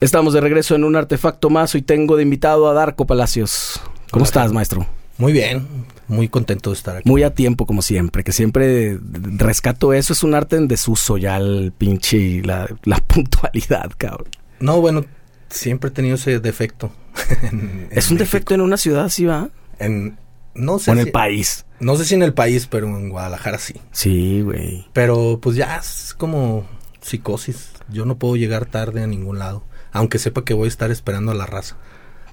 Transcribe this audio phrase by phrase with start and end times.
[0.00, 1.74] Estamos de regreso en un artefacto más.
[1.74, 3.80] Hoy tengo de invitado a Darko Palacios.
[4.12, 4.86] ¿Cómo Hola, estás, maestro?
[5.16, 5.66] Muy bien,
[6.06, 7.08] muy contento de estar aquí.
[7.08, 10.12] Muy a tiempo, como siempre, que siempre rescato eso.
[10.12, 14.28] Es un arte en desuso ya, el pinche, la, la puntualidad, cabrón.
[14.60, 15.04] No, bueno,
[15.50, 16.92] siempre he tenido ese defecto.
[17.42, 18.18] en, es un México.
[18.18, 19.50] defecto en una ciudad, así va.
[19.80, 20.16] En,
[20.54, 21.66] no sé o en si, el país.
[21.80, 23.74] No sé si en el país, pero en Guadalajara sí.
[23.90, 24.86] Sí, güey.
[24.92, 26.68] Pero pues ya es como
[27.00, 27.70] psicosis.
[27.88, 29.64] Yo no puedo llegar tarde a ningún lado
[29.98, 31.76] aunque sepa que voy a estar esperando a la raza.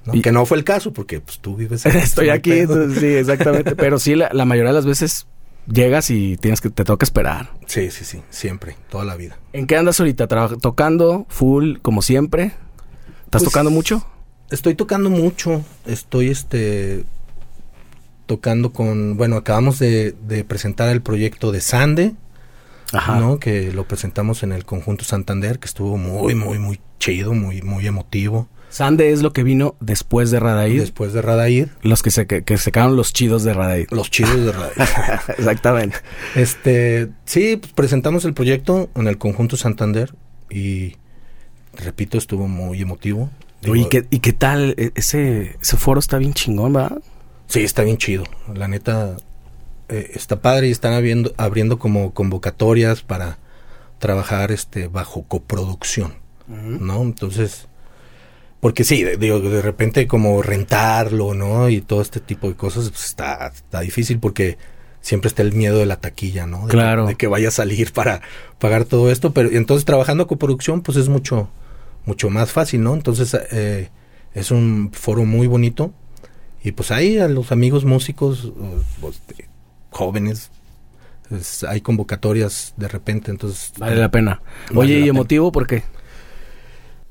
[0.04, 0.14] ¿no?
[0.14, 1.98] Y, que no fue el caso, porque pues tú vives aquí.
[1.98, 3.74] Estoy aquí, entonces, sí, exactamente.
[3.76, 5.26] Pero sí, la, la, mayoría de las veces
[5.66, 7.50] llegas y tienes que te toca esperar.
[7.66, 9.38] Sí, sí, sí, siempre, toda la vida.
[9.52, 10.28] ¿En qué andas ahorita?
[10.60, 12.52] ¿Tocando full como siempre?
[13.24, 14.06] ¿Estás pues, tocando mucho?
[14.50, 15.64] Estoy tocando mucho.
[15.84, 17.04] Estoy este
[18.26, 22.14] tocando con, bueno, acabamos de, de presentar el proyecto de Sande,
[22.92, 23.18] Ajá.
[23.18, 23.38] ¿no?
[23.38, 27.86] Que lo presentamos en el conjunto Santander, que estuvo muy, muy, muy chido, muy, muy
[27.86, 28.48] emotivo.
[28.68, 30.80] Sande es lo que vino después de Radaid.
[30.80, 31.68] Después de Radaid.
[31.82, 33.88] Los que se que, que sacaron los chidos de Radaid.
[33.90, 34.72] Los chidos de Radaid.
[35.38, 35.96] Exactamente.
[36.34, 40.14] Este, sí, pues presentamos el proyecto en el conjunto Santander
[40.50, 40.96] y
[41.76, 43.30] repito, estuvo muy emotivo.
[43.62, 44.74] Digo, ¿y, qué, ¿Y qué tal?
[44.76, 46.98] E, Ese, ese foro está bien chingón, ¿verdad?
[47.48, 48.24] Sí, está bien chido.
[48.52, 49.16] La neta,
[49.88, 53.38] eh, está padre y están abriendo, abriendo como convocatorias para
[53.98, 56.14] trabajar este bajo coproducción,
[56.48, 56.80] uh -huh.
[56.80, 57.02] ¿no?
[57.02, 57.68] Entonces,
[58.60, 61.68] porque sí, digo, de repente como rentarlo, ¿no?
[61.68, 64.58] Y todo este tipo de cosas, pues está, está difícil porque
[65.00, 66.66] siempre está el miedo de la taquilla, ¿no?
[66.66, 67.04] De claro.
[67.04, 68.22] Que, de que vaya a salir para
[68.58, 71.48] pagar todo esto, pero entonces trabajando coproducción, pues es mucho,
[72.06, 72.94] mucho más fácil, ¿no?
[72.94, 73.90] Entonces, eh,
[74.34, 75.92] es un foro muy bonito
[76.64, 78.52] y pues ahí a los amigos músicos,
[79.00, 79.22] pues,
[79.96, 80.50] jóvenes.
[81.66, 83.72] Hay convocatorias de repente, entonces...
[83.78, 84.40] Vale la pena.
[84.70, 85.82] Vale Oye, ¿y emotivo por qué?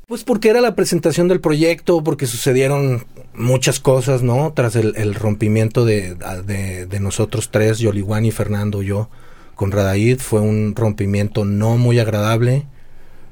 [0.08, 4.54] Pues porque era la presentación del proyecto, porque sucedieron muchas cosas, ¿no?
[4.54, 9.10] Tras el, el rompimiento de, de, de, nosotros tres, Yoliwani, Fernando, yo,
[9.56, 12.68] con Radaid, fue un rompimiento no muy agradable,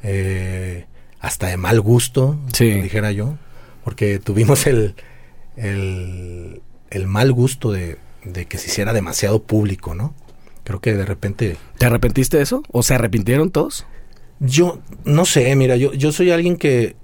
[0.02, 0.86] eh,
[1.20, 2.72] hasta de mal gusto, sí.
[2.72, 3.36] dijera yo,
[3.84, 4.96] porque tuvimos el,
[5.56, 10.14] el, el mal gusto de, de que se hiciera demasiado público, ¿no?
[10.64, 11.58] Creo que de repente...
[11.78, 12.64] ¿Te arrepentiste de eso?
[12.72, 13.86] ¿O se arrepintieron todos?
[14.40, 16.96] Yo no sé, mira, yo, yo soy alguien que,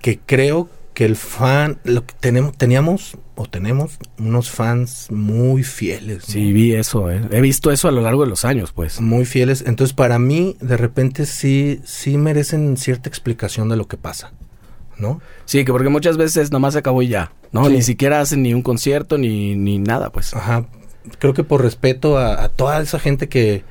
[0.00, 6.28] que creo que el fan, lo que tenemos, teníamos o tenemos unos fans muy fieles.
[6.28, 6.32] ¿no?
[6.32, 7.20] Sí, vi eso, eh.
[7.32, 9.00] he visto eso a lo largo de los años, pues.
[9.00, 13.96] Muy fieles, entonces para mí de repente sí, sí merecen cierta explicación de lo que
[13.96, 14.32] pasa.
[14.98, 15.20] ¿No?
[15.44, 17.66] Sí, que porque muchas veces nomás se acabó y ya, ¿no?
[17.66, 17.72] Sí.
[17.72, 20.34] Ni siquiera hacen ni un concierto ni, ni nada, pues.
[20.34, 20.66] Ajá.
[21.18, 23.64] Creo que por respeto a, a toda esa gente que,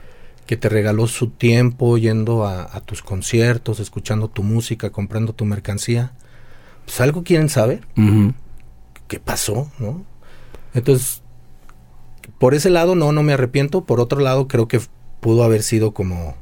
[0.46, 5.46] que, te regaló su tiempo yendo a, a, tus conciertos, escuchando tu música, comprando tu
[5.46, 6.14] mercancía,
[6.86, 7.88] pues algo quieren saber.
[7.98, 8.34] Uh -huh.
[9.08, 10.06] ¿Qué pasó, no?
[10.74, 11.24] Entonces,
[12.38, 13.86] por ese lado no, no me arrepiento.
[13.86, 14.80] Por otro lado, creo que
[15.20, 16.36] pudo haber sido como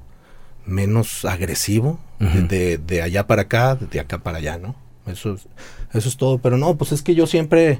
[0.65, 2.47] menos agresivo uh -huh.
[2.47, 4.75] de, de, allá para acá, de acá para allá, ¿no?
[5.07, 5.47] Eso es,
[5.93, 6.37] eso es todo.
[6.37, 7.79] Pero no, pues es que yo siempre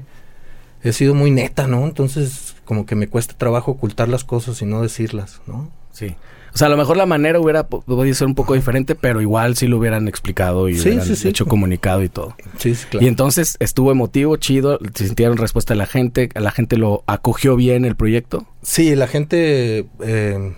[0.82, 1.84] he sido muy neta, ¿no?
[1.84, 5.70] Entonces, como que me cuesta trabajo ocultar las cosas y no decirlas, ¿no?
[5.92, 6.16] Sí.
[6.54, 9.56] O sea, a lo mejor la manera hubiera podido ser un poco diferente, pero igual
[9.56, 11.28] sí lo hubieran explicado y sí, hubieran sí, sí.
[11.28, 12.36] hecho comunicado y todo.
[12.58, 13.06] Sí, sí, claro.
[13.06, 17.56] Y entonces estuvo emotivo, chido, se sintieron respuesta de la gente, la gente lo acogió
[17.56, 18.46] bien el proyecto.
[18.60, 20.54] Sí, la gente eh,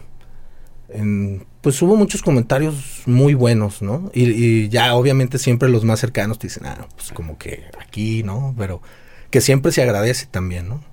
[0.88, 2.74] en, pues hubo muchos comentarios
[3.06, 4.10] muy buenos, ¿no?
[4.12, 8.22] Y, y, ya obviamente siempre los más cercanos te dicen, ah, pues como que aquí,
[8.22, 8.54] ¿no?
[8.58, 8.82] Pero
[9.30, 10.84] que siempre se agradece también, ¿no?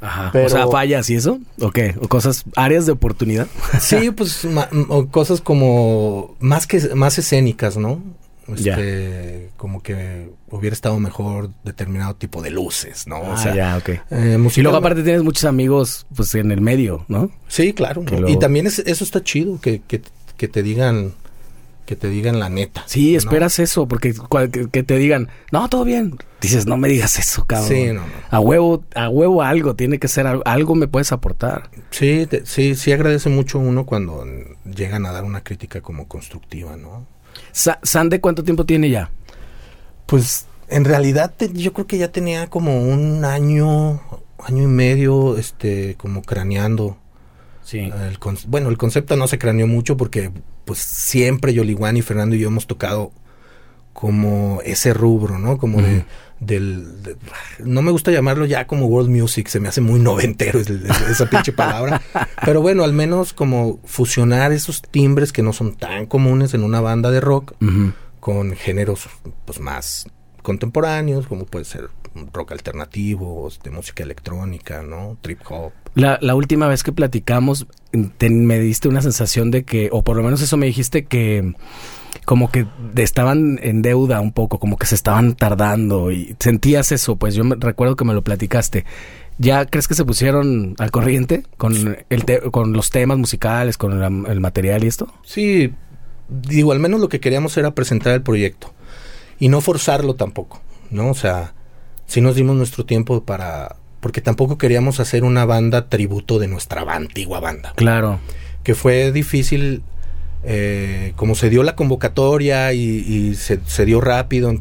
[0.00, 0.30] Ajá.
[0.32, 1.94] Pero, o sea, fallas y eso, ¿o qué?
[2.00, 3.46] ¿O cosas, áreas de oportunidad?
[3.80, 4.44] sí, pues
[4.88, 8.02] o cosas como más que más escénicas, ¿no?
[8.54, 9.56] Este, ya.
[9.56, 13.16] como que hubiera estado mejor determinado tipo de luces, ¿no?
[13.16, 13.88] Ah, o sea, ya, ok.
[14.10, 17.30] Eh, y luego aparte tienes muchos amigos, pues, en el medio, ¿no?
[17.48, 18.02] Sí, claro.
[18.02, 18.10] ¿no?
[18.10, 18.28] Luego...
[18.28, 20.02] Y también es, eso está chido, que, que,
[20.36, 21.14] que te digan
[21.90, 22.84] que te digan la neta.
[22.86, 24.14] Sí, esperas eso, porque
[24.52, 26.16] que, que, te digan, no, todo bien.
[26.40, 27.68] Dices, no me digas eso, cabrón.
[27.68, 28.06] Sí, no, no.
[28.30, 31.68] A huevo, a huevo algo, tiene que ser algo, algo me puedes aportar.
[31.90, 34.24] Sí, te, sí, sí agradece mucho uno cuando
[34.64, 37.08] llegan a dar una crítica como constructiva, ¿no?
[37.52, 39.10] Sa ¿Sande cuánto tiempo tiene ya?
[40.06, 44.00] Pues en realidad te, yo creo que ya tenía como un año,
[44.38, 46.96] año y medio, este, como craneando.
[47.64, 47.78] Sí.
[47.78, 48.18] El
[48.48, 50.32] bueno, el concepto no se craneó mucho porque
[50.64, 53.12] pues siempre Yoliwani, Fernando y yo hemos tocado
[53.92, 55.58] como ese rubro, ¿no?
[55.58, 55.84] Como uh -huh.
[55.84, 56.04] de,
[56.40, 57.02] del...
[57.02, 57.16] De,
[57.64, 61.52] no me gusta llamarlo ya como world music, se me hace muy noventero esa pinche
[61.52, 62.02] palabra.
[62.44, 66.80] Pero bueno, al menos como fusionar esos timbres que no son tan comunes en una
[66.80, 67.92] banda de rock uh -huh.
[68.18, 69.08] con géneros
[69.44, 70.06] pues más
[70.42, 71.90] contemporáneos, como puede ser
[72.32, 75.16] rock alternativo, de música electrónica, ¿no?
[75.20, 75.72] Trip hop.
[75.94, 80.22] La, la última vez que platicamos, me diste una sensación de que, o por lo
[80.22, 81.54] menos eso me dijiste que
[82.24, 87.16] como que estaban en deuda un poco, como que se estaban tardando y sentías eso,
[87.16, 88.84] pues yo me, recuerdo que me lo platicaste.
[89.38, 94.40] ¿Ya crees que se pusieron al corriente con, el con los temas musicales, con el
[94.40, 95.12] material y esto?
[95.24, 95.72] Sí,
[96.28, 98.72] digo, al menos lo que queríamos era presentar el proyecto
[99.38, 101.08] y no forzarlo tampoco, ¿no?
[101.10, 101.54] O sea,
[102.06, 103.76] sí nos dimos nuestro tiempo para...
[104.00, 107.72] Porque tampoco queríamos hacer una banda tributo de nuestra antigua banda.
[107.76, 108.18] Claro.
[108.62, 109.82] Que fue difícil,
[110.42, 114.54] eh, como se dio la convocatoria y, se, dio rápido,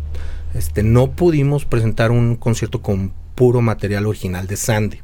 [0.54, 5.00] este, no pudimos presentar un concierto con puro material original de Sandy.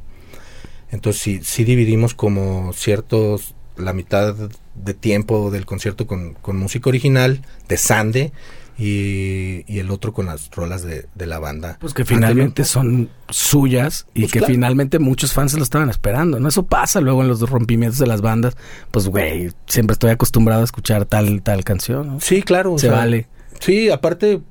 [0.90, 4.34] Entonces sí dividimos como ciertos, la mitad
[4.74, 8.32] de tiempo del concierto con, con música original de Sande
[8.78, 11.76] y, el otro con las rolas de, la banda.
[11.80, 16.38] Pues que finalmente son suyas y pues que finalmente muchos fans se lo estaban esperando,
[16.38, 16.48] ¿no?
[16.48, 18.56] Eso pasa luego en los rompimientos de las bandas.
[18.90, 22.20] Pues, güey, siempre estoy acostumbrado a escuchar tal, tal canción, ¿no?
[22.20, 22.78] Sí, claro.
[22.78, 23.28] Se vale.
[23.60, 24.42] Sí, aparte,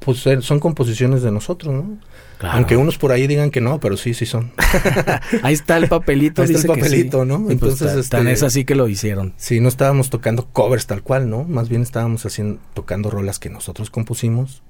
[0.00, 1.98] pues son composiciones de nosotros, ¿no?
[2.40, 4.52] Aunque unos por ahí digan que no, pero sí, sí son.
[5.42, 6.40] ahí está el papelito.
[6.40, 7.40] Ahí está el papelito, ¿no?
[7.42, 9.34] Pues, Entonces, este, tan es así que lo hicieron.
[9.36, 11.44] Sí, no estábamos tocando covers tal cual, ¿no?
[11.44, 14.62] Más bien estábamos haciendo, tocando rolas que nosotros compusimos.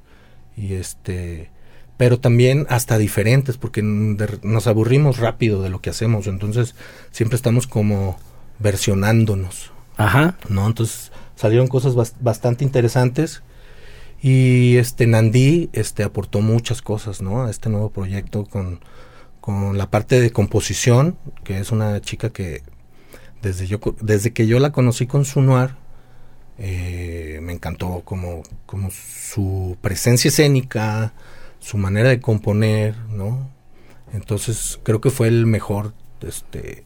[0.57, 1.51] Y este,
[1.97, 6.27] pero también hasta diferentes, porque nos aburrimos rápido de lo que hacemos.
[6.27, 6.75] Entonces,
[7.13, 8.19] siempre estamos como
[8.59, 9.71] versionándonos.
[9.97, 10.37] Ajá.
[10.49, 10.67] ¿No?
[10.67, 13.45] Entonces, salieron cosas bastante interesantes
[14.23, 17.45] y este Nandí este, aportó muchas cosas ¿no?
[17.45, 18.81] a este nuevo proyecto con,
[19.41, 22.63] con la parte de composición, que es una chica que
[23.41, 25.71] desde, yo, desde que yo la conocí con su noir,
[26.59, 31.15] eh, me encantó como, como su presencia escénica,
[31.59, 33.49] su manera de componer, ¿no?
[34.13, 36.85] Entonces creo que fue el mejor, este,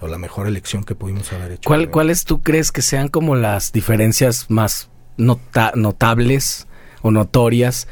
[0.00, 1.66] o la mejor elección que pudimos haber hecho.
[1.66, 6.66] ¿Cuál, ¿Cuáles tú crees que sean como las diferencias más notables
[7.02, 7.88] o notorias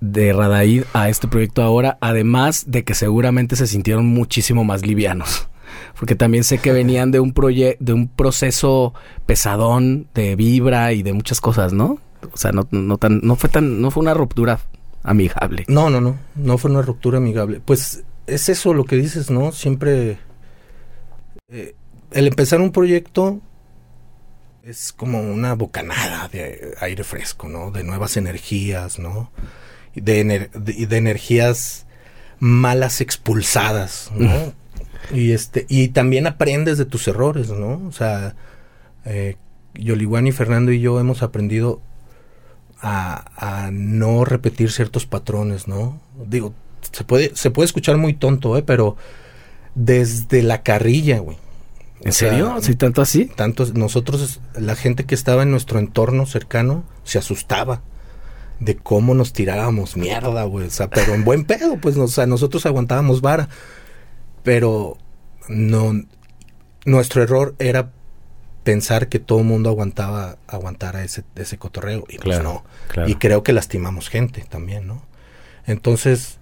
[0.00, 5.48] de Radaid a este proyecto ahora, además de que seguramente se sintieron muchísimo más livianos.
[5.98, 8.94] Porque también sé que venían de un de un proceso
[9.26, 11.98] pesadón de vibra y de muchas cosas, ¿no?
[12.32, 14.60] O sea, no, no tan, no fue tan, no fue una ruptura
[15.02, 15.64] amigable.
[15.68, 17.60] No, no, no, no fue una ruptura amigable.
[17.64, 19.52] Pues es eso lo que dices, ¿no?
[19.52, 20.18] Siempre
[21.48, 21.74] eh,
[22.10, 23.40] el empezar un proyecto
[24.66, 27.70] es como una bocanada de aire fresco, ¿no?
[27.70, 29.30] De nuevas energías, ¿no?
[29.94, 31.86] De, de, energías
[32.38, 34.54] malas expulsadas, ¿no?
[35.12, 37.86] Y este, y también aprendes de tus errores, ¿no?
[37.86, 38.36] O sea,
[39.04, 39.36] eh,
[39.74, 41.82] y Fernando y yo hemos aprendido
[42.80, 46.00] a, a, no repetir ciertos patrones, ¿no?
[46.26, 46.54] Digo,
[46.90, 48.62] se puede, se puede escuchar muy tonto, ¿eh?
[48.62, 48.96] Pero
[49.74, 51.36] desde la carrilla, güey.
[52.04, 52.56] ¿En serio?
[52.60, 53.26] ¿Sí, tanto así?
[53.26, 57.82] Tanto, nosotros, la gente que estaba en nuestro entorno cercano, se asustaba
[58.60, 60.66] de cómo nos tirábamos mierda, güey.
[60.66, 63.48] O sea, pero en buen pedo, pues, o sea, nosotros aguantábamos vara.
[64.42, 64.98] Pero
[65.48, 66.04] no,
[66.84, 67.90] nuestro error era
[68.64, 72.04] pensar que todo el mundo aguantaba, aguantara ese, ese cotorreo.
[72.08, 72.64] Y pues no.
[73.06, 75.06] Y creo que lastimamos gente también, ¿no?
[75.66, 76.38] Entonces,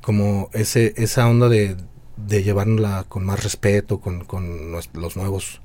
[0.00, 1.76] como ese, esa onda de,
[2.26, 5.60] de llevarla con más respeto, con, con los nuevos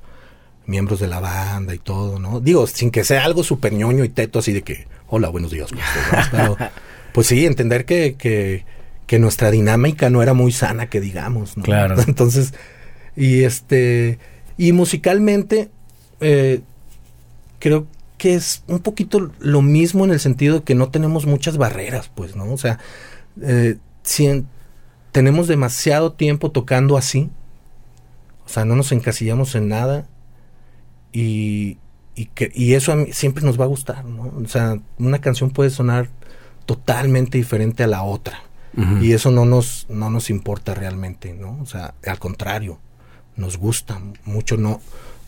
[0.67, 2.39] miembros de la banda y todo, ¿no?
[2.39, 5.69] Digo, sin que sea algo súper ñoño y teto así de que, hola, buenos días,
[6.31, 6.57] Pero,
[7.13, 8.65] pues sí, entender que, que,
[9.05, 11.63] que, nuestra dinámica no era muy sana, que digamos, ¿no?
[11.63, 11.95] Claro.
[12.07, 12.53] Entonces,
[13.15, 14.19] y este,
[14.57, 15.69] y musicalmente,
[16.19, 16.61] eh,
[17.59, 21.57] creo que es un poquito lo mismo en el sentido de que no tenemos muchas
[21.57, 22.51] barreras, pues, ¿no?
[22.51, 22.79] O sea,
[23.41, 24.45] eh, si,
[25.15, 27.29] tenemos demasiado tiempo tocando así.
[28.45, 30.07] O sea, no nos encasillamos en nada.
[31.13, 31.77] Y,
[32.15, 34.33] y, que, y eso a mí siempre nos va a gustar, ¿no?
[34.43, 36.09] O sea, una canción puede sonar
[36.65, 38.41] totalmente diferente a la otra.
[38.99, 41.59] Y eso no nos, no nos importa realmente, ¿no?
[41.61, 42.77] O sea, al contrario,
[43.37, 44.81] nos gusta mucho, ¿no?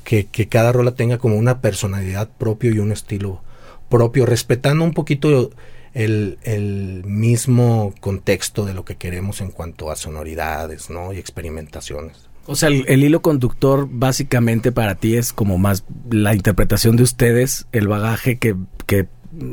[0.04, 3.42] Que, que cada rola tenga como una personalidad propio y un estilo
[3.88, 5.52] propio, respetando un poquito
[5.98, 11.14] el, mismo contexto de lo que queremos en cuanto a sonoridades, ¿no?
[11.14, 12.30] Y experimentaciones.
[12.46, 17.68] O sea, el, hilo conductor básicamente para ti es como más la interpretación de ustedes,
[17.72, 19.08] el bagaje que, que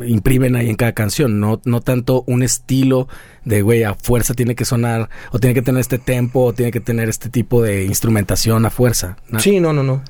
[0.07, 3.09] imprimen ahí en cada canción, no, no tanto un estilo
[3.45, 6.71] de, güey, a fuerza tiene que sonar, o tiene que tener este tempo, o tiene
[6.71, 9.17] que tener este tipo de instrumentación a fuerza.
[9.39, 10.03] Sí, no, no, no.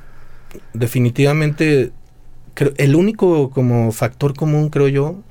[0.72, 1.92] Definitivamente
[2.76, 5.22] el único como factor común, creo yo,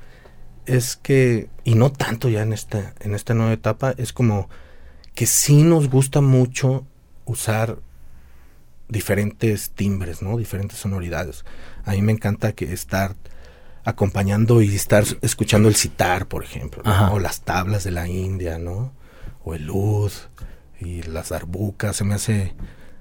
[0.66, 4.48] es que, y no tanto ya en esta, en esta nueva etapa, es como
[5.14, 6.86] que sí nos gusta mucho
[7.24, 7.78] usar
[8.88, 10.36] diferentes timbres, ¿no?
[10.36, 11.44] Diferentes sonoridades.
[11.84, 13.14] A mí me encanta que estar
[13.84, 18.92] acompañando y estar escuchando el citar, por ejemplo, o las tablas de la India, ¿no?
[19.44, 20.28] O el luz
[20.80, 22.54] y las darbucas, se me hace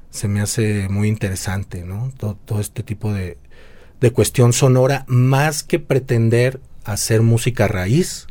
[0.10, 2.14] se me hace muy interesante, ¿no?
[2.18, 3.40] Todo, este tipo de,
[4.00, 8.28] de cuestión sonora, más que pretender hacer música raíz,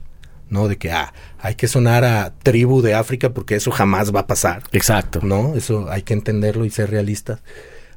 [0.48, 0.68] ¿no?
[0.68, 4.26] De que ah, hay que sonar a tribu de África porque eso jamás va a
[4.26, 4.62] pasar.
[4.72, 5.20] Exacto.
[5.22, 5.54] ¿No?
[5.54, 7.40] Eso hay que entenderlo y ser realistas.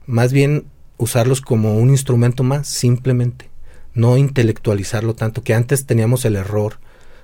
[0.06, 0.66] Más bien
[0.98, 3.50] usarlos como un instrumento más, simplemente.
[3.94, 6.80] No intelectualizarlo tanto, que antes teníamos el error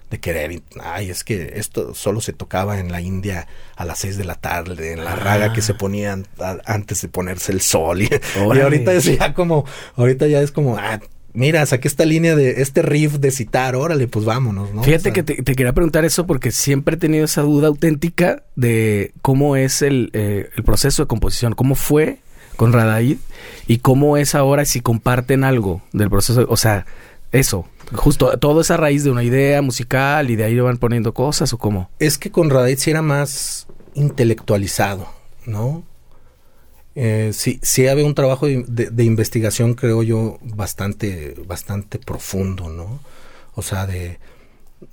[0.09, 3.47] de querer, ay, es que esto solo se tocaba en la India
[3.77, 5.77] a las seis de la tarde, en la raga que se ah.
[5.77, 6.27] ponían
[6.65, 8.01] antes de ponerse el sol.
[8.01, 11.00] Y, ahorita es ya como, ahorita ya es como, ah,
[11.33, 14.83] mira, saqué esta línea de este riff de citar, órale, pues vámonos, ¿no?
[14.83, 19.55] Fíjate que te, quería preguntar eso porque siempre he tenido esa duda auténtica de cómo
[19.55, 22.19] es el, eh, el proceso de composición, cómo fue
[22.55, 23.17] con Radaid
[23.67, 26.85] y cómo es ahora si comparten algo del proceso, o sea,
[27.31, 31.13] eso, justo todo es a raíz de una idea musical y de ahí van poniendo
[31.13, 31.89] cosas o cómo.
[32.00, 35.07] Es que con Radaid sí era más intelectualizado,
[35.45, 35.83] ¿no?
[36.95, 43.00] Eh, sí, sí había un trabajo de, investigación, creo yo, bastante, bastante profundo, ¿no?
[43.53, 44.19] O sea, de,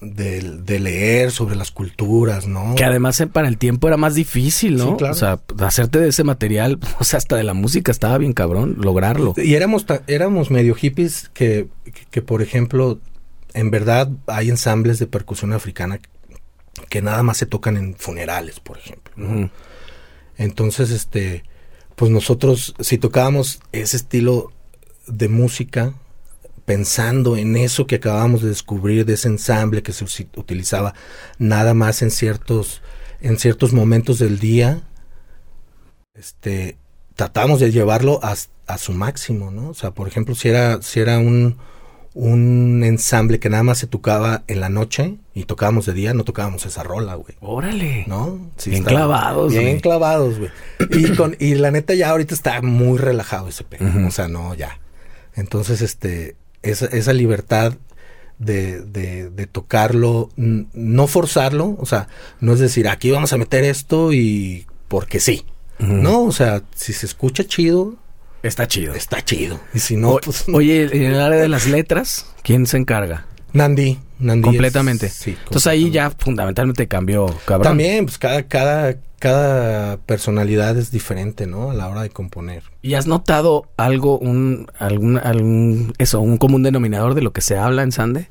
[0.01, 2.75] de, leer sobre las culturas, ¿no?
[2.77, 4.97] Que además eh, para el tiempo era más difícil, ¿no?
[4.97, 8.77] O sea, hacerte de ese material, o sea, hasta de la música estaba bien cabrón
[8.79, 9.35] lograrlo.
[9.37, 11.69] Y éramos, éramos medio hippies que,
[12.11, 13.01] que, por ejemplo,
[13.55, 15.99] en verdad hay ensambles de percusión africana
[16.89, 19.13] que nada más se tocan en funerales, por ejemplo.
[19.17, 19.51] ¿no?
[20.37, 21.43] Entonces, este
[21.99, 24.53] pues nosotros si tocábamos ese estilo
[25.09, 25.95] de música,
[26.65, 30.05] pensando en eso que acabamos de descubrir de ese ensamble que se
[30.37, 30.95] utilizaba
[31.39, 32.83] nada más en ciertos
[33.21, 34.83] en ciertos momentos del día,
[36.15, 36.79] este
[37.17, 38.37] tratamos de llevarlo a,
[38.69, 39.71] a su máximo, ¿no?
[39.71, 41.59] O sea, por ejemplo, si era si era un
[42.19, 46.25] un ensamble que nada más se tocaba en la noche y tocábamos de día, no
[46.25, 47.37] tocábamos esa rola, güey.
[47.41, 48.07] Órale.
[48.09, 48.51] ¿No?
[48.67, 50.51] bien clavados, Bien clavados, güey.
[50.91, 53.87] Y, con, y la neta ya ahorita está muy relajado ese pedo.
[54.05, 54.81] O sea, no, ya.
[55.37, 57.75] Entonces, este, esa, esa libertad
[58.41, 62.09] de, de, de, tocarlo, no forzarlo, o sea,
[62.41, 65.45] no es decir, aquí vamos a meter esto y porque sí.
[65.79, 67.95] No, o sea, si se escucha chido,
[68.43, 68.95] Está chido.
[68.95, 69.61] Está chido.
[69.75, 73.27] Y si no, pues, Oye, en el área de las letras, ¿quién se encarga?
[73.53, 74.43] Nandi, Nandi.
[74.43, 75.09] Completamente.
[75.09, 75.37] sí.
[75.45, 77.65] Entonces ahí ya fundamentalmente cambió, cabrón.
[77.71, 81.71] También, pues cada, cada, cada personalidad es diferente, ¿no?
[81.71, 82.63] A la hora de componer.
[82.83, 87.57] ¿Y has notado algo, un, algún, algún, eso, un común denominador de lo que se
[87.57, 88.29] habla en Sande?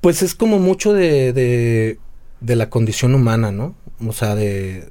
[0.00, 1.98] Pues es como mucho de, de,
[2.40, 3.74] de la condición humana, ¿no?
[4.06, 4.90] O sea, de,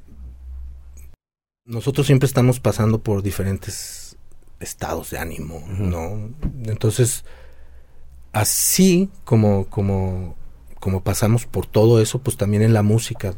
[1.66, 4.16] nosotros siempre estamos pasando por diferentes
[4.60, 6.30] estados de ánimo, ¿no?
[6.64, 7.24] Entonces,
[8.32, 10.36] así como, como,
[10.78, 13.34] como pasamos por todo eso, pues también en la música,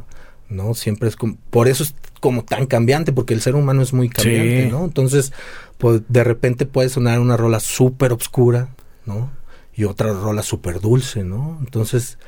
[0.49, 0.75] ¿no?
[0.75, 4.09] Siempre es como, por eso es como tan cambiante, porque el ser humano es muy
[4.09, 4.85] cambiante, ¿no?
[4.85, 5.33] Entonces,
[5.79, 8.69] pues de repente puede sonar una rola súper obscura,
[9.07, 9.31] ¿no?
[9.75, 11.59] Y otra rola súper dulce, ¿no?
[11.61, 12.19] Entonces,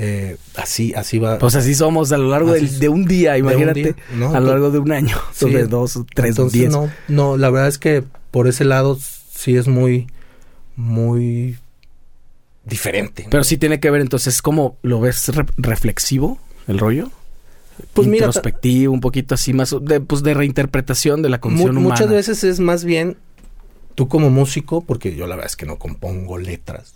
[0.00, 1.38] eh, así, así va.
[1.38, 3.96] Pues así somos a lo largo de un día, imagínate,
[4.32, 6.70] a lo largo de un año, de dos, tres, diez.
[6.70, 8.96] No, no, la verdad es que por ese lado
[9.34, 10.06] sí es muy,
[10.76, 11.58] muy
[12.64, 13.26] diferente.
[13.28, 16.38] Pero sí tiene que ver, entonces, ¿cómo lo ves reflexivo
[16.68, 17.10] el rollo?
[17.92, 21.94] Pues Introspectivo, un poquito así más de, pues de reinterpretación de la condición humana.
[21.94, 23.16] Muchas veces es más bien
[23.96, 26.94] tú como músico, porque yo la verdad es que no compongo letras.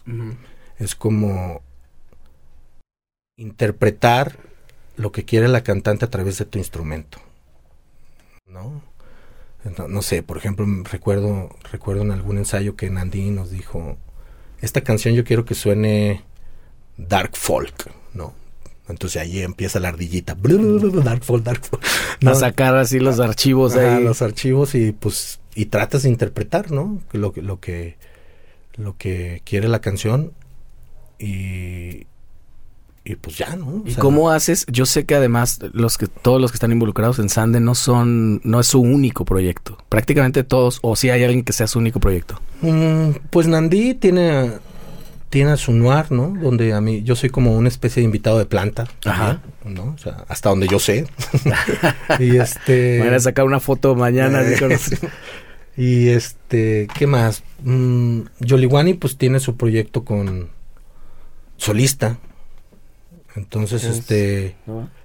[0.79, 1.63] Es como
[3.43, 4.39] interpretar
[4.97, 7.19] lo que quiere la cantante a través de tu instrumento.
[8.47, 8.83] ¿No?
[9.89, 13.97] No, sé, por ejemplo, recuerdo, recuerdo en algún ensayo que Nandi nos dijo,
[14.61, 16.25] esta canción yo quiero que suene
[16.97, 18.35] dark folk, ¿no?
[18.89, 21.85] Entonces ahí empieza la ardillita, dark folk, dark folk.
[22.27, 24.03] A sacar así los archivos ahí.
[24.03, 27.01] Los archivos y pues, y tratas de interpretar, ¿no?
[27.13, 27.97] Lo, lo que,
[28.75, 30.33] lo que quiere la canción
[31.21, 32.07] y,
[33.05, 33.83] y pues ya, ¿no?
[33.85, 34.65] ¿Y cómo haces?
[34.71, 38.41] Yo sé que además los que todos los que están involucrados en Sande no son
[38.45, 39.77] no es su único proyecto.
[39.89, 42.41] Prácticamente todos o si hay alguien que sea su único proyecto.
[42.61, 44.53] Mm, pues Nandí tiene
[45.31, 46.35] tiene su noir, ¿no?
[46.41, 49.41] Donde a mí yo soy como una especie de invitado de planta, Ajá.
[49.65, 49.95] ¿no?
[49.95, 51.07] O sea, hasta donde yo sé.
[52.21, 54.43] y este Voy a sacar una foto mañana
[55.77, 57.43] Y este, ¿qué más?
[57.65, 60.51] Mm, Yoliwani pues tiene su proyecto con
[61.57, 62.19] solista.
[63.37, 64.57] Entonces, este,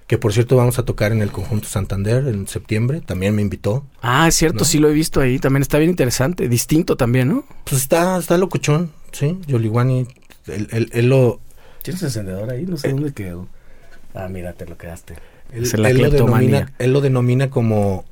[0.06, 3.86] que por cierto vamos a tocar en el conjunto Santander en septiembre, también me invitó.
[4.02, 4.64] Ah, es cierto, ¿No?
[4.64, 7.44] sí lo he visto ahí, también está bien interesante, distinto también, ¿no?
[7.64, 10.06] Pues está, está locochón, sí, Yoliwani,
[10.46, 11.40] él, él- él lo,
[11.82, 12.64] ¿Tienes encendedor ahí?
[12.66, 13.48] No sé dónde quedó.
[14.14, 15.14] Ah, mira, te lo quedaste.
[15.52, 18.04] él, él lo denomina, él lo denomina como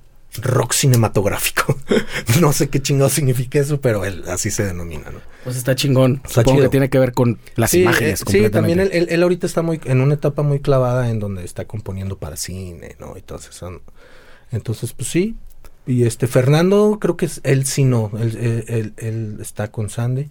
[0.42, 1.76] rock cinematográfico.
[2.40, 5.20] no sé qué chingado significa eso, pero él así se denomina, ¿no?
[5.44, 6.20] Pues está chingón.
[6.24, 6.64] Está Supongo chido.
[6.64, 8.20] que tiene que ver con las Sí, imágenes.
[8.22, 8.98] eh, sí, también él, completamente.
[8.98, 12.36] él- él ahorita está muy en una etapa muy clavada en donde está componiendo para
[12.36, 13.16] cine, ¿no?
[13.16, 13.82] Entonces, son-
[14.52, 15.36] entonces pues sí.
[15.86, 20.28] Y este Fernando, creo que es él sí no, él, él- está con Sandy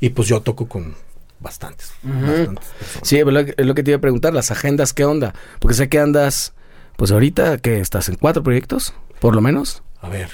[0.00, 0.94] y pues yo toco con
[1.40, 3.06] bastantes, bastantes personas.
[3.06, 5.34] Sí, es lo, que- es lo que te iba a preguntar, las agendas, ¿qué onda?
[5.58, 6.54] Porque sé que andas,
[6.96, 9.82] pues ahorita, que estás en cuatro proyectos, por lo menos.
[10.00, 10.28] A ver,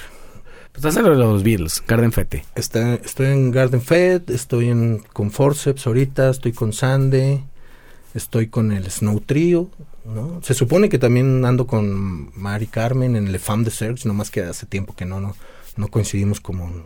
[0.71, 2.45] Pues estás en lo de los Beatles, Garden Fete.
[2.55, 7.43] está, estoy en Garden Fed, estoy en con Forceps ahorita, estoy con Sande,
[8.13, 9.69] estoy con el Snow Trio,
[10.05, 10.39] ¿no?
[10.43, 14.41] Se supone que también ando con Mari Carmen en Le Femme de Search, nomás que
[14.41, 15.35] hace tiempo que no, no,
[15.77, 16.83] no coincidimos como en,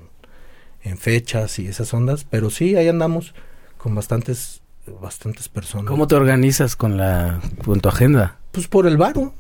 [0.84, 3.34] en fechas y esas ondas, pero sí, ahí andamos
[3.78, 4.62] con bastantes,
[5.02, 5.88] bastantes personas.
[5.88, 8.40] ¿Cómo te organizas con la con tu agenda?
[8.56, 9.34] Pues por el varo.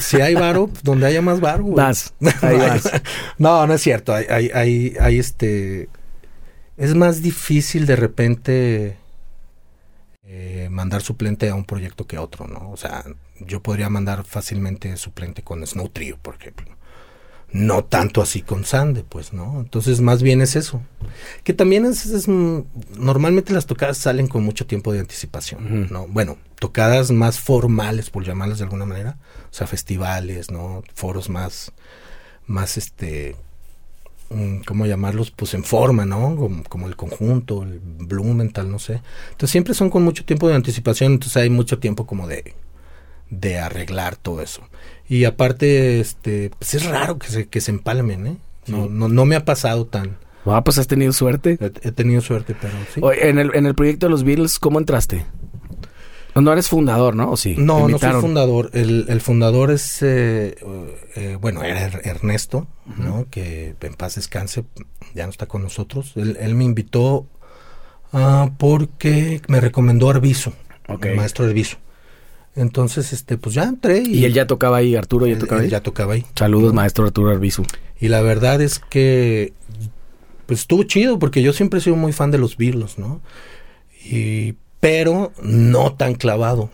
[0.00, 1.64] si hay varo, pues, donde haya más varo.
[1.64, 1.76] güey.
[1.76, 2.90] Vas, ahí vas.
[3.38, 4.14] No, no es cierto.
[4.14, 5.88] Hay, hay, hay, hay, este.
[6.76, 8.96] Es más difícil de repente
[10.24, 12.70] eh, mandar suplente a un proyecto que a otro, ¿no?
[12.70, 13.04] O sea,
[13.40, 16.75] yo podría mandar fácilmente suplente con Snow Trio, por ejemplo.
[17.52, 19.60] No tanto así con Sande, pues, ¿no?
[19.60, 20.82] Entonces, más bien es eso.
[21.44, 25.88] Que también es, es, normalmente las tocadas salen con mucho tiempo de anticipación.
[25.90, 26.06] ¿no?
[26.08, 29.16] Bueno, tocadas más formales, por llamarlas de alguna manera,
[29.50, 30.82] o sea, festivales, ¿no?
[30.94, 31.72] Foros más,
[32.46, 33.36] más, este,
[34.30, 35.30] mm, ¿cómo llamarlos?
[35.30, 36.36] Pues en forma, ¿no?
[36.36, 39.00] Como, como el conjunto, el Blumenthal, no sé.
[39.30, 42.54] Entonces siempre son con mucho tiempo de anticipación, entonces hay mucho tiempo como de,
[43.30, 44.62] de arreglar todo eso.
[45.08, 48.36] Y aparte, este, pues es raro que se, que se empalmen, ¿eh?
[48.66, 48.88] No, Sí.
[48.90, 50.16] no, no me ha pasado tan.
[50.44, 51.58] Ah, pues has tenido suerte.
[51.60, 53.00] He, he tenido suerte, pero sí.
[53.02, 55.24] Oye, en el, en el proyecto de los Beatles, ¿cómo entraste?
[56.34, 57.30] No eres fundador, ¿no?
[57.30, 57.54] ¿O sí?
[57.54, 58.70] ¿Te No, no soy fundador.
[58.74, 60.56] El, el fundador es, eh,
[61.14, 62.66] eh, bueno, era Er- Ernesto,
[62.98, 63.26] ¿no?
[63.30, 64.64] Que en paz descanse,
[65.14, 66.12] ya no está con nosotros.
[66.16, 67.26] Él, él me invitó
[68.12, 70.52] ah, porque me recomendó Arbizu,
[70.88, 71.06] Ok.
[71.06, 71.76] el maestro Arbizu.
[72.56, 75.60] Entonces, este, pues ya entré y, Y él ya tocaba ahí, Arturo ya él- tocaba
[75.60, 75.70] él ahí.
[75.70, 76.26] ya tocaba ahí.
[76.34, 77.64] Saludos, maestro Arturo Arbizu.
[78.00, 79.52] Y la verdad es que
[80.46, 83.20] pues estuvo chido porque yo siempre he sido muy fan de los Beatles, ¿no?
[84.04, 86.70] Y pero no tan clavado.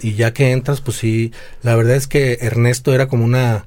[0.00, 3.66] Y ya que entras, pues sí, la verdad es que Ernesto era como una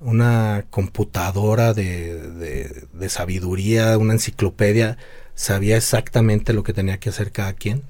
[0.00, 4.96] una computadora de, de, de sabiduría, una enciclopedia,
[5.34, 7.82] sabía exactamente lo que tenía que hacer cada quien.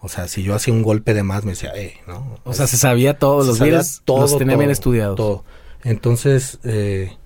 [0.00, 2.38] O sea, si yo hacía un golpe de más, me decía, eh, ¿no?
[2.44, 5.16] O sea, se sabía todo, los sabía Beatles los tenía bien estudiados.
[5.16, 5.44] todo.
[5.82, 7.16] Entonces, eh,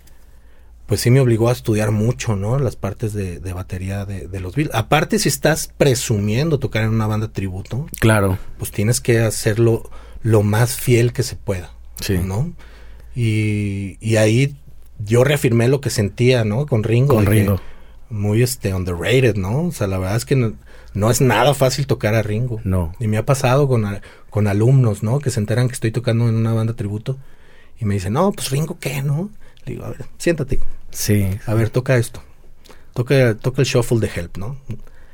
[0.86, 2.58] pues sí me obligó a estudiar mucho, ¿no?
[2.58, 4.74] Las partes de, de batería de, de los Beatles.
[4.74, 9.88] Aparte, si estás presumiendo tocar en una banda tributo, Claro, pues tienes que hacerlo
[10.22, 12.18] lo más fiel que se pueda, sí.
[12.18, 12.52] ¿no?
[13.14, 14.56] Y, y ahí
[14.98, 16.66] yo reafirmé lo que sentía, ¿no?
[16.66, 17.14] Con Ringo.
[17.16, 17.60] Con Ringo.
[18.08, 19.64] Muy este, underrated, ¿no?
[19.64, 20.52] O sea, la verdad es que no,
[20.94, 22.60] no es nada fácil tocar a Ringo.
[22.64, 22.94] No.
[23.00, 25.18] Y me ha pasado con, a- con alumnos, ¿no?
[25.20, 27.18] Que se enteran que estoy tocando en una banda tributo
[27.78, 29.30] y me dicen, no, pues Ringo, ¿qué, no?
[29.64, 31.28] Le digo, a ver, siéntate, Sí.
[31.46, 32.22] a ver, toca esto.
[32.94, 34.56] Toca, toca el shuffle de Help, ¿no?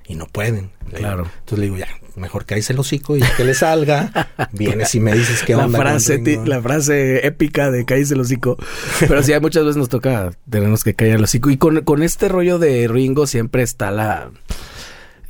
[0.07, 0.71] Y no pueden.
[0.87, 0.99] Digo.
[0.99, 1.25] Claro.
[1.41, 1.87] Entonces le digo, ya,
[2.17, 4.11] mejor cállese el hocico y que le salga.
[4.53, 5.79] Vienes y me dices qué La onda.
[5.79, 8.57] con frase, ti- la frase épica de cállese el hocico.
[9.01, 11.51] Pero sí, hay muchas veces nos toca, tenemos que callar el hocico.
[11.51, 14.31] Y con, con este rollo de Ringo siempre está la,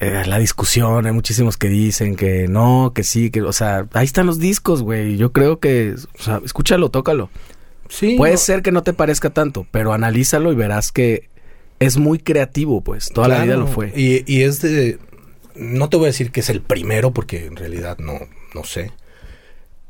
[0.00, 1.06] eh, la discusión.
[1.06, 4.82] Hay muchísimos que dicen que no, que sí, que, o sea, ahí están los discos,
[4.82, 5.16] güey.
[5.16, 7.30] Yo creo que, o sea, escúchalo, tócalo.
[7.88, 11.28] Sí, Puede no, ser que no te parezca tanto, pero analízalo y verás que
[11.78, 13.10] es muy creativo, pues.
[13.12, 13.92] Toda la vida lo fue.
[13.96, 14.98] Y, y es de...
[15.54, 18.20] No te voy a decir que es el primero porque en realidad no,
[18.54, 18.92] no sé.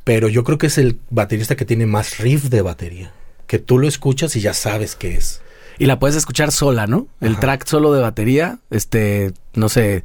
[0.04, 3.12] Pero yo creo que es el baterista que tiene más riff de batería.
[3.46, 5.42] Que tú lo escuchas y ya sabes qué es.
[5.78, 7.06] Y la puedes escuchar sola, ¿no?
[7.20, 7.40] El Ajá.
[7.40, 10.02] track solo de batería, este, no sé,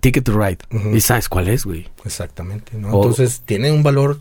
[0.00, 0.58] Ticket to Ride.
[0.94, 1.88] Y sabes cuál es, güey.
[2.04, 2.88] Exactamente, ¿no?
[2.90, 4.20] O- Entonces tiene un valor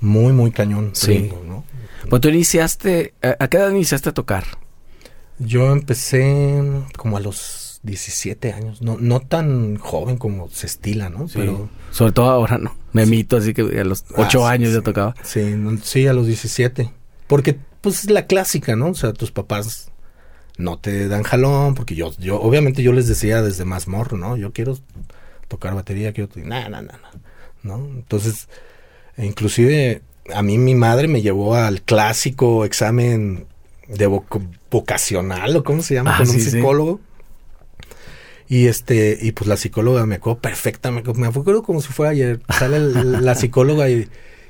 [0.00, 0.90] muy, muy cañón.
[0.94, 1.18] Sí.
[1.18, 1.64] Ringo, ¿no?
[2.10, 4.44] Pues tú iniciaste, ¿a a qué edad iniciaste a tocar?
[5.38, 6.62] Yo empecé
[6.96, 8.82] como a los 17 años.
[8.82, 11.26] No, no tan joven como se estila, ¿no?
[11.32, 12.76] Pero Sobre todo ahora, ¿no?
[12.92, 14.84] Me mito, así que a los ocho Ah, sí, años ya sí.
[14.84, 15.14] tocaba.
[15.22, 16.92] sí, no- sí, a los 17.
[17.28, 18.88] Porque, pues, es la clásica, ¿no?
[18.88, 19.90] O sea, tus papás
[20.58, 24.36] no te dan jalón, porque yo, yo, obviamente yo les decía desde más morro, ¿no?
[24.36, 24.76] Yo quiero
[25.48, 26.28] tocar batería, quiero...
[26.36, 26.92] No, no, no,
[27.62, 27.76] no.
[27.94, 28.48] Entonces,
[29.16, 30.02] inclusive
[30.34, 33.46] a mí mi madre me llevó al clásico examen
[33.88, 34.06] de
[34.70, 36.50] vocacional, o cómo se llama, Ah, con sí, un sí.
[36.50, 37.00] psicólogo.
[38.48, 42.40] Y este, y pues la psicóloga me acuerdo perfecta, me, acuerdo como si fuera ayer.
[42.58, 44.08] Sale la psicóloga y,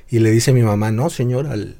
[0.09, 1.75] y le dice a mi mamá, no señora, el-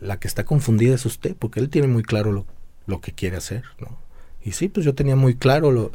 [0.00, 2.44] la que está confundida es usted, porque él tiene muy claro lo,
[2.92, 3.98] lo que quiere hacer, ¿no?
[4.44, 5.92] Y sí, pues yo tenía muy claro lo,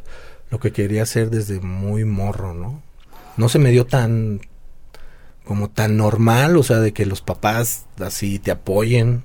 [0.50, 2.82] lo que quería hacer desde muy morro, ¿no?
[3.36, 4.40] No se me dio tan,
[5.44, 9.22] como tan normal, o sea, de que los papás así te apoyen,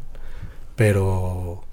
[0.76, 1.64] pero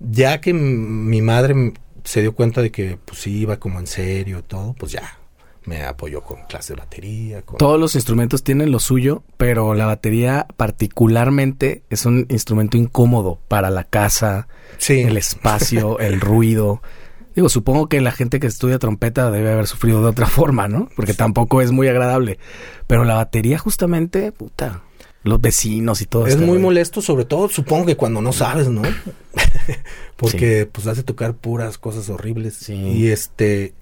[0.00, 4.38] ya que mi madre se dio cuenta de que pues sí iba como en serio
[4.38, 5.18] y todo, pues ya
[5.66, 7.56] me apoyó con clase de batería, con...
[7.58, 13.70] Todos los instrumentos tienen lo suyo, pero la batería particularmente es un instrumento incómodo para
[13.70, 14.48] la casa,
[14.78, 16.82] Sí, el espacio, el ruido.
[17.34, 20.88] Digo, supongo que la gente que estudia trompeta debe haber sufrido de otra forma, ¿no?
[20.96, 22.38] Porque tampoco es muy agradable.
[22.86, 24.82] Pero la batería justamente, puta,
[25.22, 26.66] los vecinos y todo es este muy rollo.
[26.66, 28.82] molesto, sobre todo supongo que cuando no sabes, ¿no?
[30.16, 32.54] Porque pues hace tocar puras cosas horribles.
[32.54, 32.74] Sí.
[32.74, 33.74] Y este,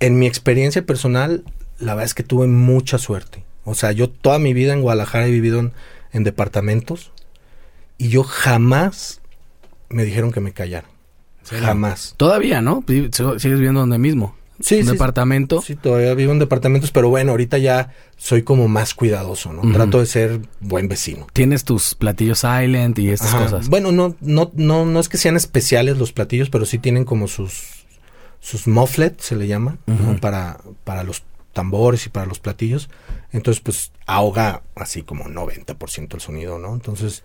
[0.00, 1.44] en mi experiencia personal,
[1.78, 3.44] la verdad es que tuve mucha suerte.
[3.64, 5.72] O sea, yo toda mi vida en Guadalajara he vivido en,
[6.12, 7.12] en departamentos
[7.98, 9.20] y yo jamás
[9.88, 10.88] me dijeron que me callara.
[11.44, 12.14] Jamás.
[12.16, 12.84] Todavía, ¿no?
[12.86, 14.34] Sigues viviendo donde mismo.
[14.60, 15.60] Sí, un sí, departamento.
[15.60, 19.70] Sí, todavía vivo en departamentos, pero bueno, ahorita ya soy como más cuidadoso, ¿no?
[19.72, 21.26] Trato de ser buen vecino.
[21.32, 23.44] Tienes tus platillos silent y estas Ajá.
[23.44, 23.68] cosas.
[23.68, 27.28] Bueno, no, no, no, no es que sean especiales los platillos, pero sí tienen como
[27.28, 27.75] sus,
[28.40, 30.16] sus mufflet, se le llama, ¿no?
[30.20, 31.22] Para, para los
[31.52, 32.88] tambores y para los platillos.
[33.32, 36.74] Entonces, pues ahoga así como 90% el sonido, ¿no?
[36.74, 37.22] Entonces,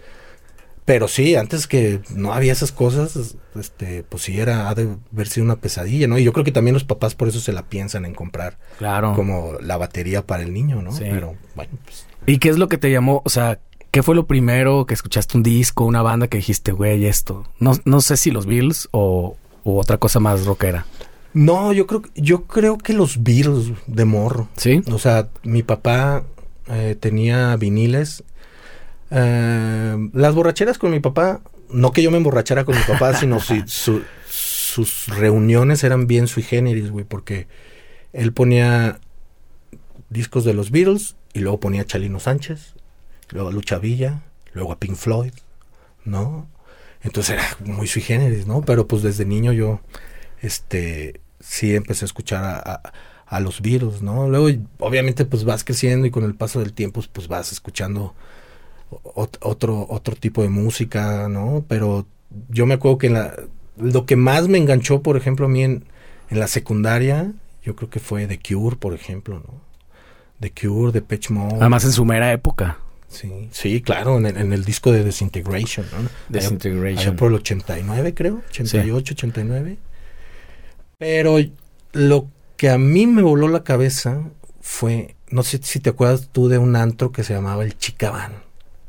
[0.86, 5.28] pero sí, antes que no había esas cosas, este, pues sí era, ha de haber
[5.28, 6.18] sido una pesadilla, ¿no?
[6.18, 9.14] Y yo creo que también los papás por eso se la piensan en comprar Claro.
[9.16, 10.92] como la batería para el niño, ¿no?
[10.92, 11.04] Sí.
[11.10, 13.22] Pero bueno, pues ¿Y qué es lo que te llamó?
[13.26, 13.60] O sea,
[13.92, 17.48] ¿qué fue lo primero que escuchaste un disco, una banda que dijiste, güey, esto?
[17.60, 20.86] No, no sé si los Beatles o u otra cosa más rockera.
[21.34, 24.50] No, yo creo, yo creo que los Beatles de morro.
[24.58, 24.82] ¿Sí?
[24.92, 26.24] O sea, mi papá
[26.68, 28.24] eh, tenía viniles.
[29.10, 33.40] Eh, las borracheras con mi papá, no que yo me emborrachara con mi papá, sino
[33.40, 37.48] si su- sus reuniones eran bien sui generis, güey, porque
[38.14, 39.00] él ponía
[40.10, 42.76] discos de los Beatles y luego ponía a Chalino Sánchez,
[43.32, 44.22] luego a Lucha Villa,
[44.54, 45.34] luego a Pink Floyd,
[46.06, 46.48] ¿no?
[47.04, 48.62] Entonces era muy sui generis, ¿no?
[48.62, 49.82] Pero pues desde niño yo,
[50.42, 52.94] este, sí empecé a escuchar a, a-
[53.28, 54.28] a los Beatles, ¿no?
[54.28, 54.50] Luego,
[54.80, 58.14] obviamente, pues vas creciendo y con el paso del tiempo, pues vas escuchando
[58.92, 61.64] ot- otro, otro tipo de música, ¿no?
[61.68, 62.06] Pero
[62.50, 63.34] yo me acuerdo que en la,
[63.78, 65.86] lo que más me enganchó, por ejemplo, a mí en,
[66.30, 67.32] en la secundaria,
[67.64, 69.62] yo creo que fue The Cure, por ejemplo, ¿no?
[70.42, 71.56] The Cure, The Pitch Mode.
[71.62, 72.80] Además en su mera época.
[73.08, 76.10] Sí, sí, claro, en el, en el disco de Disintegration, ¿no?
[76.30, 76.48] Allá-
[77.12, 79.78] allá por el 89, creo, 88, 89.
[81.02, 81.38] Pero
[81.94, 84.22] lo que a mí me voló la cabeza
[84.62, 88.34] fue, no sé si te acuerdas tú de un antro que se llamaba el Chicabán.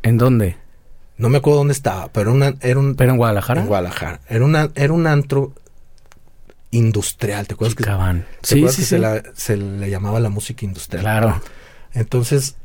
[0.02, 0.58] ¿En dónde?
[1.16, 2.96] No me acuerdo dónde estaba, pero era, una- era un...
[2.96, 3.62] ¿Pero en Guadalajara?
[3.62, 4.20] En Guadalajara.
[4.28, 5.54] Era, una, era un antro
[6.70, 8.26] industrial, ¿te acuerdas que, Chicabán.
[8.42, 8.90] ¿te Sí, acuerdas sí, que sí.
[8.90, 11.02] Se, la- se le llamaba la música industrial?
[11.04, 11.40] Claro.
[11.94, 12.56] Entonces,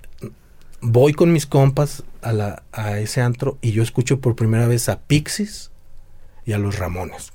[0.82, 4.90] voy con mis compas a, la, a ese antro y yo escucho por primera vez
[4.90, 5.72] a Pixies
[6.46, 7.32] y a los Ramones.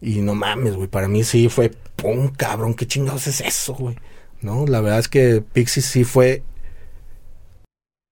[0.00, 3.96] Y no mames, güey, para mí sí fue, pum, cabrón, qué chingados es eso, güey.
[4.40, 6.42] No, la verdad es que Pixies sí fue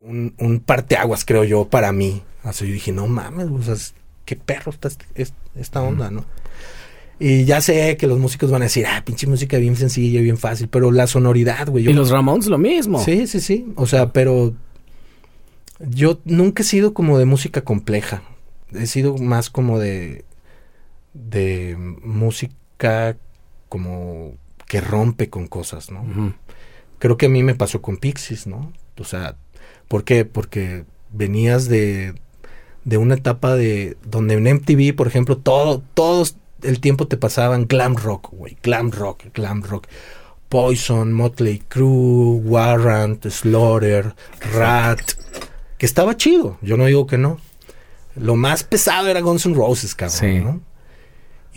[0.01, 2.23] un, un parteaguas, creo yo, para mí.
[2.43, 6.11] Así yo dije, no mames, güey, o sea, qué perro está este- es- esta onda,
[6.11, 6.25] ¿no?
[7.21, 10.39] Y ya sé que los músicos van a decir, ah, pinche música bien sencilla, bien
[10.39, 11.85] fácil, pero la sonoridad, güey.
[11.85, 13.03] yo- Y los Ramones lo mismo.
[13.05, 13.73] Sí, sí, sí.
[13.75, 14.55] O sea, pero
[15.81, 18.23] yo nunca he sido como de música compleja.
[18.73, 20.25] He sido más como de
[21.19, 23.17] de música
[23.69, 24.35] como
[24.67, 26.35] que rompe con cosas, ¿no?
[26.99, 28.73] Creo que a mí me pasó con Pixies, ¿no?
[28.99, 29.37] O sea,
[29.89, 30.25] ¿por qué?
[30.25, 32.15] Porque venías de
[32.85, 37.67] de una etapa de donde en MTV, por ejemplo, todo todos el tiempo te pasaban
[37.67, 39.87] glam rock, güey, glam rock, glam rock.
[40.49, 44.15] Poison, Motley Crue, Warrant, Slaughter,
[44.55, 44.99] Rat,
[45.77, 47.39] que estaba chido, yo no digo que no.
[48.17, 50.41] Lo más pesado era Guns N' Roses, cabrón, Sí.
[50.41, 50.61] ¿no?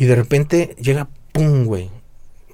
[0.02, 1.92] Y de repente llega, pum, güey,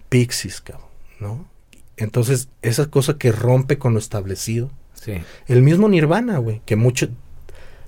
[0.10, 0.90] Pixies, cabrón,
[1.22, 1.48] ¿no?
[1.96, 4.70] Entonces, esa cosa que rompe con lo establecido.
[4.96, 5.14] Sí.
[5.48, 7.08] El mismo Nirvana, güey, que mucho,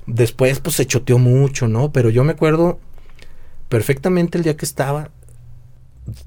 [0.06, 1.92] Después, pues se choteó mucho, ¿no?
[1.92, 2.80] Pero yo me acuerdo
[3.68, 5.12] perfectamente el día que estaba,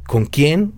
[0.06, 0.74] con quién,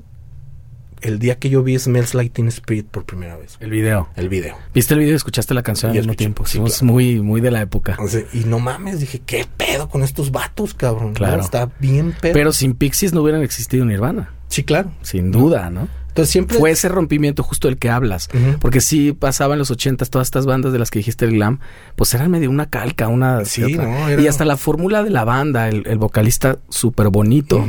[1.04, 3.56] el día que yo vi Smells Like Teen Spirit por primera vez.
[3.60, 4.08] El video.
[4.16, 4.56] El video.
[4.74, 6.44] ¿Viste el video y escuchaste la canción al mismo tiempo?
[6.46, 6.74] sí, claro.
[6.82, 7.96] muy, muy de la época.
[8.32, 11.08] Y no mames, dije, ¿qué pedo con estos vatos, cabrón?
[11.08, 11.14] ¿No?
[11.14, 11.42] Claro.
[11.42, 12.32] Está bien pedo.
[12.32, 14.30] Pero sin Pixies no hubieran existido Nirvana.
[14.48, 14.90] sí, claro.
[15.02, 15.88] Sin duda, ¿no?
[16.08, 16.58] Entonces siempre...
[16.58, 18.28] Fue ese rompimiento justo del que hablas.
[18.60, 21.58] Porque sí pasaba en los ochentas todas estas bandas de las que dijiste el glam,
[21.96, 23.84] pues eran medio una calca, una Sí, otra.
[23.84, 27.66] no, era- Y hasta la fórmula de la banda, el, el vocalista súper bonito.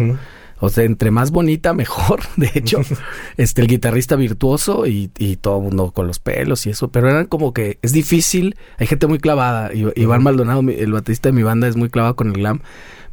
[0.60, 2.22] O sea, entre más bonita, mejor.
[2.38, 2.82] De hecho,
[3.38, 6.90] este, el guitarrista virtuoso y, y todo el mundo con los pelos y eso.
[6.90, 8.56] Pero eran como que es difícil.
[8.78, 9.72] Hay gente muy clavada.
[9.74, 12.62] Iván Maldonado, el baterista de mi banda, es muy clavado con el glam.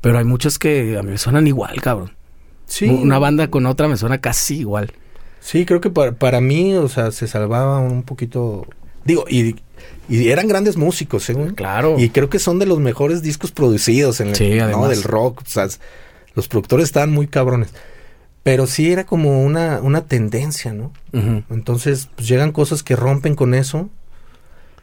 [0.01, 2.13] Pero hay muchos que a mí me suenan igual, cabrón.
[2.67, 2.87] Sí.
[2.87, 4.93] Una banda con otra me suena casi igual.
[5.41, 8.67] Sí, creo que para, para mí, o sea, se salvaba un poquito...
[9.05, 9.57] Digo, y,
[10.09, 11.35] y eran grandes músicos, ¿eh?
[11.35, 11.53] güey?
[11.55, 11.97] Claro.
[11.99, 14.89] Y creo que son de los mejores discos producidos en el, Sí, ¿no?
[14.89, 15.43] del rock.
[15.43, 15.67] O sea,
[16.35, 17.73] los productores estaban muy cabrones.
[18.43, 20.93] Pero sí era como una, una tendencia, ¿no?
[21.49, 23.89] Entonces, pues llegan cosas que rompen con eso.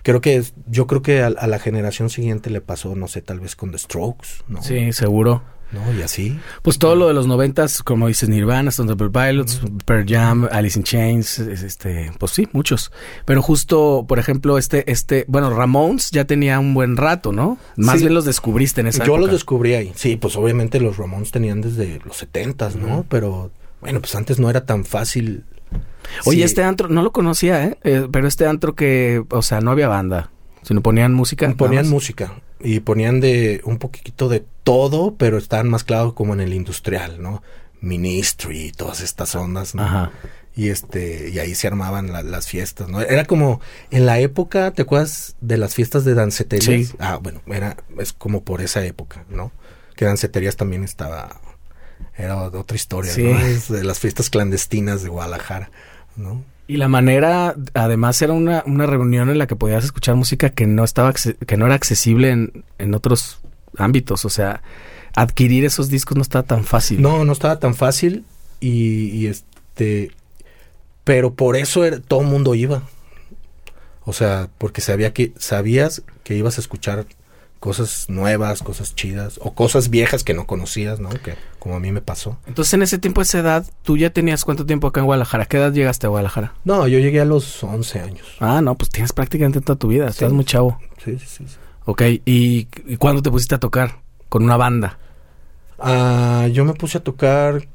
[0.02, 3.42] Creo que yo creo que a, a la generación siguiente le pasó, no sé, tal
[3.42, 4.64] vez con The Strokes, ¿no?
[4.64, 5.44] Sí, seguro.
[5.72, 5.94] ¿No?
[5.94, 6.40] Y así.
[6.64, 10.80] Pues todo lo de los noventas, como dices, Nirvana, Stone Temple Pilots, Pearl Jam, Alice
[10.80, 12.92] in Chains, es- este, pues sí, muchos.
[13.26, 17.60] Pero justo, por ejemplo, este, este, bueno, Ramones ya tenía un buen rato, ¿no?
[17.76, 18.02] Más Sí.
[18.06, 19.20] bien los descubriste en esa Yo época.
[19.22, 19.92] los descubrí ahí.
[19.96, 23.06] Sí, pues obviamente los Ramones tenían desde los setentas, ¿no?
[23.08, 23.52] Pero
[23.82, 25.44] bueno, pues antes no era tan fácil.
[26.26, 26.44] Oye, Sí.
[26.44, 27.78] este antro, no lo conocía, ¿eh?
[27.84, 30.32] Eh, Pero este antro que, o sea, no había banda,
[30.64, 31.54] sino ponían música.
[31.56, 36.42] Ponían música y ponían de un poquito de todo, pero estaban más claros como en
[36.42, 37.42] el industrial, ¿no?
[37.82, 39.84] Ministry y todas estas ondas, ¿no?
[39.84, 40.12] Ajá.
[40.56, 43.00] Y este, y ahí se armaban la- las fiestas, ¿no?
[43.02, 46.90] Era como en la época, ¿te acuerdas de las fiestas de danceterías?
[46.90, 46.96] Sí.
[47.00, 49.52] Ah, bueno, era, es como por esa época, ¿no?
[49.96, 51.40] Que danceterías también estaba,
[52.18, 53.24] era otra historia, Sí.
[53.24, 53.40] ¿no?
[53.40, 55.72] Es de las fiestas clandestinas de Guadalajara,
[56.18, 56.44] ¿no?
[56.70, 60.68] Y la manera, además, era una, una reunión en la que podías escuchar música que
[60.68, 63.42] no estaba, que no era accesible en, en otros
[63.76, 64.24] ámbitos.
[64.24, 64.62] O sea,
[65.16, 67.02] adquirir esos discos no estaba tan fácil.
[67.02, 68.24] No, no estaba tan fácil
[68.60, 70.12] y, este,
[71.04, 72.84] pero por eso todo el mundo iba.
[74.06, 77.08] O sea, porque sabía que sabías que ibas a escuchar
[77.60, 81.10] cosas nuevas, cosas chidas o cosas viejas que no conocías, ¿no?
[81.10, 82.38] Que como a mí me pasó.
[82.48, 85.46] Entonces, en ese tiempo, esa edad, ¿tú ya tenías cuánto tiempo acá en Guadalajara?
[85.46, 86.54] ¿Qué edad llegaste a Guadalajara?
[86.64, 88.28] No, yo llegué a los 11 años.
[88.40, 90.08] Ah, no, pues tienes prácticamente toda tu vida.
[90.08, 90.80] Estás muy chavo.
[91.04, 91.48] Sí, sí, sí.
[91.48, 91.58] sí.
[91.86, 94.02] Ok, ¿y, y cuándo te pusiste a tocar?
[94.30, 95.00] Con una banda.
[95.80, 97.68] Ah, yo me puse a tocar.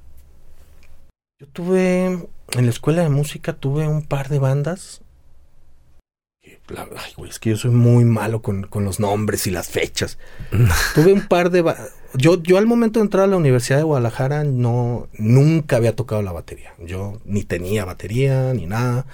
[1.40, 5.00] Yo tuve en la escuela de música tuve un par de bandas.
[6.68, 9.68] La- Ay, güey, es que yo soy muy malo con, con los nombres y las
[9.68, 10.18] fechas.
[10.94, 11.62] tuve un par de
[12.14, 16.22] yo yo al momento de entrar a la Universidad de Guadalajara no nunca había tocado
[16.22, 16.72] la batería.
[16.78, 19.04] Yo ni tenía batería ni nada.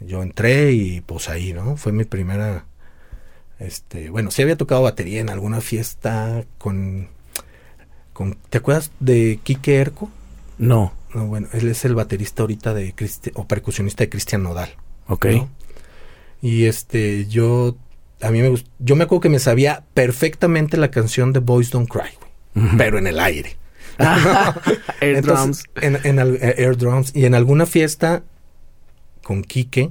[0.00, 1.76] Yo entré y pues ahí, ¿no?
[1.76, 2.64] Fue mi primera
[3.58, 7.08] este, bueno, sí había tocado batería en alguna fiesta con
[8.12, 10.08] con, ¿Te acuerdas de Quique Erco?
[10.58, 10.92] No.
[11.14, 14.70] No, bueno, él es el baterista ahorita de Cristi- o percusionista de Cristian Nodal.
[15.08, 15.26] Ok.
[15.26, 15.48] ¿no?
[16.42, 17.76] Y este, yo,
[18.20, 21.70] a mí me gust- yo me acuerdo que me sabía perfectamente la canción de Boys
[21.70, 22.10] Don't Cry,
[22.54, 23.56] güey, pero en el aire.
[25.00, 26.04] Air Entonces, drums.
[26.04, 27.12] En, eh, air drums.
[27.14, 28.24] Y en alguna fiesta
[29.22, 29.90] con Quique,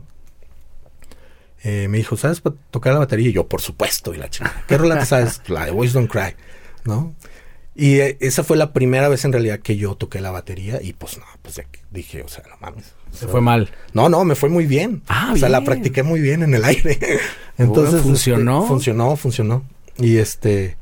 [1.63, 3.29] eh, me dijo, ¿sabes tocar la batería?
[3.29, 4.63] Y yo, por supuesto, y la chica.
[4.67, 5.41] ¿Qué rola sabes?
[5.47, 6.35] La de Boys Don't Cry,
[6.83, 7.15] ¿no?
[7.75, 10.93] Y eh, esa fue la primera vez en realidad que yo toqué la batería y
[10.93, 12.93] pues no, pues ya dije, o sea, no mames.
[13.11, 13.71] Se fue mal.
[13.93, 15.01] No, no, me fue muy bien.
[15.07, 16.97] Ah, o sea, la practiqué muy bien en el aire.
[17.57, 18.57] Entonces, Bueno, funcionó.
[18.59, 19.63] este, funcionó, funcionó.
[19.97, 20.77] Y este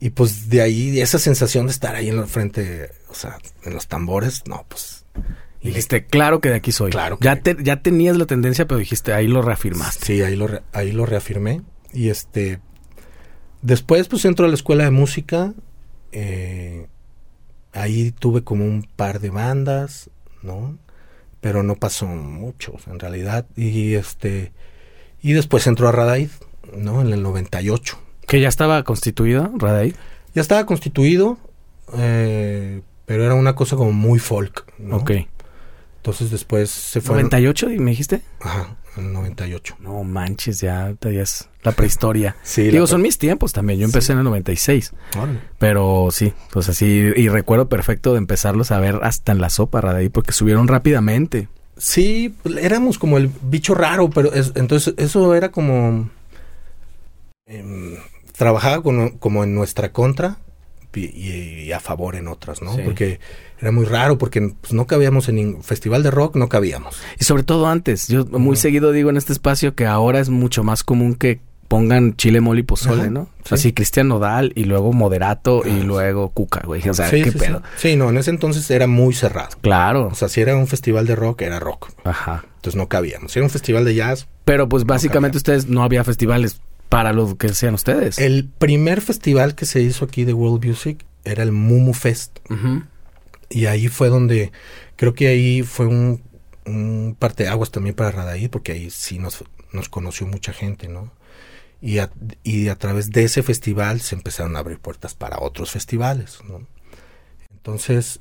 [0.00, 3.74] y pues de ahí esa sensación de estar ahí en la frente, o sea, en
[3.74, 5.04] los tambores, no, pues
[5.62, 6.90] Y dijiste, claro que de aquí soy.
[6.90, 10.04] Claro que- Ya, te- ya tenías la tendencia, pero dijiste, ahí lo reafirmaste.
[10.06, 11.62] Sí, ahí lo, ahí lo reafirmé.
[11.92, 12.60] Y este.
[13.62, 15.54] Después, pues entro a la escuela de música.
[16.14, 16.86] Eh,
[17.72, 20.08] ahí tuve como un par de bandas,
[20.42, 20.78] ¿no?
[21.40, 23.46] Pero no pasó mucho, en realidad.
[23.56, 24.52] Y este.
[25.20, 26.30] Y después entró a Radaid,
[26.76, 27.00] ¿no?
[27.00, 27.98] En el 98.
[28.26, 29.94] Que ya estaba constituida, Radaid.
[30.34, 31.38] Ya estaba constituido,
[31.96, 34.96] eh, pero era una cosa como muy folk, ¿no?
[34.98, 35.12] Ok.
[35.96, 37.22] Entonces después se fue.
[37.22, 38.22] ¿98 y me dijiste?
[38.40, 39.76] Ajá, en el 98.
[39.80, 42.36] No manches, ya, ya es la prehistoria.
[42.42, 43.78] Sí, Digo, la- son mis tiempos también.
[43.80, 44.92] Yo empecé en el 96.
[45.16, 45.40] Órale.
[45.58, 46.86] Pero sí, pues así.
[47.16, 51.48] Y recuerdo perfecto de empezarlos a ver hasta en la sopa, Radaid, porque subieron rápidamente.
[51.76, 56.08] Sí, éramos como el bicho raro, pero es- entonces eso era como...
[57.46, 57.96] em,
[58.36, 60.38] trabajaba como en nuestra contra
[60.96, 62.76] y, a favor en otras, ¿no?
[62.84, 63.20] Porque
[63.60, 67.00] era muy raro, porque pues, no cabíamos en ningún festival de rock, no cabíamos.
[67.18, 70.64] Y sobre todo antes, yo muy seguido digo en este espacio que ahora es mucho
[70.64, 73.28] más común que pongan chile, mole y pozole, ¿no?
[73.44, 73.54] Sí.
[73.54, 76.88] Así Cristian Nodal y luego Moderato y luego Cuca, güey.
[76.88, 77.62] O sea, sí, qué sí, pedo.
[77.76, 77.96] Sí.
[77.96, 79.50] no, en ese entonces era muy cerrado.
[79.60, 80.08] Claro.
[80.12, 81.90] O sea, si era un festival de rock, era rock.
[82.04, 82.44] Ajá.
[82.56, 83.32] Entonces no cabíamos.
[83.32, 84.28] Si era un festival de jazz.
[84.44, 88.18] Pero pues básicamente ustedes no había festivales para lo que sean ustedes.
[88.18, 92.38] El primer festival que se hizo aquí de World Music era el Mumu Fest.
[93.50, 94.52] Y ahí fue donde,
[94.96, 96.22] creo que ahí fue un,
[96.66, 101.12] un parteaguas también para Radaí, porque ahí sí nos, nos conoció mucha gente, ¿no?
[101.80, 102.10] Y a,
[102.42, 106.66] y a través de ese festival se empezaron a abrir puertas para otros festivales, ¿no?
[107.52, 108.20] Entonces,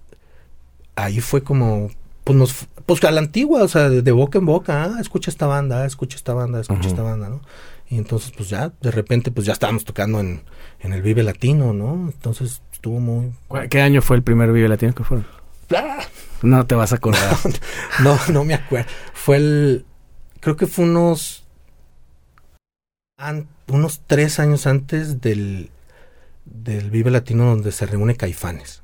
[0.96, 1.90] ahí fue como,
[2.24, 5.48] pues, nos, pues a la antigua, o sea, de, boca en boca, ah, escucha esta
[5.48, 7.42] banda, escucha esta banda, escucha esta banda, ¿no?
[7.90, 10.44] Y entonces, pues ya, de repente, pues ya estábamos tocando en,
[10.80, 11.94] en el Vive Latino, ¿no?
[11.94, 13.34] Entonces, estuvo muy...
[13.70, 15.26] ¿Qué año fue el primer Vive Latino que fueron?
[15.76, 16.04] ¡Ah!
[16.42, 17.38] No te vas a acordar.
[18.04, 18.90] no, no me acuerdo.
[19.14, 19.86] Fue el...
[20.40, 21.46] Creo que fue unos...
[23.68, 25.70] unos tres años antes del,
[26.46, 28.83] del Vive Latino donde se reúne Caifanes.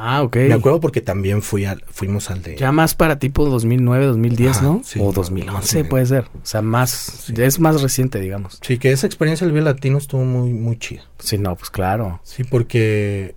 [0.00, 0.36] Ah, ok.
[0.36, 2.56] Me acuerdo porque también fui al, fuimos al de...
[2.56, 4.80] Ya más para tipo 2009, 2010, ¿no?
[4.84, 6.26] Sí, o 2011 puede ser.
[6.40, 7.28] O sea, más...
[7.30, 8.60] Es más reciente, digamos.
[8.62, 11.02] Sí, que esa experiencia del Vive Latino estuvo muy, muy chida.
[11.18, 12.20] Sí, no, pues claro.
[12.22, 13.34] Sí, porque...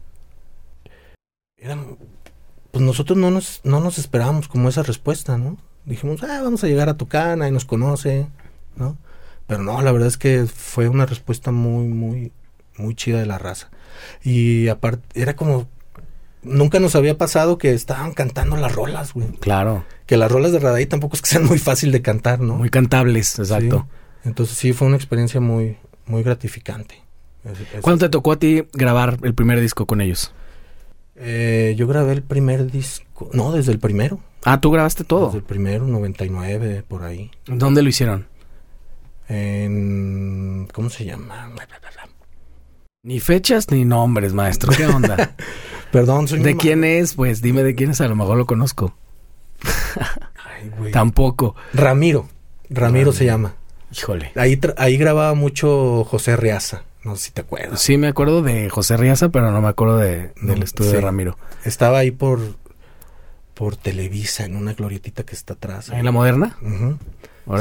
[1.58, 1.98] Eran...
[2.70, 5.58] Pues nosotros no nos, no nos esperábamos como esa respuesta, ¿no?
[5.86, 8.28] Dijimos, ah, vamos a llegar a Tucana, nadie nos conoce,
[8.76, 8.98] ¿no?
[9.48, 12.32] Pero no, la verdad es que fue una respuesta muy, muy,
[12.78, 13.72] muy chida de la raza.
[14.24, 15.68] Y aparte, era como
[16.44, 19.28] nunca nos había pasado que estaban cantando las rolas, güey.
[19.40, 19.86] Claro.
[20.06, 22.56] Que las rolas de Radaí tampoco es que sean muy fácil de cantar, ¿no?
[22.56, 23.88] Muy cantables, exacto.
[24.24, 27.02] Entonces sí, fue una experiencia muy, muy gratificante.
[27.82, 30.32] ¿Cuándo te tocó a ti grabar el primer disco con ellos?
[31.16, 34.20] Eh, yo grabé el primer disco, no, desde el primero.
[34.44, 35.28] Ah, tú grabaste todo.
[35.28, 37.32] Desde el primero, 99, por ahí.
[37.46, 38.28] ¿Dónde lo hicieron?
[39.28, 41.52] En, ¿cómo se llama?
[43.04, 44.72] Ni fechas ni nombres, maestro.
[44.72, 45.36] ¿Qué onda?
[45.92, 47.16] Perdón, soy ¿De quién es?
[47.16, 48.96] Pues dime de quién es, a lo mejor lo conozco.
[50.36, 50.92] Ay, güey.
[50.92, 51.56] Tampoco.
[51.74, 52.30] Ramiro.
[52.70, 53.56] Ramiro se llama.
[53.92, 54.32] Híjole.
[54.36, 56.84] Ahí, ahí grababa mucho José Riaza.
[57.04, 57.82] No sé si te acuerdas.
[57.82, 61.40] Sí, me acuerdo de José Riaza, pero no me acuerdo de, del estudio de Ramiro.
[61.66, 62.40] Estaba ahí por,
[63.56, 65.90] por Televisa, en una glorietita que está atrás.
[65.90, 66.56] ¿En la moderna?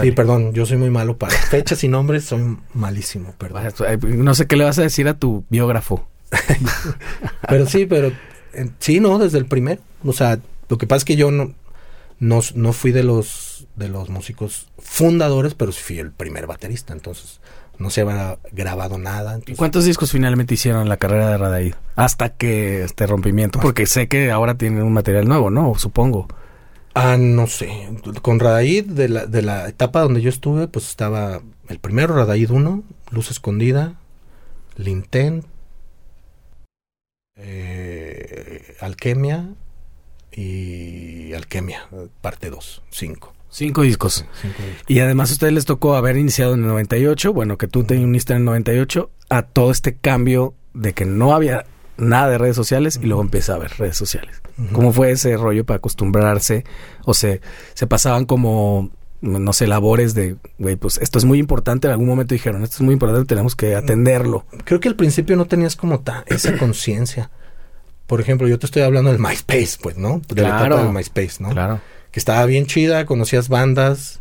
[0.01, 3.73] Sí, perdón, yo soy muy malo para fechas y nombres, soy malísimo, perdón.
[4.03, 6.07] No sé qué le vas a decir a tu biógrafo.
[7.49, 8.13] pero sí, pero
[8.79, 9.81] sí, no, desde el primero.
[10.05, 11.55] O sea, lo que pasa es que yo no,
[12.19, 16.93] no, no fui de los, de los músicos fundadores, pero sí fui el primer baterista,
[16.93, 17.41] entonces
[17.79, 19.41] no se había grabado nada.
[19.47, 21.75] ¿Y cuántos discos finalmente hicieron en la carrera de Radaid?
[21.97, 25.75] Hasta que este rompimiento, porque sé que ahora tienen un material nuevo, ¿no?
[25.77, 26.29] Supongo.
[26.95, 27.89] Ah, no sé.
[28.23, 32.51] Con Radaid, de la, de la etapa donde yo estuve, pues estaba el primero, Radaid
[32.51, 34.01] 1, Luz Escondida,
[34.77, 35.45] Linten,
[37.37, 39.55] eh, Alquimia
[40.33, 41.89] y Alquimia,
[42.21, 43.35] parte 2, 5.
[43.51, 44.25] Cinco discos.
[44.87, 47.99] Y además a ustedes les tocó haber iniciado en el 98, bueno, que tú te
[47.99, 51.65] uniste en el 98, a todo este cambio de que no había
[52.01, 54.41] nada de redes sociales y luego empieza a haber redes sociales.
[54.73, 56.65] ¿Cómo fue ese rollo para acostumbrarse?
[57.05, 57.41] O se,
[57.75, 61.87] se pasaban como, no sé, labores de, güey, pues esto es muy importante.
[61.87, 64.45] En algún momento dijeron, esto es muy importante, tenemos que atenderlo.
[64.65, 67.31] Creo que al principio no tenías como ta, esa conciencia.
[68.07, 70.21] Por ejemplo, yo te estoy hablando del MySpace, pues, ¿no?
[70.29, 71.51] De la etapa del MySpace, ¿no?
[71.51, 74.21] Claro que estaba bien chida, conocías bandas,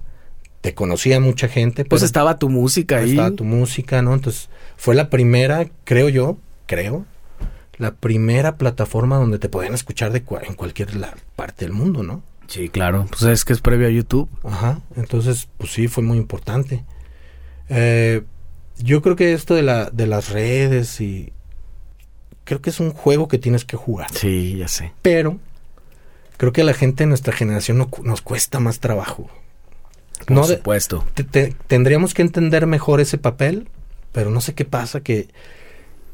[0.61, 1.85] te conocía mucha gente.
[1.85, 3.11] Pues estaba tu música ahí.
[3.11, 4.13] Estaba tu música, ¿no?
[4.13, 6.37] Entonces fue la primera, creo yo,
[6.67, 7.05] creo,
[7.79, 10.89] la primera plataforma donde te podían escuchar de en cualquier
[11.35, 12.21] parte del mundo, ¿no?
[12.47, 13.07] Sí, claro.
[13.09, 14.29] Pues es que es previo a YouTube.
[14.43, 14.81] Ajá.
[14.95, 16.83] Entonces, pues sí, fue muy importante.
[17.69, 18.23] Eh,
[18.79, 21.31] yo creo que esto de, la, de las redes y...
[22.43, 24.11] Creo que es un juego que tienes que jugar.
[24.11, 24.91] Sí, ya sé.
[25.01, 25.37] Pero
[26.37, 29.29] creo que a la gente de nuestra generación no, nos cuesta más trabajo.
[30.25, 31.05] Por no supuesto.
[31.67, 33.69] tendríamos que entender mejor ese papel,
[34.11, 35.29] pero no sé qué pasa que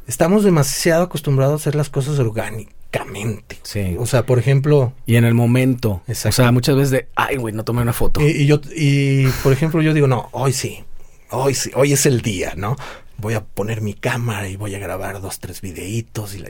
[0.07, 3.59] estamos demasiado acostumbrados a hacer las cosas orgánicamente.
[3.63, 3.95] Sí.
[3.99, 4.93] O sea, por ejemplo.
[5.05, 6.01] Y en el momento.
[6.07, 6.29] Exacto.
[6.41, 8.21] O sea, muchas veces de, ay, güey, no tomé una foto.
[8.21, 10.83] Y, y, yo, y por ejemplo, yo digo, no, hoy sí.
[11.31, 12.75] Hoy sí, hoy es el día, ¿no?
[13.17, 16.49] Voy a poner mi cámara y voy a grabar dos, tres videitos y la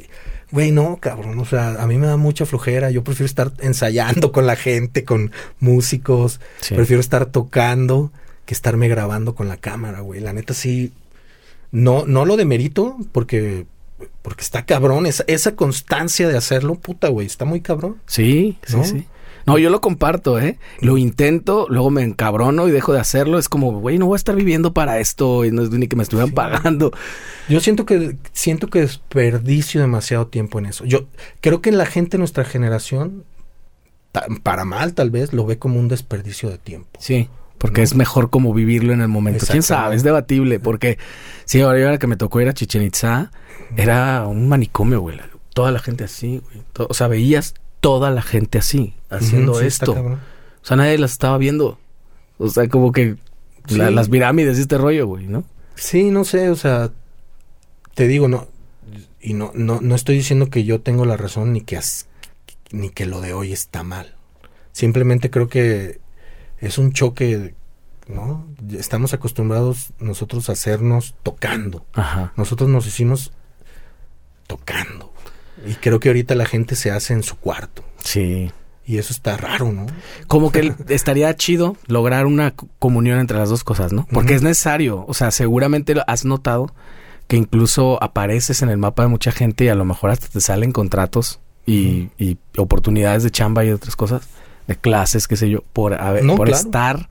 [0.52, 2.92] Güey, no, cabrón, o sea, a mí me da mucha flojera.
[2.92, 6.40] Yo prefiero estar ensayando con la gente, con músicos.
[6.70, 8.12] Prefiero estar tocando
[8.46, 10.20] que estarme grabando con la cámara, güey.
[10.22, 10.94] La neta sí,
[11.76, 13.68] no, no lo demerito porque,
[14.22, 15.06] porque está cabrón.
[15.06, 17.98] Esa, esa constancia de hacerlo, puta, güey, está muy cabrón.
[18.08, 18.84] Sí, sí, ¿No?
[18.86, 19.06] sí.
[19.46, 20.58] No, yo lo comparto, ¿eh?
[20.80, 23.38] Lo intento, luego me encabrono y dejo de hacerlo.
[23.38, 25.96] Es como, güey, no voy a estar viviendo para esto y no es ni que
[25.96, 26.92] me estuvieran pagando.
[27.48, 30.86] Yo siento que siento que desperdicio demasiado tiempo en eso.
[30.86, 31.06] Yo
[31.42, 33.24] creo que la gente de nuestra generación,
[34.42, 37.00] para mal tal vez, lo ve como un desperdicio de tiempo.
[37.00, 37.30] Sí,
[37.66, 37.86] porque ¿No?
[37.86, 39.46] es mejor como vivirlo en el momento.
[39.50, 39.96] ¿Quién sabe?
[39.96, 40.98] Es debatible, porque
[41.46, 43.32] sí, ahora que me tocó ir a Chichen Itza,
[43.76, 45.20] era un manicomio, güey.
[45.54, 46.64] Toda la gente así, güey.
[46.90, 49.92] O sea, veías toda la gente así, haciendo sí, esto.
[49.94, 51.80] O sea, nadie las estaba viendo.
[52.38, 53.16] O sea, como que
[53.70, 55.44] la- las pirámides y este rollo, güey, ¿no?
[55.76, 56.92] Sí, no sé, o sea,
[57.94, 58.48] te digo, no,
[59.22, 62.08] y no, no, no estoy diciendo que yo tengo la razón ni que as-
[62.72, 64.16] ni que lo de hoy está mal.
[64.72, 66.00] Simplemente creo que
[66.60, 67.56] es un choque,
[68.08, 68.48] ¿no?
[68.78, 71.86] Estamos acostumbrados nosotros a hacernos tocando.
[71.94, 72.34] Ajá.
[72.36, 73.32] Nosotros nos hicimos
[74.48, 75.14] tocando.
[75.66, 77.84] Y creo que ahorita la gente se hace en su cuarto.
[78.00, 78.52] Sí.
[78.88, 79.88] Y eso está raro, ¿no?
[80.28, 84.08] Como que estaría chido lograr una comunión entre las dos cosas, ¿no?
[84.12, 85.06] Porque es necesario.
[85.08, 86.74] O sea, seguramente lo has notado
[87.28, 90.42] que incluso apareces en el mapa de mucha gente y a lo mejor hasta te
[90.42, 94.28] salen contratos y, y oportunidades de chamba y otras cosas,
[94.68, 95.92] de clases, qué sé yo, por,
[96.24, 96.62] No, por claro.
[96.66, 97.10] estar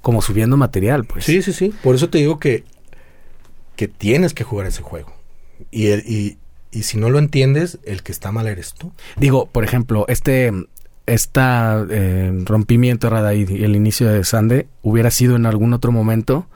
[0.00, 1.24] como subiendo material, pues.
[1.24, 1.72] Sí, sí, sí.
[1.82, 2.64] Por eso te digo que,
[3.76, 5.12] que tienes que jugar ese juego.
[5.70, 6.38] Y, el- y,
[6.70, 8.92] y si no lo entiendes, el que está mal eres tú.
[9.16, 10.52] Digo, por ejemplo, este
[11.06, 15.90] esta eh, rompimiento de Radaid y el inicio de Sande hubiera sido en algún otro
[15.90, 16.46] momento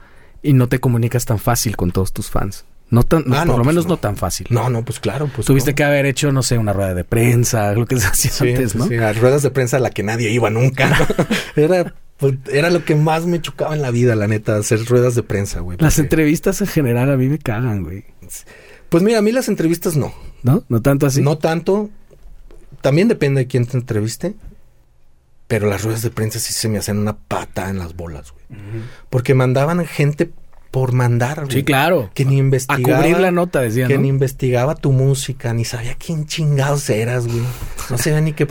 [0.43, 2.63] y no te comunicas tan fácil con todos tus fans.
[2.93, 3.89] No tan, no, Ah, por lo pues menos no.
[3.91, 3.97] no.
[3.97, 4.45] tan fácil.
[4.51, 5.27] No, no, pues claro.
[5.33, 8.31] Pues Tuviste que haber hecho, no sé, una rueda de prensa, lo que se hacía
[8.31, 8.87] Sí, antes, ¿no?
[8.87, 11.07] sí, a ruedas de prensa a la que nadie iba nunca.
[11.55, 15.15] era, pues, era lo que más me chocaba en la vida, la neta, hacer ruedas
[15.15, 15.77] de prensa, güey.
[15.79, 18.05] Las porque- entrevistas en general a mí me cagan, güey.
[18.89, 20.13] Pues mira, a mí las entrevistas no.
[20.43, 20.63] ¿No?
[20.69, 21.21] No tanto así.
[21.21, 21.89] No tanto.
[22.81, 24.35] También depende de quién te entreviste.
[25.47, 28.45] Pero las ruedas de prensa sí se me hacían una pata en las bolas, güey.
[29.09, 30.31] Porque mandaban gente
[30.73, 31.51] por mandar, güey.
[31.51, 32.09] Sí, claro.
[32.15, 32.97] Que ni A investigaba.
[32.97, 34.01] cubrir la nota, decía, Que ¿no?
[34.01, 37.43] ni investigaba tu música, ni sabía quién chingados eras, güey.
[37.91, 38.47] No sabía ni qué.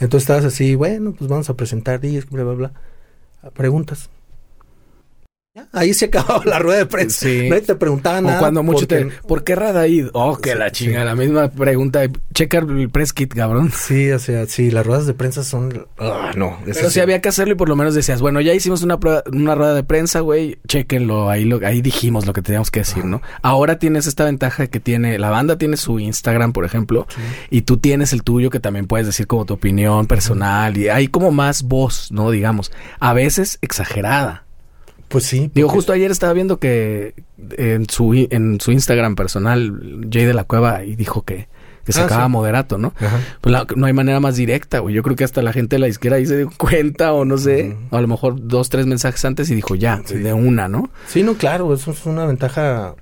[0.00, 3.50] Entonces estabas así, bueno, pues vamos a presentar discos, bla, bla, bla.
[3.52, 4.08] Preguntas.
[5.56, 7.20] Ya, Ahí se acababa la rueda de prensa.
[7.26, 7.48] Sí.
[7.48, 8.36] Nadie te preguntaba nada.
[8.36, 9.26] O cuando mucho porque- te...
[9.26, 10.08] ¿Por qué Radaid?
[10.12, 10.72] Oh, que Sí, la sí.
[10.74, 11.02] chinga.
[11.04, 12.02] La misma pregunta.
[12.34, 13.72] Checa el press kit, cabrón.
[13.74, 15.86] Sí, o sea, sí, las ruedas de prensa son...
[15.98, 16.58] Ah, no.
[16.66, 17.00] eso Pero sí.
[17.00, 19.72] había que hacerlo y por lo menos decías, bueno, ya hicimos una, prueba- una rueda
[19.72, 23.22] de prensa, güey, chéquenlo, ahí, lo, ahí dijimos lo que teníamos que decir, ¿no?
[23.40, 27.06] Ahora tienes esta ventaja que tiene, la banda tiene su Instagram, por ejemplo,
[27.48, 31.08] y tú tienes el tuyo que también puedes decir como tu opinión personal, y hay
[31.08, 32.30] como más voz, ¿no?
[32.30, 34.44] Digamos, a veces exagerada.
[35.08, 35.50] Pues sí.
[35.54, 37.14] Digo, justo ayer estaba viendo que
[37.56, 41.48] en su, en su Instagram personal, Jay de la Cueva, y dijo que,
[41.84, 42.30] que Ah, sacaba sí.
[42.32, 42.92] moderato, ¿no?
[42.98, 43.20] Ajá.
[43.40, 44.94] Pues la- no hay manera más directa, güey.
[44.94, 47.38] Yo creo que hasta la gente de la izquierda ahí se dio cuenta o no
[47.38, 47.76] sé.
[47.92, 50.16] A lo mejor dos, tres mensajes antes y dijo ya, Sí.
[50.16, 50.90] de una, ¿no?
[51.06, 52.94] Sí, no, claro, eso es una ventaja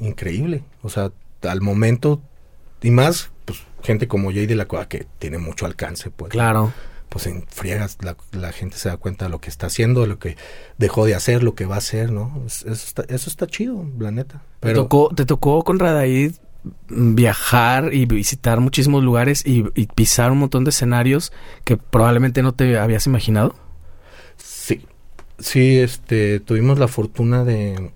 [0.00, 0.64] increíble.
[0.82, 1.10] O sea,
[1.42, 2.22] al momento,
[2.82, 6.30] y más, pues, gente como Jay de la Cueva que tiene mucho alcance, pues.
[6.30, 6.72] Claro.
[7.14, 10.08] Pues en friegas, la, la gente se da cuenta de lo que está haciendo, de
[10.08, 10.36] lo que
[10.78, 12.42] dejó de hacer, lo que va a hacer, ¿no?
[12.44, 14.42] Es- Eso está, eso está chido, la neta.
[14.64, 16.32] Te, Pero tocó, te tocó con Radaid
[16.88, 21.32] mm, viajar y visitar muchísimos lugares y, y pisar un montón de escenarios
[21.64, 23.54] que probablemente no te habías imaginado.
[24.36, 24.84] sí,
[25.38, 27.92] sí, este, tuvimos la fortuna de,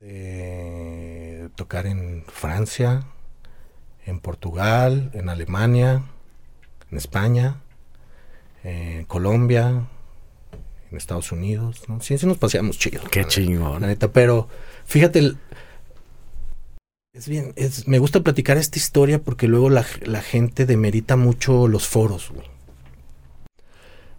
[0.00, 3.04] de tocar en Francia,
[4.04, 6.02] en Portugal, en Alemania,
[6.90, 7.56] en España,
[8.68, 9.86] en Colombia,
[10.90, 12.00] en Estados Unidos, ¿no?
[12.00, 13.02] Sí, sí nos paseamos chido.
[13.10, 13.80] Qué chingón.
[13.80, 14.48] La neta, pero
[14.84, 15.38] fíjate, el-
[17.14, 21.66] es bien, es, me gusta platicar esta historia porque luego la, la gente demerita mucho
[21.66, 22.30] los foros.
[22.30, 22.46] güey.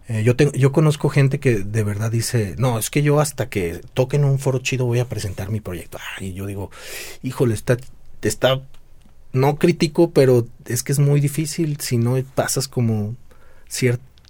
[0.08, 3.48] Eh, yo, tengo, yo conozco gente que de verdad dice, no, es que yo hasta
[3.48, 5.98] que toquen un foro chido voy a presentar mi proyecto.
[6.00, 6.70] Ah, y yo digo,
[7.22, 7.76] híjole, está,
[8.22, 8.60] está,
[9.32, 13.14] no critico, pero es que es muy difícil si no pasas como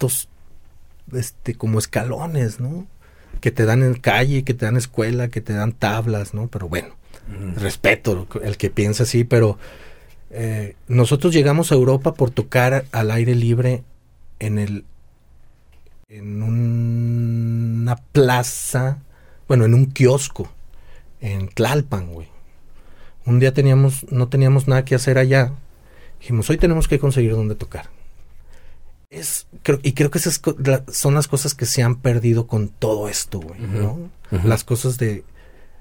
[0.08, 0.28] ciertos,
[1.12, 2.86] este, como escalones, ¿no?
[3.40, 6.48] que te dan en calle, que te dan escuela, que te dan tablas, ¿no?
[6.48, 6.88] Pero bueno,
[7.56, 9.56] respeto el que piensa así, pero
[10.30, 13.82] eh, nosotros llegamos a Europa por tocar al aire libre
[14.40, 14.84] en el
[16.08, 18.98] en un- una plaza,
[19.48, 20.50] bueno, en un kiosco
[21.20, 22.28] en Tlalpan, güey.
[23.24, 25.52] Un día teníamos no teníamos nada que hacer allá.
[26.20, 27.88] Dijimos, hoy tenemos que conseguir dónde tocar.
[29.10, 30.40] Es, creo, y creo que esas
[30.92, 34.08] son las cosas que se han perdido con todo esto, güey, ¿no?
[34.44, 35.24] Las cosas de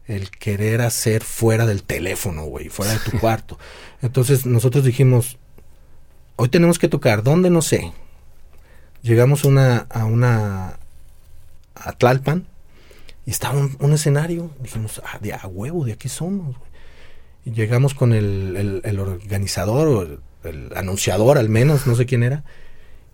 [0.07, 3.59] el querer hacer fuera del teléfono, güey, fuera de tu cuarto.
[4.01, 5.37] Entonces nosotros dijimos,
[6.37, 7.51] hoy tenemos que tocar, ¿dónde?
[7.51, 7.93] No sé.
[9.03, 10.79] Llegamos una, a una,
[11.75, 12.47] a Tlalpan,
[13.27, 14.49] y estaba un, escenario.
[14.59, 16.69] Dijimos, ah, de a huevo, de aquí somos, güey.
[17.45, 22.43] Y llegamos con el, el, organizador, o el, anunciador al menos, no sé quién era,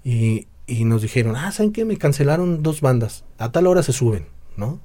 [0.06, 1.84] y, y nos dijeron, ah, ¿saben qué?
[1.84, 4.80] Me cancelaron dos bandas, a tal hora se suben, ¿no?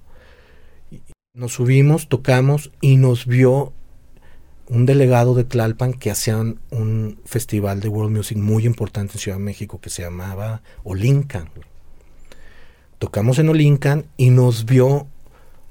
[1.33, 3.73] Nos subimos, tocamos y nos vio
[4.69, 9.39] un delegado de Tlalpan que hacían un festival de world music muy importante en Ciudad
[9.39, 11.51] de México que se llamaba Olincan.
[12.99, 15.07] Tocamos en Olincan y nos vio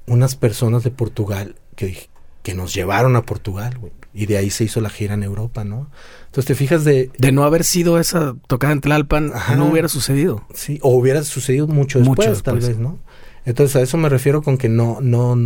[0.06, 2.08] unas personas de Portugal que,
[2.42, 3.92] que nos llevaron a Portugal, güey.
[4.12, 5.90] Y de ahí se hizo la gira en Europa, ¿no?
[6.26, 7.10] Entonces te fijas de...
[7.18, 10.44] De no haber sido esa tocada en Tlalpan, no hubiera sucedido.
[10.52, 12.98] Sí, o hubiera sucedido mucho después, tal vez, ¿no?
[13.44, 15.36] Entonces a eso me refiero con que no, no,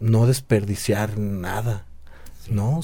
[0.00, 1.86] no desperdiciar nada,
[2.48, 2.80] ¿no?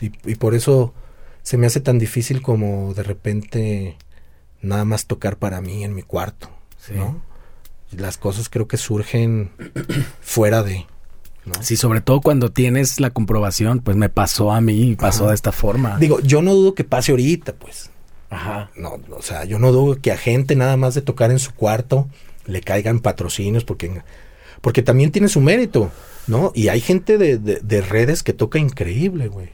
[0.00, 0.94] Y, y por eso
[1.42, 3.96] se me hace tan difícil como de repente
[4.62, 6.48] nada más tocar para mí en mi cuarto,
[6.94, 7.20] ¿no?
[7.90, 9.50] Las cosas creo que surgen
[10.20, 10.86] fuera de...
[11.60, 15.34] Sí, sobre todo cuando tienes la comprobación, pues me pasó a mí y pasó de
[15.34, 15.98] esta forma.
[15.98, 17.90] Digo, yo no dudo que pase ahorita, pues.
[18.30, 18.70] Ajá.
[18.76, 21.52] No, o sea, yo no dudo que a gente nada más de tocar en su
[21.52, 22.08] cuarto
[22.46, 24.02] le caigan patrocinios porque,
[24.60, 25.90] porque también tiene su mérito,
[26.26, 26.50] ¿no?
[26.54, 29.50] Y hay gente de, de, redes que toca increíble, güey.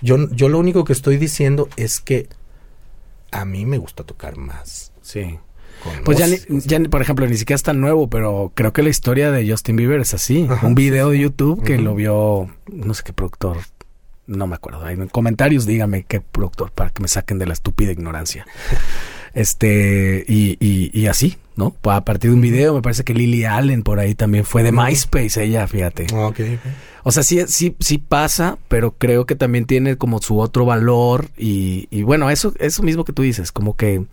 [0.00, 2.28] Yo, yo lo único que estoy diciendo es que
[3.30, 4.92] a mí me gusta tocar más.
[5.02, 5.38] Sí.
[6.04, 9.30] Pues ya, ya, por ejemplo, ni siquiera es tan nuevo, pero creo que la historia
[9.30, 10.48] de Justin Bieber es así.
[10.62, 13.58] Un video de YouTube que lo vio, no sé qué productor,
[14.26, 14.88] no me acuerdo.
[14.88, 18.46] En comentarios dígame qué productor para que me saquen de la estúpida ignorancia.
[19.36, 20.56] Este, y,
[20.98, 21.76] y, así, ¿no?
[21.82, 24.72] A partir de un video, me parece que Lily Allen por ahí también fue de
[24.72, 26.06] MySpace, ella, fíjate.
[26.14, 26.32] Ah,
[27.02, 31.28] o sea, sí, sí, sí pasa, pero creo que también tiene como su otro valor
[31.36, 34.06] y, y bueno, eso, eso mismo que tú dices, como que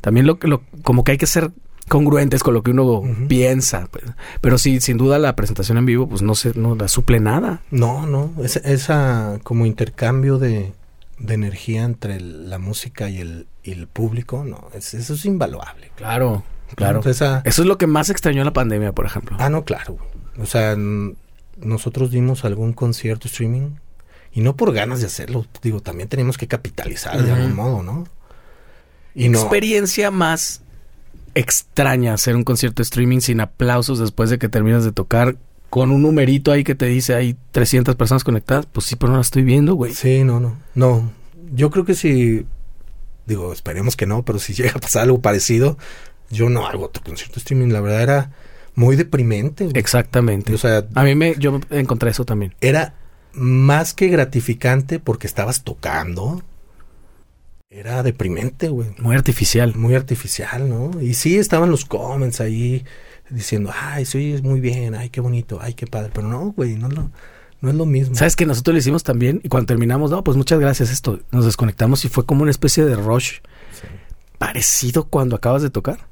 [0.00, 1.50] también lo, lo como que hay que ser
[1.88, 3.88] congruentes con lo que uno piensa.
[3.90, 4.04] Pues.
[4.40, 7.62] Pero sí, sin duda la presentación en vivo, pues no se, no la suple nada.
[7.70, 10.72] No, no, esa, esa como intercambio de,
[11.18, 15.90] de energía entre la música y el, y el público, no, eso es invaluable.
[15.96, 16.44] Claro,
[16.76, 17.00] claro.
[17.04, 19.36] eso es lo que más extrañó la pandemia, por ejemplo.
[19.40, 19.98] Ah, no, claro.
[20.38, 23.72] O sea, nosotros dimos algún concierto streaming
[24.32, 28.06] y no por ganas de hacerlo, digo, también tenemos que capitalizar de algún modo, ¿no?
[29.14, 30.62] Y Experiencia más
[31.34, 35.36] extraña hacer un concierto streaming sin aplausos después de que terminas de tocar
[35.70, 38.66] con un numerito ahí que te dice hay 300 personas conectadas.
[38.66, 39.94] Pues sí, pero no la estoy viendo, güey.
[39.94, 40.56] Sí, no, no.
[40.74, 41.10] No.
[41.54, 42.44] Yo creo que si.
[43.26, 45.78] Digo, esperemos que no, pero si llega a pasar algo parecido,
[46.28, 47.68] yo no hago otro concierto streaming.
[47.68, 48.30] La verdad era
[48.74, 49.68] muy deprimente.
[49.74, 50.52] Exactamente.
[50.52, 52.54] O sea, a mí me, yo encontré eso también.
[52.60, 52.94] Era
[53.32, 56.42] más que gratificante porque estabas tocando,
[57.70, 58.88] era deprimente, güey.
[58.98, 59.76] Muy artificial.
[59.76, 61.00] Muy artificial, ¿no?
[61.00, 62.84] Y sí estaban los comments ahí
[63.30, 66.10] diciendo, ay, sí, es muy bien, ay, qué bonito, ay, qué padre.
[66.12, 67.12] Pero no, güey, no, no,
[67.60, 68.16] no es lo mismo.
[68.16, 69.40] ¿Sabes que nosotros lo hicimos también?
[69.44, 71.20] Y cuando terminamos, no, pues muchas gracias, esto.
[71.30, 73.38] Nos desconectamos y fue como una especie de rush.
[74.38, 76.08] Parecido cuando acabas de tocar.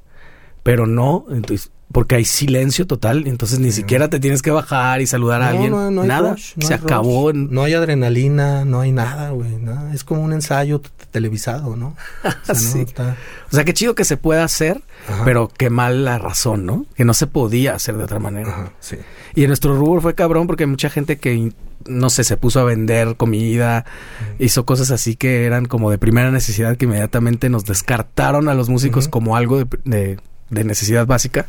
[0.63, 5.07] Pero no, entonces porque hay silencio total, entonces ni siquiera te tienes que bajar y
[5.07, 5.71] saludar a alguien.
[5.71, 6.35] No, no hay nada.
[6.37, 7.33] se acabó.
[7.33, 9.57] No hay adrenalina, no hay nada, güey.
[9.93, 10.81] Es como un ensayo
[11.11, 11.95] televisado, ¿no?
[12.49, 13.17] O sea,
[13.51, 14.81] o sea, qué chido que se pueda hacer,
[15.25, 16.85] pero qué mal la razón, ¿no?
[16.95, 18.71] Que no se podía hacer de otra manera.
[18.79, 18.97] sí.
[19.35, 21.53] Y en nuestro rubro fue cabrón porque hay mucha gente que,
[21.87, 23.85] no sé, se puso a vender comida,
[24.39, 28.69] hizo cosas así que eran como de primera necesidad que inmediatamente nos descartaron a los
[28.69, 30.17] músicos como algo de
[30.49, 31.47] necesidad básica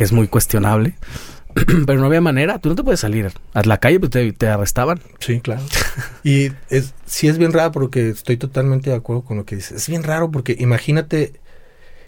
[0.00, 0.94] que es muy cuestionable.
[1.86, 4.98] Pero no había manera, tú no te puedes salir a la calle, pues te, arrestaban.
[5.18, 5.60] Sí, claro.
[6.24, 9.72] y es, sí es bien raro porque estoy totalmente de acuerdo con lo que dices.
[9.72, 11.34] Es bien raro porque imagínate,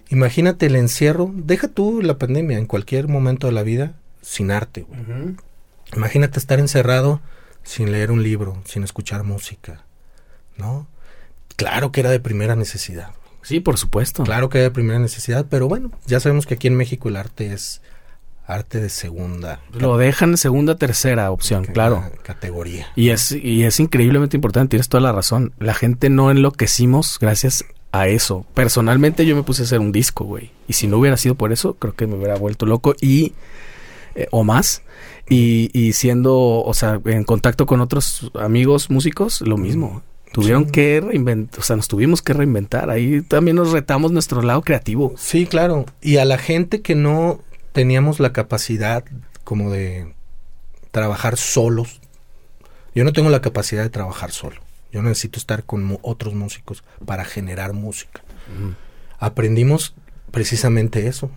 [0.08, 4.86] imagínate el encierro, deja tú la pandemia en cualquier momento de la vida sin arte.
[5.94, 7.20] Imagínate estar encerrado
[7.62, 9.84] sin leer un libro, sin escuchar música,
[10.56, 10.86] ¿no?
[11.56, 13.10] Claro que era de primera necesidad.
[13.42, 14.22] Sí, por supuesto.
[14.22, 17.52] Claro que hay primera necesidad, pero bueno, ya sabemos que aquí en México el arte
[17.52, 17.82] es
[18.46, 19.60] arte de segunda.
[19.72, 22.10] Lo dejan segunda, tercera opción, claro.
[22.22, 22.86] Categoría.
[22.96, 25.52] Y es, y es increíblemente importante, tienes toda la razón.
[25.58, 28.46] La gente no enloquecimos gracias a eso.
[28.54, 30.50] Personalmente yo me puse a hacer un disco, güey.
[30.68, 33.32] Y si no hubiera sido por eso, creo que me hubiera vuelto loco y...
[34.14, 34.82] Eh, o más.
[35.28, 40.02] Y, y siendo, o sea, en contacto con otros amigos músicos, lo mismo.
[40.32, 42.90] Tuvieron que reinventar, o sea, nos tuvimos que reinventar.
[42.90, 45.14] Ahí también nos retamos nuestro lado creativo.
[45.16, 45.84] Sí, claro.
[46.00, 47.40] Y a la gente que no
[47.72, 49.04] teníamos la capacidad
[49.44, 50.14] como de
[50.90, 52.00] trabajar solos
[52.94, 54.60] Yo no tengo la capacidad de trabajar solo.
[54.92, 58.22] Yo necesito estar con otros músicos para generar música.
[59.18, 59.94] Aprendimos
[60.30, 61.30] precisamente eso,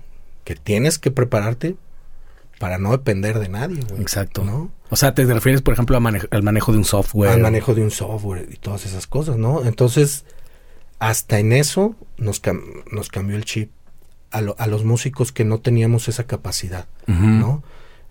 [0.44, 1.78] que tienes que prepararte
[2.60, 3.80] para no depender de nadie.
[4.00, 4.44] Exacto.
[4.44, 4.72] ¿no?
[4.90, 7.32] O sea, te refieres, por ejemplo, al manejo de un software.
[7.32, 9.66] Al manejo de un software y todas esas cosas, ¿no?
[9.66, 10.26] Entonces,
[11.00, 12.42] hasta en eso nos,
[12.92, 13.72] nos cambió el chip
[14.32, 17.64] a, a, los músicos que no teníamos esa capacidad, ¿no?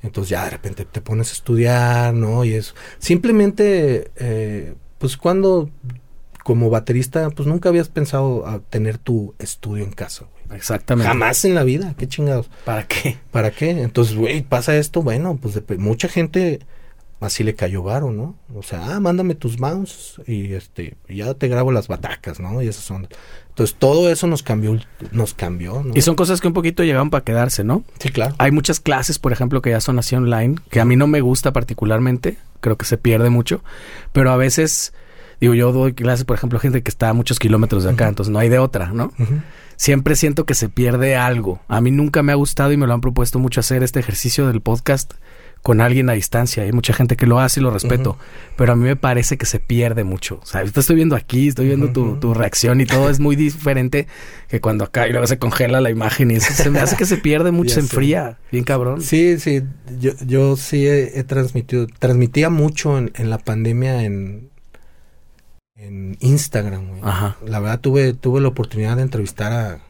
[0.03, 2.45] Entonces ya de repente te pones a estudiar, ¿no?
[2.45, 2.75] Y eso.
[2.99, 5.71] Simplemente, eh, pues cuando
[6.45, 10.27] como baterista, pues nunca habías pensado a tener tu estudio en casa.
[10.53, 11.09] Exactamente.
[11.09, 12.51] Jamás en la vida, qué chingados.
[12.65, 13.19] ¿Para qué?
[13.31, 13.71] ¿Para qué?
[13.71, 16.61] Entonces, güey, pasa esto, bueno, pues mucha gente
[17.21, 18.37] así le cayó varo, ¿no?
[18.55, 22.63] O sea, ah, mándame tus mounts y este, ya te grabo las batacas, ¿no?
[22.63, 23.09] Y esas son.
[23.49, 24.79] Entonces, todo eso nos cambió,
[25.13, 25.95] nos cambió, ¿no?
[25.95, 27.85] Y son cosas que un poquito llegaron para quedarse, ¿no?
[27.99, 28.35] Sí, claro.
[28.39, 31.21] Hay muchas clases, por ejemplo, que ya son así online, que a mí no me
[31.21, 33.63] gusta particularmente, creo que se pierde mucho,
[34.13, 34.93] pero a veces
[35.41, 38.33] Digo, yo doy clases, por ejemplo, gente que está a muchos kilómetros de acá, entonces
[38.33, 39.13] no hay de otra, ¿no?
[39.77, 41.61] Siempre siento que se pierde algo.
[41.69, 44.47] A mí nunca me ha gustado y me lo han propuesto mucho hacer este ejercicio
[44.47, 45.15] del podcast
[45.65, 46.63] con alguien a distancia.
[46.63, 48.19] Hay mucha gente que lo hace y lo respeto,
[48.55, 50.39] pero a mí me parece que se pierde mucho.
[50.43, 54.07] O sea, te estoy viendo aquí, estoy viendo tu, reacción y todo es muy diferente
[54.49, 57.07] que cuando acá y luego se congela la imagen y eso se me hace que
[57.07, 59.01] se pierde mucho, se enfría, bien cabrón.
[59.01, 59.63] Sí, sí,
[59.99, 64.51] yo, yo sí he, transmitido, transmitía mucho en, en la pandemia en,
[65.77, 67.01] en Instagram, güey.
[67.47, 69.81] La verdad tuve, tuve la oportunidad de entrevistar a,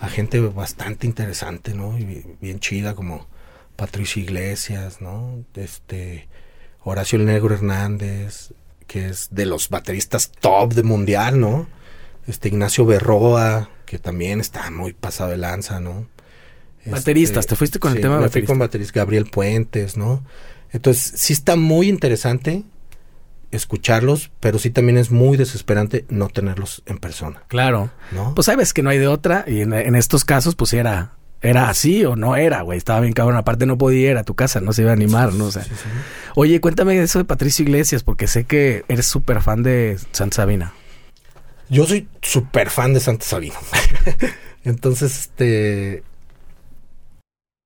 [0.00, 1.98] a gente bastante interesante, ¿no?
[1.98, 3.26] Y bien chida, como
[3.76, 5.44] Patricio Iglesias, ¿no?
[5.54, 6.28] Este,
[6.82, 8.52] Horacio el Negro Hernández,
[8.86, 11.66] que es de los bateristas top de mundial, ¿no?
[12.26, 16.06] Este, Ignacio Berroa, que también está muy pasado de lanza, ¿no?
[16.86, 18.40] Bateristas, este, ¿te fuiste con el tema de bateristas?
[18.40, 20.24] fui con bateristas, Gabriel Puentes, ¿no?
[20.72, 22.64] Entonces, sí está muy interesante
[23.50, 27.42] escucharlos, pero sí también es muy desesperante no tenerlos en persona.
[27.48, 27.90] Claro.
[28.12, 28.34] ¿No?
[28.34, 32.04] Pues sabes que no hay de otra y en, estos casos pues era era así
[32.04, 32.76] o no era, güey.
[32.76, 33.38] Estaba bien cabrón.
[33.38, 35.46] Aparte no podía ir a tu casa, no se iba a animar, ¿no?
[35.46, 35.64] O sea,
[36.34, 40.74] Oye, cuéntame eso de Patricio Iglesias, porque sé que eres súper fan de Santa Sabina.
[41.70, 43.56] Yo soy súper fan de Santa Sabina.
[44.64, 46.02] Entonces, este...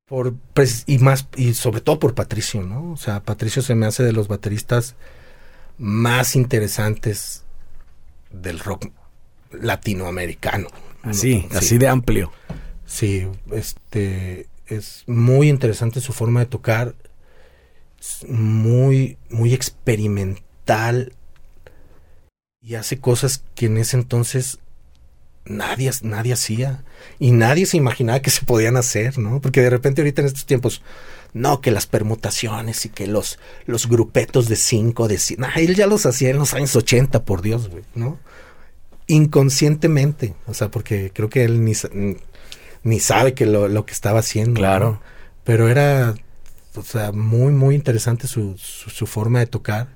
[0.07, 2.91] Por, pues, y más, y sobre todo por Patricio, ¿no?
[2.91, 4.95] O sea, Patricio se me hace de los bateristas
[5.77, 7.43] más interesantes
[8.31, 8.91] del rock
[9.51, 10.67] latinoamericano.
[11.03, 12.31] Así, así de amplio.
[12.85, 16.95] Sí, este es muy interesante su forma de tocar,
[18.27, 21.13] muy muy experimental
[22.61, 24.59] y hace cosas que en ese entonces
[25.45, 26.83] nadie nadie hacía
[27.19, 29.41] y nadie se imaginaba que se podían hacer, ¿no?
[29.41, 30.81] Porque de repente ahorita en estos tiempos
[31.35, 35.43] no, que las permutaciones y que los, los grupetos de cinco, de 100.
[35.57, 38.17] él ya los hacía en los años 80, por Dios, güey, ¿no?
[39.07, 41.73] Inconscientemente, o sea, porque creo que él ni,
[42.83, 44.61] ni sabe que lo, lo que estaba haciendo.
[44.61, 45.01] Claro.
[45.43, 46.15] Pero era,
[46.73, 49.89] o sea, muy, muy interesante su, su, forma de tocar.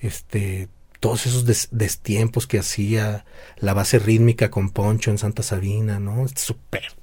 [0.00, 0.68] Este,
[1.00, 3.24] todos esos destiempos que hacía,
[3.58, 6.24] la base rítmica con Poncho en Santa Sabina, ¿no?
[6.36, 7.01] Súper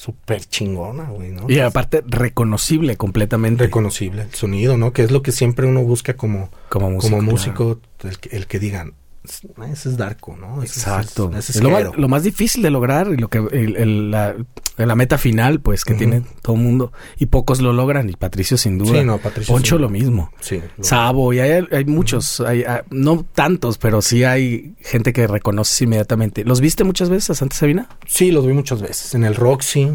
[0.00, 1.44] súper chingona, güey, ¿no?
[1.46, 3.64] Y aparte reconocible completamente.
[3.64, 4.94] Reconocible, el sonido, ¿no?
[4.94, 9.90] Que es lo que siempre uno busca como, como músico, el, el, que digan, ese
[9.90, 10.62] es Darko, ¿no?
[10.62, 11.30] Exacto.
[11.36, 14.34] es, lo, más, difícil de lograr y lo que la,
[14.78, 16.92] la, meta final, pues, que tiene todo el mundo.
[17.18, 18.98] Y pocos lo logran, y Patricio sin duda.
[18.98, 19.54] Sí, no, Patricio.
[19.54, 20.32] Poncho lo mismo.
[20.40, 20.62] Sí.
[20.80, 25.82] Sabo, y hay, hay muchos, hay, ah, no tantos, pero sí hay gente que reconoces
[25.82, 26.42] inmediatamente.
[26.44, 27.88] ¿Los viste muchas veces a Santa Sabina?
[28.06, 29.14] Sí, los vi muchas veces.
[29.14, 29.90] En el Roxy.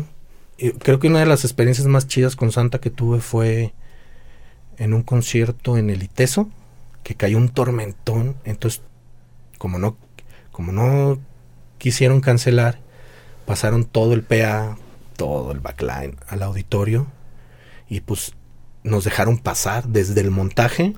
[0.79, 3.73] Creo que una de las experiencias más chidas con Santa que tuve fue
[4.77, 6.49] en un concierto en el Iteso,
[7.03, 8.35] que cayó un tormentón.
[8.45, 8.81] Entonces
[9.65, 9.97] como no,
[10.51, 11.17] como no
[11.79, 12.77] quisieron cancelar,
[13.47, 14.77] pasaron todo el PA,
[15.17, 17.07] todo el backline al auditorio
[17.89, 18.33] y pues
[18.83, 20.93] nos dejaron pasar desde el montaje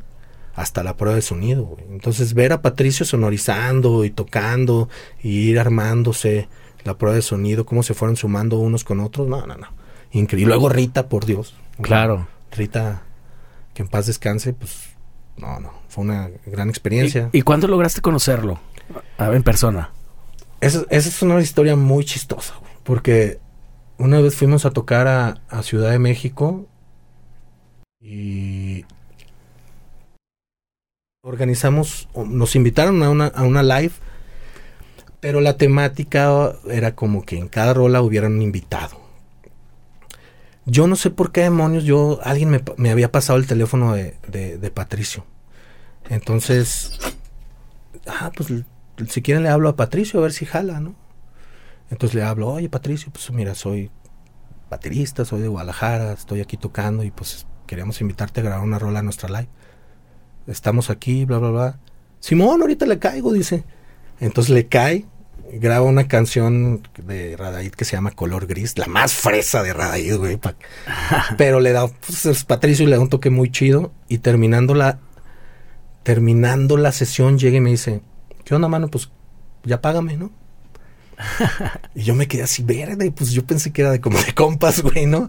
[0.54, 1.78] hasta la prueba de sonido.
[1.90, 4.90] Entonces ver a Patricio sonorizando y tocando
[5.24, 6.50] y ir armándose
[6.84, 9.68] la prueba de sonido, cómo se fueron sumando unos con otros, no, no, no.
[10.12, 10.50] Increíble.
[10.50, 11.56] Luego Rita, por Dios.
[11.82, 12.28] Claro.
[12.52, 13.04] Rita,
[13.74, 14.90] que en paz descanse, pues
[15.38, 17.32] no, no, fue una gran experiencia.
[17.34, 18.60] ¿Y, cuándo lograste conocerlo
[19.18, 19.90] en persona?
[20.62, 23.40] Esa, es una historia muy chistosa, porque
[23.98, 26.68] una vez fuimos a tocar a, Ciudad de México
[28.00, 28.86] y
[31.24, 33.94] organizamos, nos invitaron a una, a una live,
[35.20, 39.02] pero la temática era como que en cada rola hubiera un invitado.
[40.68, 44.70] Yo no sé por qué demonios, yo, alguien me, había pasado el teléfono de, de,
[44.70, 45.26] Patricio.
[46.10, 47.00] Entonces,
[48.06, 48.50] ah, pues
[49.10, 50.96] si quieren le hablo a Patricio a ver si jala, ¿no?
[51.90, 53.92] Entonces le hablo, oye Patricio, pues mira, soy
[54.70, 59.00] baterista, soy de Guadalajara, estoy aquí tocando y pues queríamos invitarte a grabar una rola
[59.00, 59.50] a nuestra live.
[60.48, 61.80] Estamos aquí, bla, bla, bla.
[62.20, 63.64] Simón, ahorita le caigo, dice.
[64.20, 65.06] Entonces le cae,
[65.54, 70.16] graba una canción de Radaid que se llama Color Gris, la más fresa de Radaid,
[70.18, 70.40] güey.
[71.38, 75.00] Pero le da, pues Patricio le da un toque muy chido y terminando la,
[76.08, 78.00] terminando la sesión llega y me dice,
[78.46, 78.88] ¿qué onda, mano?
[78.88, 79.12] Pues
[79.66, 80.32] ya págame, ¿no?
[81.96, 84.82] y yo me quedé así verde, pues yo pensé que era de como de compas,
[84.82, 85.28] güey, ¿no?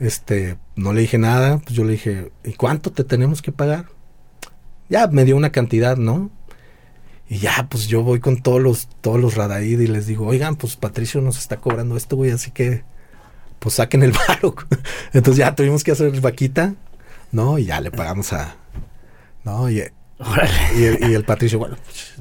[0.00, 3.90] Este, no le dije nada, pues yo le dije, ¿y cuánto te tenemos que pagar?
[4.88, 6.30] Ya me dio una cantidad, ¿no?
[7.28, 10.56] Y ya, pues yo voy con todos los, todos los Radaid y les digo, oigan,
[10.56, 12.84] pues Patricio nos está cobrando esto, güey, así que,
[13.58, 14.54] pues saquen el varo.
[15.12, 16.74] Entonces ya tuvimos que hacer vaquita,
[17.32, 17.58] ¿no?
[17.58, 18.56] Y ya le pagamos a,
[19.44, 19.68] ¿no?
[19.68, 19.82] Y,
[20.76, 21.76] y, el, Patricio, bueno,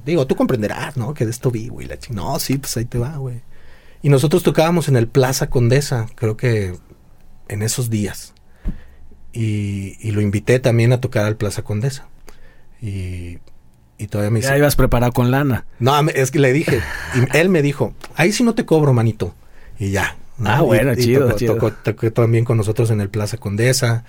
[0.06, 1.14] digo, tú comprenderás, ¿no?
[1.14, 1.88] Que de esto vi, güey.
[1.88, 3.42] La no, sí, pues ahí te va, güey.
[4.02, 6.76] Y nosotros tocábamos en el Plaza Condesa, creo que
[7.48, 8.34] en esos días.
[9.32, 12.08] Y, y lo invité también a tocar al Plaza Condesa.
[12.82, 13.40] Y,
[13.98, 14.50] y todavía me dice...
[14.50, 15.66] Ya ibas preparado con lana.
[15.80, 16.82] No, es que le dije,
[17.16, 19.34] y él me dijo, ahí sí no te cobro, manito.
[19.80, 20.18] Y ya.
[20.44, 24.04] Ah, bueno, chido, tocó, Tocó, también con nosotros en el Plaza Condesa.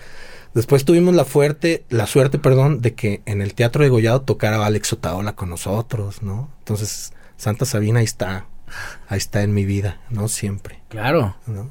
[0.57, 4.65] Después tuvimos la fuerte, la suerte, perdón, de que en el Teatro de Gollado tocara
[4.65, 6.51] Alex Otaola con nosotros, ¿no?
[6.61, 8.47] Entonces, Santa Sabina ahí está,
[9.07, 10.29] ahí está en mi vida, ¿no?
[10.29, 10.81] Siempre.
[10.89, 11.37] Claro.
[11.47, 11.69] ¿no?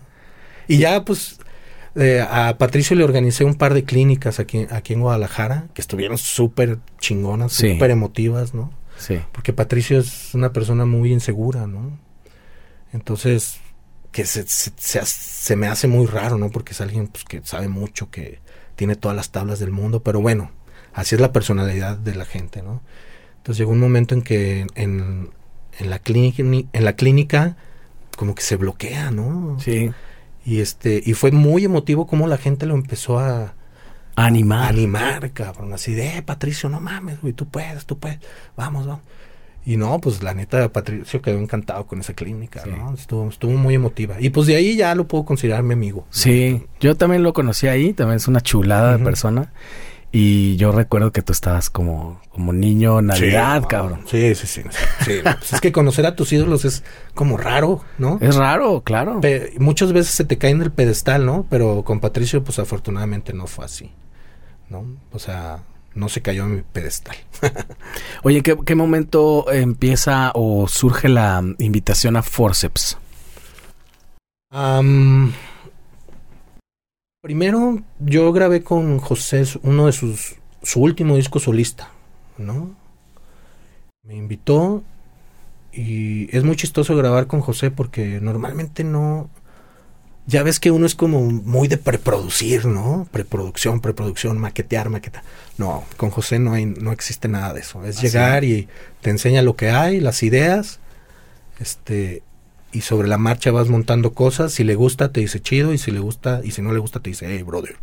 [0.67, 1.39] Y ya, pues,
[1.95, 6.19] eh, a Patricio le organicé un par de clínicas aquí, aquí en Guadalajara, que estuvieron
[6.19, 8.71] súper chingonas, súper emotivas, ¿no?
[8.99, 9.19] Sí.
[9.31, 11.97] Porque Patricio es una persona muy insegura, ¿no?
[12.93, 13.57] Entonces,
[14.11, 16.51] que se, se, se, me hace muy raro, ¿no?
[16.51, 18.44] Porque es alguien pues, que sabe mucho, que
[18.76, 20.51] tiene todas las tablas del mundo, pero bueno,
[20.93, 22.82] así es la personalidad de la gente, ¿no?
[23.38, 25.30] Entonces llegó un momento en que en,
[25.78, 27.57] en, la, clínica, en la clínica
[28.17, 29.59] como que se bloquea, ¿no?
[29.59, 29.91] Sí.
[30.45, 33.53] Y este y fue muy emotivo como la gente lo empezó a,
[34.15, 34.69] animar.
[34.69, 38.19] animar, cabrón, así de, eh, Patricio, no mames, güey, tú puedes, tú puedes,
[38.55, 39.03] vamos, vamos.
[39.66, 42.93] Y no, pues la neta, Patricio quedó encantado con esa clínica, ¿no?
[42.93, 44.18] Estuvo, estuvo muy emotiva.
[44.20, 46.05] Y pues de ahí ya lo puedo considerar mi amigo.
[46.11, 49.51] Sí, yo también lo conocí ahí, también es una chulada de persona.
[50.11, 54.01] Y yo recuerdo que tú estabas como, como niño Navidad, cabrón.
[54.05, 54.61] Sí, sí, sí.
[55.03, 58.20] Pues es que conocer a tus ídolos es como raro, ¿no?
[58.22, 59.20] Es raro, claro.
[59.59, 61.45] muchas veces se te cae en el pedestal, ¿no?
[61.49, 63.91] Pero con Patricio, pues afortunadamente no fue así,
[64.70, 64.86] ¿no?
[65.11, 65.63] O sea,
[65.95, 67.15] no se cayó en mi pedestal.
[68.23, 72.97] Oye, ¿qué, ¿qué, momento empieza o surge la invitación a Forceps?
[77.21, 81.89] primero, yo grabé con José uno de sus, su último disco solista,
[82.37, 82.73] ¿no?
[84.03, 84.83] Me invitó
[85.73, 89.29] y es muy chistoso grabar con José porque normalmente no,
[90.28, 93.07] ya ves que uno es como muy de preproducir, ¿no?
[93.11, 95.23] Preproducción, preproducción, maquetear, maquetar.
[95.57, 97.86] No, con José no hay, no existe nada de eso.
[97.86, 98.67] Es llegar y
[99.01, 100.80] te enseña lo que hay, las ideas,
[101.59, 102.23] este,
[102.71, 104.51] y sobre la marcha vas montando cosas.
[104.51, 106.99] Si le gusta, te dice chido, y si le gusta, y si no le gusta,
[106.99, 107.76] te dice, hey, brother,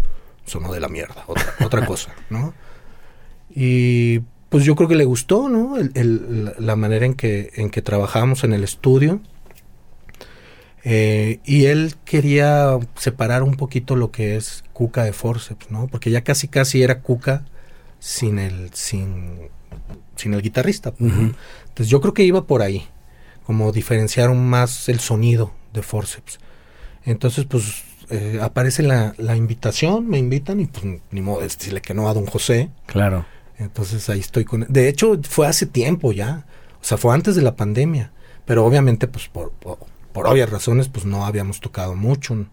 [0.45, 2.55] sonó de la mierda, otra, otra cosa, ¿no?
[3.55, 5.77] Y pues yo creo que le gustó, ¿no?
[5.79, 9.21] El, la manera en que, en que trabajamos en el estudio
[10.85, 15.87] eh, y él quería separar un poquito lo que es Cuca de Forceps, ¿no?
[15.87, 17.45] Porque ya casi casi era Cuca
[18.01, 19.49] sin el, sin,
[20.17, 20.93] sin el guitarrista.
[20.99, 22.89] Entonces yo creo que iba por ahí,
[23.47, 26.41] como diferenciar más el sonido de Forceps.
[27.05, 31.95] Entonces, pues eh, aparece la, la, invitación, me invitan y pues ni modo decirle que
[31.95, 32.71] no a don José.
[32.87, 33.25] Claro.
[33.59, 34.67] Entonces ahí estoy con...
[34.69, 36.45] De hecho, fue hace tiempo ya.
[36.81, 38.13] O sea, fue antes de la pandemia.
[38.45, 39.79] Pero obviamente, pues por por
[40.15, 42.47] obvias razones, pues no habíamos tocado mucho.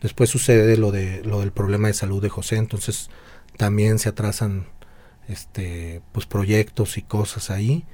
[0.00, 3.10] Después sucede lo de lo del problema de salud de José, entonces
[3.56, 4.66] también se atrasan
[5.28, 7.84] este pues proyectos y cosas ahí.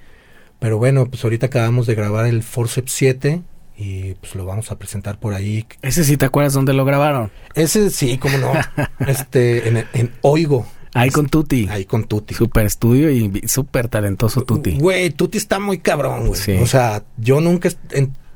[0.58, 3.42] Pero bueno, pues ahorita acabamos de grabar el Forceps 7
[3.76, 5.66] y pues lo vamos a presentar por ahí.
[5.82, 7.30] Ese sí te acuerdas dónde lo grabaron?
[7.54, 8.52] Ese sí, cómo no.
[9.06, 10.66] este en, en Oigo.
[10.94, 11.66] Ahí con Tuti.
[11.68, 12.34] Ahí con Tuti.
[12.34, 14.78] Super estudio y súper talentoso Tuti.
[14.78, 16.62] Güey, Tuti está muy cabrón, güey.
[16.62, 17.68] O sea, yo nunca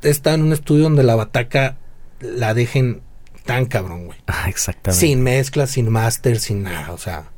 [0.03, 1.77] está en un estudio donde la bataca
[2.21, 3.03] la dejen
[3.45, 4.19] tan cabrón, güey.
[4.27, 5.07] Ah, exactamente.
[5.07, 6.93] Sin mezcla, sin máster, sin nada.
[6.93, 7.31] O sea,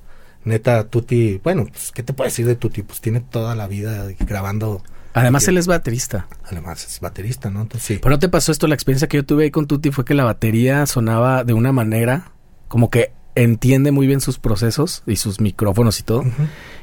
[0.45, 2.83] neta, Tuti, bueno, pues, ¿qué te puedo decir de Tuti?
[2.83, 4.83] Pues tiene toda la vida grabando.
[5.15, 6.27] Además, él es baterista.
[6.45, 7.63] Además, es baterista, ¿no?
[7.63, 7.99] Entonces, sí.
[8.03, 10.15] Pero no te pasó esto, la experiencia que yo tuve ahí con Tuti fue que
[10.15, 12.33] la batería sonaba de una manera
[12.69, 16.25] como que entiende muy bien sus procesos y sus micrófonos y todo.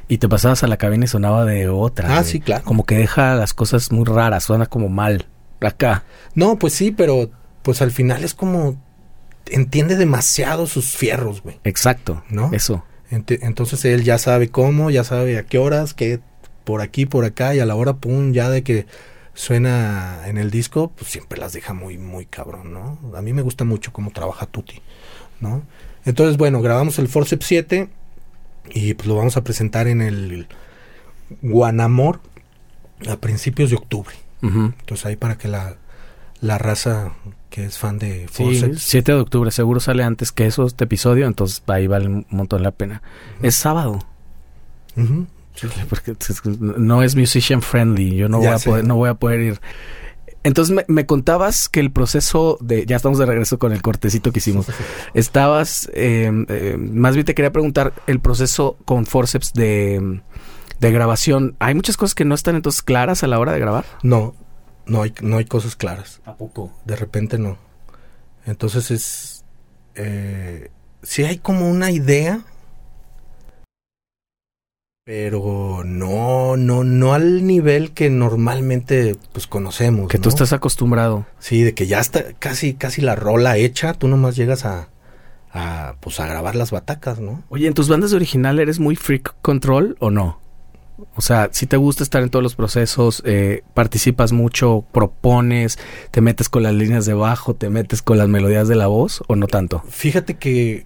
[0.08, 2.18] Y te pasabas a la cabina y sonaba de otra.
[2.18, 2.64] Ah, sí, claro.
[2.64, 5.28] Como que deja las cosas muy raras, suena como mal.
[5.62, 6.04] Acá.
[6.36, 7.30] No, pues sí, pero
[7.64, 8.82] pues al final es como
[9.50, 11.60] entiende demasiado sus fierros, güey.
[11.64, 12.24] Exacto.
[12.30, 12.52] ¿No?
[12.54, 12.84] Eso.
[13.12, 16.20] Ent- Entonces él ya sabe cómo, ya sabe a qué horas, qué
[16.66, 18.86] por aquí, por acá, y a la hora, pum, ya de que
[19.34, 23.00] suena en el disco, pues siempre las deja muy, muy cabrón, ¿no?
[23.16, 24.82] A mí me gusta mucho cómo trabaja Tuti,
[25.40, 25.64] ¿no?
[26.04, 27.90] Entonces, bueno, grabamos el Forceps 7
[28.74, 30.48] y pues lo vamos a presentar en el
[31.42, 32.20] Guanamor
[33.08, 34.14] a principios de octubre.
[34.42, 35.78] Entonces ahí para que la,
[36.42, 37.14] la raza
[37.50, 38.82] que es fan de Sí, Forceps...
[38.84, 42.64] 7 de octubre, seguro sale antes que eso este episodio, entonces ahí vale un montón
[42.64, 43.02] la pena.
[43.42, 44.00] Es sábado,
[44.96, 46.16] sí, porque
[46.60, 48.70] no es musician friendly, yo no voy a sé.
[48.70, 49.62] poder, no voy a poder ir.
[50.44, 54.32] Entonces me, me contabas que el proceso de, ya estamos de regreso con el cortecito
[54.32, 54.68] que hicimos.
[55.14, 60.22] Estabas, eh, eh, más bien te quería preguntar el proceso con forceps de,
[60.80, 61.56] de grabación.
[61.60, 63.86] Hay muchas cosas que no están entonces claras a la hora de grabar.
[64.04, 64.36] No,
[64.86, 66.22] no hay, no hay cosas claras.
[66.26, 66.72] ¿A poco?
[66.86, 67.58] De repente no.
[68.46, 69.46] Entonces es...
[69.96, 70.70] Eh,
[71.02, 72.42] sí hay como una idea,
[75.04, 80.10] pero no, no, no al nivel que normalmente pues conocemos.
[80.10, 81.26] Que tú estás acostumbrado.
[81.40, 84.90] Sí, de que ya está casi, casi la rola hecha, tú nomás llegas a,
[85.52, 87.44] a, pues a grabar las batacas, ¿no?
[87.50, 90.42] Oye, ¿en tus bandas de original eres muy freak control o no?
[91.16, 95.78] O sea, si te gusta estar en todos los procesos, eh, participas mucho, propones,
[96.12, 99.24] te metes con las líneas de bajo, te metes con las melodías de la voz
[99.28, 99.84] o no tanto.
[99.90, 100.86] Fíjate que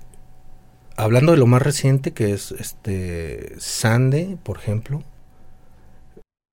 [0.97, 5.03] hablando de lo más reciente que es este Sande, por ejemplo,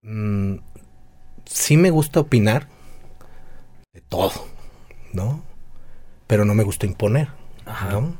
[0.02, 0.56] mm,
[1.44, 2.68] sí me gusta opinar
[3.92, 4.46] de todo,
[5.12, 5.42] ¿no?
[6.26, 7.28] Pero no me gusta imponer,
[7.90, 8.14] ¿no?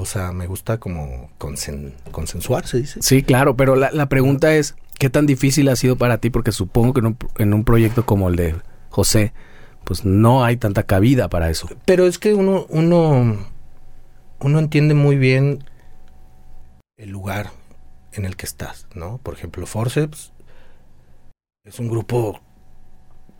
[0.00, 3.00] O sea, me gusta como consen- consensuar, se dice.
[3.02, 6.30] Sí, claro, pero la, la pregunta es, ¿qué tan difícil ha sido para ti?
[6.30, 8.54] Porque supongo que en un, en un proyecto como el de
[8.90, 9.32] José,
[9.82, 11.68] pues no hay tanta cabida para eso.
[11.84, 13.44] Pero es que uno, uno,
[14.38, 15.64] uno entiende muy bien
[16.96, 17.50] el lugar
[18.12, 19.18] en el que estás, ¿no?
[19.18, 20.32] Por ejemplo, Forceps
[21.64, 22.40] es un grupo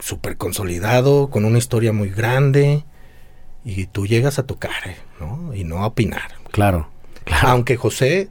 [0.01, 2.85] súper consolidado, con una historia muy grande,
[3.65, 4.73] y tú llegas a tocar.
[5.21, 5.55] ¿no?
[5.55, 6.33] Y no a opinar.
[6.51, 6.89] Claro,
[7.25, 7.49] claro.
[7.49, 8.29] Aunque José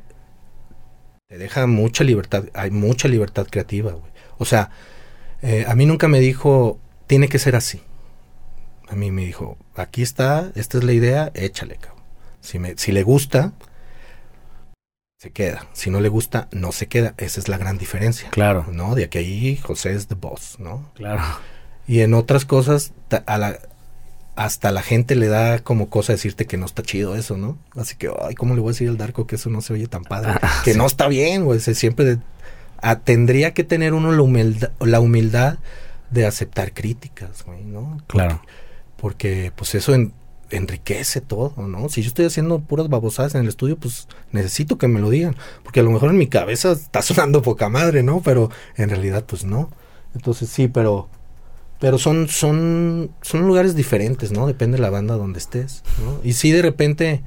[1.28, 4.12] te deja mucha libertad, hay mucha libertad creativa, güey.
[4.38, 4.70] O sea,
[5.42, 7.82] eh, a mí nunca me dijo, tiene que ser así.
[8.88, 12.04] A mí me dijo, aquí está, esta es la idea, échale, cabrón.
[12.40, 13.52] Si, me, si le gusta,
[15.18, 15.68] se queda.
[15.74, 17.14] Si no le gusta, no se queda.
[17.18, 18.30] Esa es la gran diferencia.
[18.30, 18.96] Claro, ¿No?
[18.96, 20.92] De que ahí José es the boss, ¿no?
[20.94, 21.22] claro.
[21.88, 22.94] Y en otras cosas,
[23.26, 23.60] a la,
[24.38, 27.58] hasta la gente le da como cosa decirte que no está chido eso, ¿no?
[27.76, 29.88] Así que, ay, ¿cómo le voy a decir al Darko que eso no se oye
[29.88, 30.32] tan padre?
[30.42, 30.78] Ah, que sí.
[30.78, 31.60] no está bien, güey.
[31.60, 32.20] siempre de-
[32.82, 35.58] ah, tendría que tener uno la humildad, la humildad
[36.12, 37.98] de aceptar críticas, güey, ¿no?
[38.08, 38.42] Claro.
[38.96, 40.14] Porque, pues, eso en-
[40.50, 41.90] enriquece todo, ¿no?
[41.90, 45.36] Si yo estoy haciendo puras babosadas en el estudio, pues necesito que me lo digan.
[45.64, 48.22] Porque a lo mejor en mi cabeza está sonando poca madre, ¿no?
[48.22, 49.70] Pero en realidad, pues no.
[50.16, 51.10] Entonces sí, pero
[51.80, 54.48] pero son son son lugares diferentes, ¿no?
[54.48, 56.20] Depende de la banda donde estés, ¿no?
[56.24, 57.22] Y sí de repente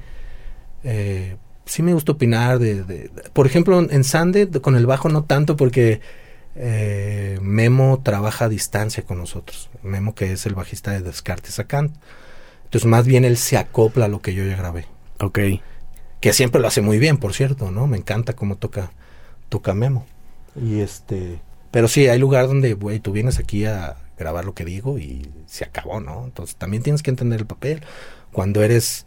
[0.83, 4.85] eh, sí me gusta opinar de, de- de- por ejemplo en Sande de- con el
[4.85, 6.01] bajo no tanto porque
[6.55, 9.69] eh, Memo trabaja a distancia con nosotros.
[9.83, 11.95] Memo que es el bajista de Descartes Sacant.
[12.65, 14.85] Entonces más bien él se acopla a lo que yo ya grabé,
[15.19, 15.39] Ok.
[16.19, 17.87] que siempre lo hace muy bien, por cierto, ¿no?
[17.87, 18.91] Me encanta cómo toca
[19.49, 20.05] toca Memo.
[20.61, 21.39] Y este,
[21.71, 25.29] pero sí hay lugar donde, güey, tú vienes aquí a grabar lo que digo y
[25.45, 26.23] se acabó, ¿no?
[26.25, 27.81] Entonces también tienes que entender el papel.
[28.31, 29.05] Cuando eres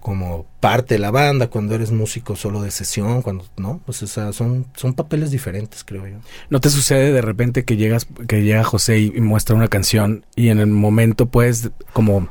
[0.00, 4.06] como parte de la banda, cuando eres músico solo de sesión, cuando no, pues o
[4.06, 6.18] sea, son son papeles diferentes, creo yo.
[6.48, 10.24] ¿No te sucede de repente que llegas, que llega José y, y muestra una canción
[10.36, 12.28] y en el momento puedes como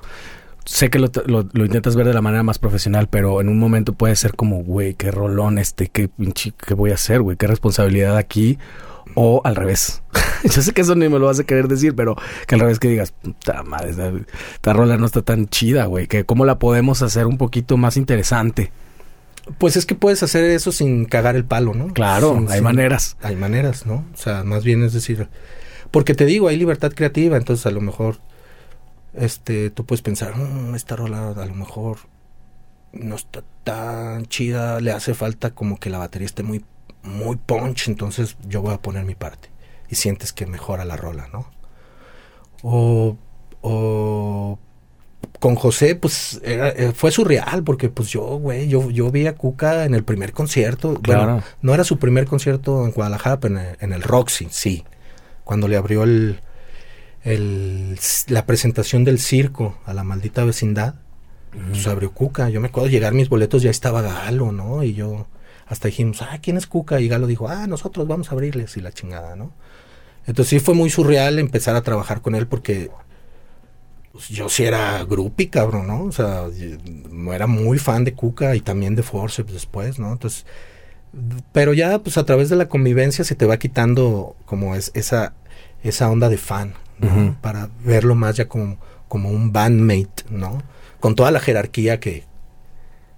[0.66, 3.59] sé que lo, lo- lo intentas ver de la manera más profesional, pero en un
[3.59, 7.38] momento puede ser como, güey, qué rolón este, qué pinche, qué voy a hacer, güey,
[7.38, 8.57] qué responsabilidad aquí,
[9.13, 10.01] o al revés.
[10.43, 12.16] Yo sé que eso ni me lo vas a querer decir, pero
[12.47, 14.11] que al revés que digas, puta madre, esta,
[14.55, 17.95] esta rola no está tan chida, güey, que cómo la podemos hacer un poquito más
[17.97, 18.72] interesante.
[19.59, 21.88] Pues es que puedes hacer eso sin cagar el palo, ¿no?
[21.93, 23.16] Claro, Sin- hay sin- maneras.
[23.22, 24.03] Hay maneras, ¿no?
[24.13, 25.28] O sea, más bien es decir,
[25.91, 28.18] porque te digo, hay libertad creativa, entonces a lo mejor
[29.18, 31.97] este tú puedes pensar, "Mm, esta rola a lo mejor
[32.93, 36.63] no está tan chida, le hace falta como que la batería esté muy
[37.03, 39.49] muy punch, entonces yo voy a poner mi parte
[39.89, 41.47] y sientes que mejora la rola, ¿no?
[42.63, 43.18] O
[43.61, 44.59] o
[45.39, 49.36] con José, pues era- eh, fue surreal, porque pues yo, güey, yo, yo vi a
[49.36, 50.93] Cuca en el primer concierto.
[51.01, 51.24] Claro.
[51.26, 54.84] Bueno, no era su primer concierto en Guadalajara, pero en el, en el Roxy, sí.
[55.43, 56.39] Cuando le abrió el,
[57.26, 60.96] el- la presentación del circo a la maldita vecindad,
[61.72, 62.50] pues abrió Cuca.
[62.50, 64.84] Yo me acuerdo llegar mis boletos, ya estaba Galo, ¿no?
[64.84, 65.28] Y yo,
[65.68, 67.00] hasta dijimos, ah, ¿quién es Cuca?
[67.02, 69.52] Y Galo dijo, ah, nosotros vamos a abrirles y la chingada, ¿no?
[70.28, 72.90] Entonces sí fue muy surreal empezar a trabajar con él porque
[74.12, 76.04] pues, yo sí era grupi, cabrón, ¿no?
[76.04, 76.78] O sea, y-
[77.12, 80.12] no era muy fan de Cuca y también de Forceps después, ¿no?
[80.14, 80.46] Entonces,
[81.54, 85.34] pero ya pues a través de la convivencia se te va quitando como es esa
[85.84, 86.74] esa onda de fan,
[87.41, 88.78] Para verlo más ya como
[89.08, 90.62] como un bandmate, ¿no?
[91.00, 92.24] Con toda la jerarquía que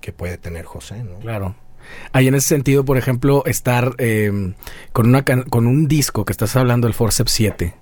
[0.01, 1.19] que puede tener José, ¿no?
[1.19, 1.55] Claro.
[2.11, 4.53] Ahí en ese sentido, por ejemplo, estar eh,
[4.91, 7.73] con, una con un disco que estás hablando, el Forceps 7,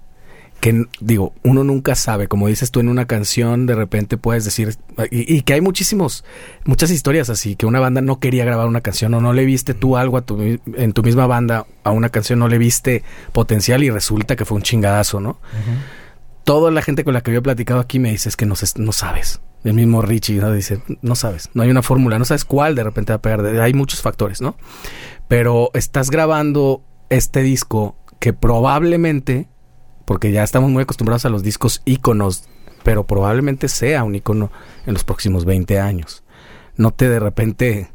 [0.59, 4.75] que digo, uno nunca sabe, como dices tú en una canción, de repente puedes decir,
[5.11, 6.23] y, y que hay muchísimos,
[6.63, 9.73] muchas historias así, que una banda no quería grabar una canción o no le viste
[9.75, 13.03] tú algo a tu, mi- en tu misma banda, a una canción no le viste
[13.31, 15.39] potencial y resulta que fue un chingadazo, ¿no?
[16.43, 18.55] Toda la gente con la que yo he platicado aquí me dice es que no,
[18.77, 19.41] no sabes.
[19.63, 20.51] El mismo Richie ¿no?
[20.51, 23.43] dice, no sabes, no hay una fórmula, no sabes cuál de repente va a pegar.
[23.61, 24.55] Hay muchos factores, ¿no?
[25.27, 29.47] Pero estás grabando este disco que probablemente,
[30.05, 32.45] porque ya estamos muy acostumbrados a los discos íconos,
[32.83, 34.51] pero probablemente sea un ícono
[34.85, 36.23] en los próximos 20 años.
[36.77, 37.89] No te de repente,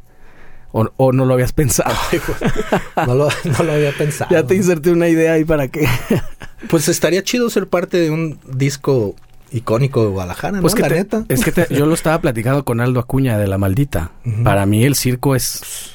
[0.71, 1.95] o, o no lo habías pensado.
[3.07, 4.29] No lo, no lo había pensado.
[4.31, 5.87] ya te inserté una idea ahí para que...
[6.69, 9.15] Pues estaría chido ser parte de un disco
[9.51, 10.61] icónico de Guadalajara, ¿no?
[10.61, 11.25] Pues que la te- neta.
[11.29, 14.11] Es que te- yo lo estaba platicando con Aldo Acuña de La Maldita.
[14.43, 15.91] Para mí el circo es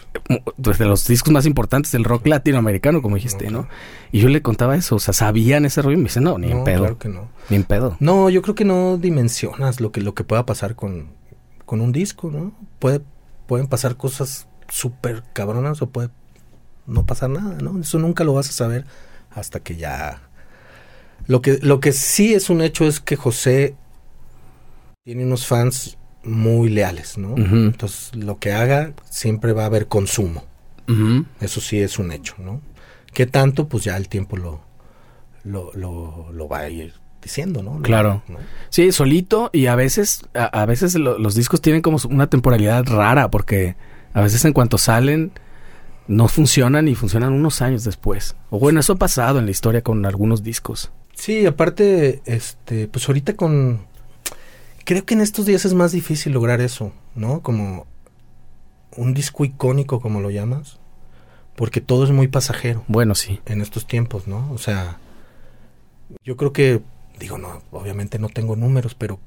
[0.61, 3.69] pues, de los discos más importantes del rock latinoamericano, como dijiste, ¿no?
[4.13, 5.95] Y yo le contaba eso, o sea, ¿sabían ese rollo?
[5.95, 6.79] Y me dice, no, ni en No, pedo.
[6.81, 7.29] claro que no.
[7.51, 7.97] Ni en pedo.
[8.01, 11.11] No, yo creo que no dimensionas lo que, lo que pueda pasar con,
[11.65, 12.53] con un disco, ¿no?
[12.79, 13.03] Puede,
[13.47, 16.09] pueden pasar cosas súper cabronas o puede
[16.87, 17.79] no pasar nada, ¿no?
[17.81, 18.85] Eso nunca lo vas a saber
[19.31, 20.23] hasta que ya...
[21.27, 23.75] Lo que, lo que sí es un hecho es que José
[25.05, 27.37] tiene unos fans muy leales, ¿no?
[27.37, 30.45] Entonces, lo que haga siempre va a haber consumo.
[31.41, 32.61] Eso sí es un hecho, ¿no?
[33.13, 33.69] ¿Qué tanto?
[33.69, 34.61] Pues ya el tiempo lo,
[35.45, 37.81] lo, lo, lo va a ir diciendo, ¿no?
[37.83, 38.23] Claro.
[38.29, 38.39] ¿No?
[38.71, 42.85] Sí, solito y a veces, a, a veces lo- los discos tienen como una temporalidad
[42.87, 43.75] rara porque
[44.13, 45.33] a veces en cuanto salen
[46.09, 48.37] no funcionan y funcionan unos años después.
[48.51, 50.93] O bueno, eso ha pasado en la historia con algunos discos.
[51.17, 53.81] Sí, aparte, este, pues ahorita con...
[54.85, 57.43] Creo que en estos días es más difícil lograr eso, ¿no?
[57.43, 57.87] Como
[58.97, 60.79] un disco icónico, como lo llamas,
[61.57, 63.41] porque todo es muy pasajero Bueno, sí.
[63.47, 64.51] en estos tiempos, ¿no?
[64.53, 64.99] O sea,
[66.23, 66.83] yo creo que,
[67.19, 69.19] digo, no, obviamente no tengo números, pero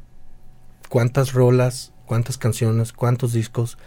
[0.87, 3.77] ¿cuántas rolas, cuántas canciones, cuántos discos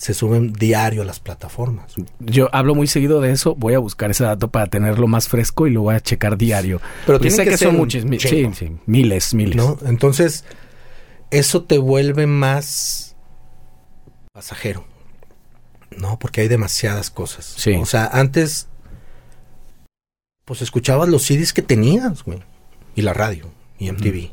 [0.00, 1.92] se suben diario a las plataformas?
[2.20, 3.54] Yo hablo muy seguido de eso.
[3.54, 6.80] Voy a buscar ese dato para tenerlo más fresco y lo voy a checar diario.
[7.04, 8.06] Pero tiene que que, ser son muchos.
[8.06, 8.48] mi- Sí,
[8.86, 9.56] miles, miles.
[9.56, 9.76] ¿no?
[9.84, 10.46] Entonces,
[11.30, 13.14] eso te vuelve más
[14.32, 14.86] pasajero,
[15.98, 16.18] ¿no?
[16.18, 17.44] Porque hay demasiadas cosas.
[17.58, 17.74] Sí.
[17.74, 18.68] O sea, antes,
[20.46, 22.42] pues escuchabas los CDs que tenías, güey,
[22.94, 24.30] y la radio, y MTV.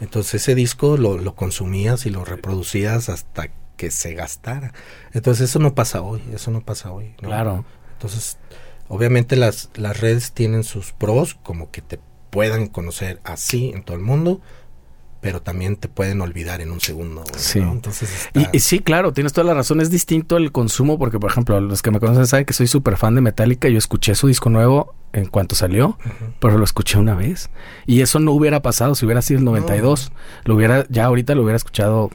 [0.00, 4.72] Entonces ese disco lo, lo consumías y lo reproducías hasta que se gastara.
[5.12, 7.14] Entonces eso no pasa hoy, eso no pasa hoy.
[7.22, 7.28] ¿no?
[7.28, 7.64] Claro.
[7.92, 8.38] Entonces,
[8.88, 11.98] obviamente las, las redes tienen sus pros, como que te
[12.30, 14.40] puedan conocer así en todo el mundo,
[15.20, 17.24] pero también te pueden olvidar en un segundo.
[17.36, 17.58] Sí.
[17.60, 17.72] ¿no?
[17.72, 19.80] Entonces, está- Y, y sí, claro, tienes toda la razón.
[19.80, 22.96] Es distinto el consumo porque, por ejemplo, los que me conocen saben que soy súper
[22.96, 23.68] fan de Metallica.
[23.68, 25.98] Yo escuché su disco nuevo en cuanto salió,
[26.38, 27.48] pero lo escuché una vez.
[27.86, 30.12] Y eso no hubiera pasado si hubiera sido el 92.
[30.44, 32.10] Lo hubiera, ya ahorita lo hubiera escuchado,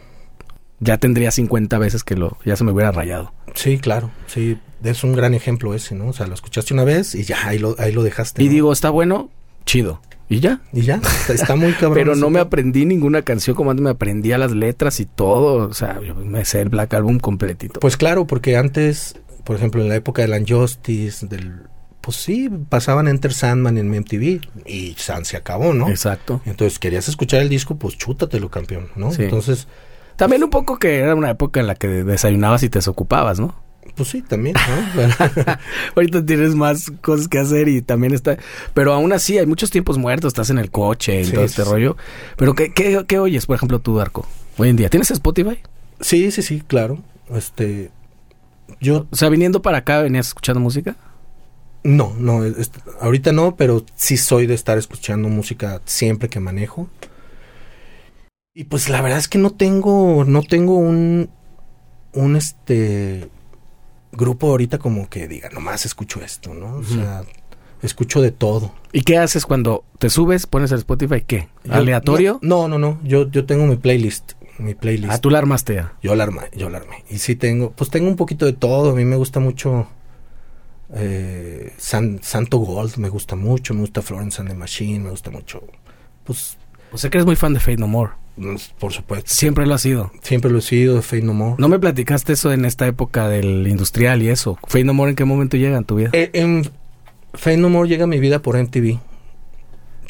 [0.81, 3.33] ya tendría 50 veces que lo, ya se me hubiera rayado.
[3.55, 6.07] Sí, claro, sí, es un gran ejemplo ese, ¿no?
[6.07, 8.43] O sea, lo escuchaste una vez y ya, ahí lo, ahí lo dejaste.
[8.43, 8.51] Y ¿no?
[8.51, 9.29] digo, está bueno,
[9.65, 10.01] chido.
[10.27, 10.61] Y ya.
[10.71, 11.93] Y ya, está, está muy cabrón.
[11.93, 15.67] Pero no me aprendí ninguna canción como antes me aprendía las letras y todo.
[15.67, 17.81] O sea, yo me sé el Black Album completito.
[17.81, 21.63] Pues claro, porque antes, por ejemplo, en la época del Unjustice, del...
[21.99, 25.89] Pues sí, pasaban Enter Sandman en MTV y San se acabó, ¿no?
[25.89, 26.41] Exacto.
[26.45, 29.11] Entonces, querías escuchar el disco, pues chútatelo, campeón, ¿no?
[29.11, 29.23] Sí.
[29.23, 29.67] Entonces,
[30.15, 33.55] También un poco que era una época en la que desayunabas y te desocupabas, ¿no?
[33.95, 35.01] pues sí, también, ¿no?
[35.95, 38.37] Ahorita tienes más cosas que hacer y también está...
[38.73, 41.63] Pero aún así hay muchos tiempos muertos, estás en el coche y Sí, todo este
[41.63, 41.69] sí.
[41.69, 41.97] rollo.
[42.37, 44.25] Pero ¿qué, qué, qué oyes, por ejemplo, tú, Darko?
[44.57, 45.59] Hoy en día, ¿tienes Spotify?
[45.99, 46.99] sí, sí, sí, claro.
[47.35, 47.91] Este,
[48.79, 50.95] yo O sea, viniendo para acá, ¿venías escuchando música?
[51.83, 56.87] No, no, es- ahorita no, pero sí soy de estar escuchando música siempre que manejo.
[58.53, 61.29] Y pues la verdad es que no tengo, no tengo un,
[62.13, 63.29] un este
[64.11, 66.75] grupo ahorita como que diga, nomás escucho esto, ¿no?
[66.77, 67.23] O sea,
[67.81, 68.73] escucho de todo.
[68.91, 71.21] ¿Y qué haces cuando te subes, pones el Spotify?
[71.21, 71.47] ¿Qué?
[71.63, 72.39] Yo- ¿Aleatorio?
[72.41, 72.99] No, no, no.
[73.05, 74.33] Yo, yo tengo mi playlist.
[74.57, 75.13] Mi playlist.
[75.13, 75.93] Ah, tú la armaste ya.
[76.03, 77.05] Yo la armé, yo la armé.
[77.09, 78.91] Y sí tengo, pues tengo un poquito de todo.
[78.91, 79.87] A mí me gusta mucho
[80.93, 83.73] eh, San- Santo Gold, me gusta mucho.
[83.73, 85.63] Me gusta Florence and the Machine, me gusta mucho.
[86.25, 86.57] Pues,
[86.91, 88.11] O sea que eres muy fan de Fate No More.
[88.79, 89.29] Por supuesto.
[89.33, 90.11] Siempre lo has sido.
[90.21, 91.55] Siempre lo he sido, de Fate No More.
[91.57, 94.57] No me platicaste eso en esta época del industrial y eso.
[94.67, 96.09] Fate No More, ¿en qué momento llega en tu vida?
[96.13, 96.69] Eh, en
[97.33, 98.99] Fate No More llega a mi vida por MTV.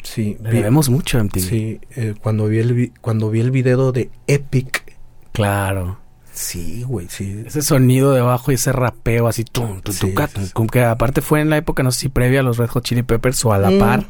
[0.02, 1.40] Sí, vi- debemos mucho MTV.
[1.40, 4.96] sí eh, cuando, vi el, vi- cuando vi el video de Epic.
[5.32, 5.98] Claro.
[6.32, 7.42] Sí, güey, sí.
[7.46, 10.50] Ese sonido debajo y ese rapeo así, tum, tum, Sí, tum, sí.
[10.52, 12.84] cum, que aparte fue en la época, no sé si previa a los Red Hot
[12.84, 13.78] Chili Peppers o a la Mm.
[13.78, 14.06] par,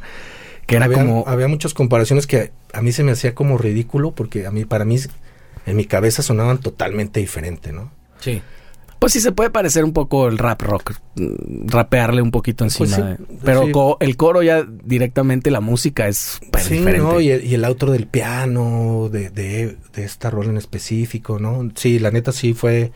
[0.67, 1.23] que era había, como...
[1.27, 4.85] había muchas comparaciones que a mí se me hacía como ridículo porque a mí para
[4.85, 4.97] mí
[5.65, 7.91] en mi cabeza sonaban totalmente diferente, ¿no?
[8.19, 8.41] Sí.
[8.99, 12.87] Pues sí se puede parecer un poco el rap rock, mm, rapearle un poquito encima.
[12.87, 13.01] Pues sí,
[13.33, 13.71] de- pero sí.
[13.73, 16.99] co- el coro ya directamente la música es sí, diferente.
[16.99, 17.19] ¿no?
[17.19, 21.69] Y el, y el outro del piano, de, de, de esta rol en específico, ¿no?
[21.75, 22.93] Sí, la neta sí fue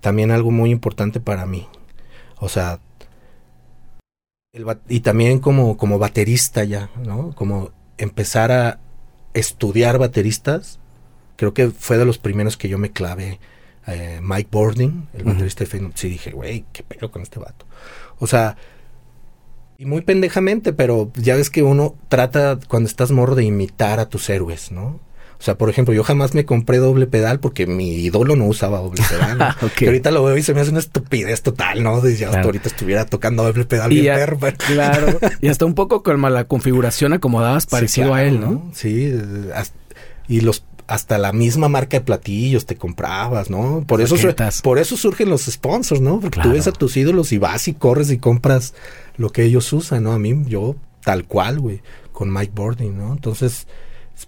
[0.00, 1.66] también algo muy importante para mí.
[2.38, 2.80] O sea,
[4.54, 7.34] el y también como, como baterista ya, ¿no?
[7.34, 8.80] Como empezar a
[9.34, 10.78] estudiar bateristas,
[11.36, 13.38] creo que fue de los primeros que yo me clavé.
[13.86, 17.66] eh, Mike Bording, el baterista de No- sí dije, güey, qué pedo con este vato.
[18.18, 18.56] O sea,
[19.76, 24.08] y muy pendejamente, pero ya ves que uno trata cuando estás morro de imitar a
[24.08, 25.00] tus héroes, ¿no?
[25.38, 28.78] O sea, por ejemplo, yo jamás me compré doble pedal porque mi ídolo no usaba
[28.80, 29.38] doble pedal.
[29.38, 29.48] ¿no?
[29.66, 29.72] Ok.
[29.74, 32.00] Que ahorita lo veo y se me hace una estupidez total, ¿no?
[32.00, 32.46] De ya hasta Claro.
[32.48, 35.18] ahorita estuviera tocando doble pedal Y bien perro, Claro.
[35.40, 38.70] y hasta un poco con la configuración acomodabas parecido Sí, a claro, él, ¿no?
[38.74, 39.12] Sí,
[39.54, 39.76] hasta-
[40.28, 43.84] y los hasta la misma marca de platillos te comprabas, ¿no?
[43.86, 44.16] Por eso
[44.62, 46.20] por eso surgen los sponsors, ¿no?
[46.20, 46.50] Porque Claro.
[46.50, 48.74] tú ves a tus ídolos y vas y corres y compras
[49.16, 50.12] lo que ellos usan, ¿no?
[50.12, 51.80] A mí yo tal cual, güey,
[52.12, 53.12] con Mike Bording, ¿no?
[53.14, 53.66] Entonces,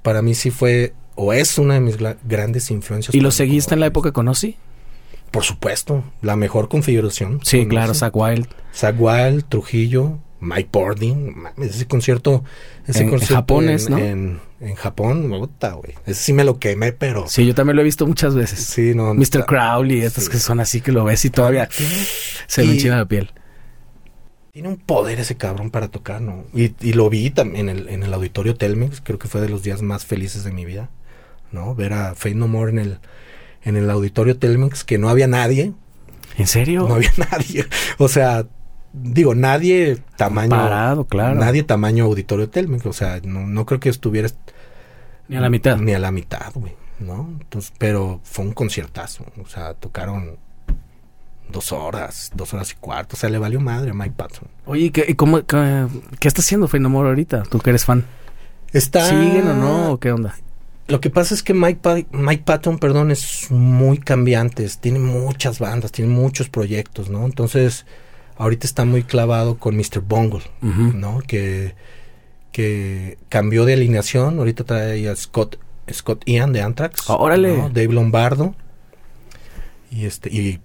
[0.03, 3.15] para mí sí fue o es una de mis grandes influencias.
[3.15, 4.57] ¿Y lo seguiste en la época con Ozzy?
[5.31, 7.41] Por supuesto, la mejor configuración.
[7.43, 7.95] Sí, claro.
[7.95, 8.47] Zack Wild.
[8.75, 12.45] Zach Wild, Trujillo, Mike Bording, mames, ese concierto,
[12.87, 13.99] ese En- en, ¿no?
[13.99, 15.95] En, en Japón, me gusta, güey.
[16.07, 18.61] Ese sí me lo quemé, pero Sí, yo también lo he visto muchas veces.
[18.65, 19.15] sí, no.
[19.15, 19.47] Mr.
[19.47, 20.31] Crowley, estos Sí.
[20.31, 21.69] que son así que lo ves y todavía
[22.47, 23.31] se me Y- enchina la piel.
[24.57, 26.47] Tiene un poder ese cabrón para tocar, ¿no?
[26.55, 29.51] Y, y lo vi también en el, en el auditorio Telmex, creo que fue de
[29.51, 30.89] los días más felices de mi vida,
[31.53, 31.75] ¿no?
[31.75, 32.99] Ver a Fade No More en el,
[33.65, 35.75] en el auditorio Telmex, que no había nadie,
[36.39, 36.87] ¿En serio?
[36.89, 37.67] no había nadie.
[37.99, 38.47] O sea,
[38.95, 40.49] digo, nadie tamaño.
[40.49, 41.39] Parado, claro.
[41.39, 44.31] Nadie tamaño auditorio Telmex, o sea, no, no creo que estuviera
[45.29, 45.77] Ni a la mitad.
[45.77, 47.29] Ni a la mitad, güey, ¿no?
[47.43, 50.39] Entonces, pero fue un conciertazo, o sea, tocaron
[51.51, 54.49] dos horas, dos horas y cuarto, o sea, le valió madre a Mike Patton.
[54.67, 55.87] Oye, ¿y ¿qué, cómo, qué,
[56.21, 57.45] qué está haciendo Fade No More ahorita?
[57.45, 58.05] ¿Tú que eres fan?
[58.73, 59.09] Está...
[59.09, 59.93] ¿Siguen o no?
[59.93, 60.35] ¿O qué onda?
[60.89, 65.59] Lo que pasa es que Mike, Pa- Mike Patton, perdón, es muy cambiante, tiene muchas
[65.59, 67.25] bandas, tiene muchos proyectos, ¿no?
[67.25, 67.87] Entonces,
[68.37, 70.01] ahorita está muy clavado con Mr.
[70.01, 70.43] Bungle.
[70.61, 71.21] ¿no?
[71.27, 71.75] Que,
[72.53, 75.59] que cambió de alineación, ahorita trae a Scott,
[75.93, 77.57] Scott Ian de Anthrax, Órale.
[77.57, 77.69] ¿no?
[77.69, 78.55] Dave Lombardo,
[79.91, 80.61] y este, y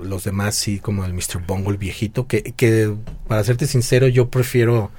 [0.00, 1.44] los demás sí, como el Mr.
[1.46, 2.94] Bungle viejito, que, que
[3.26, 4.90] para serte sincero, yo prefiero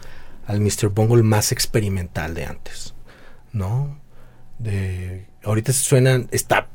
[0.48, 0.90] al Mr.
[0.90, 2.94] Bungle más experimental de antes,
[3.54, 4.00] ¿no?
[4.58, 6.68] De, ahorita suenan, está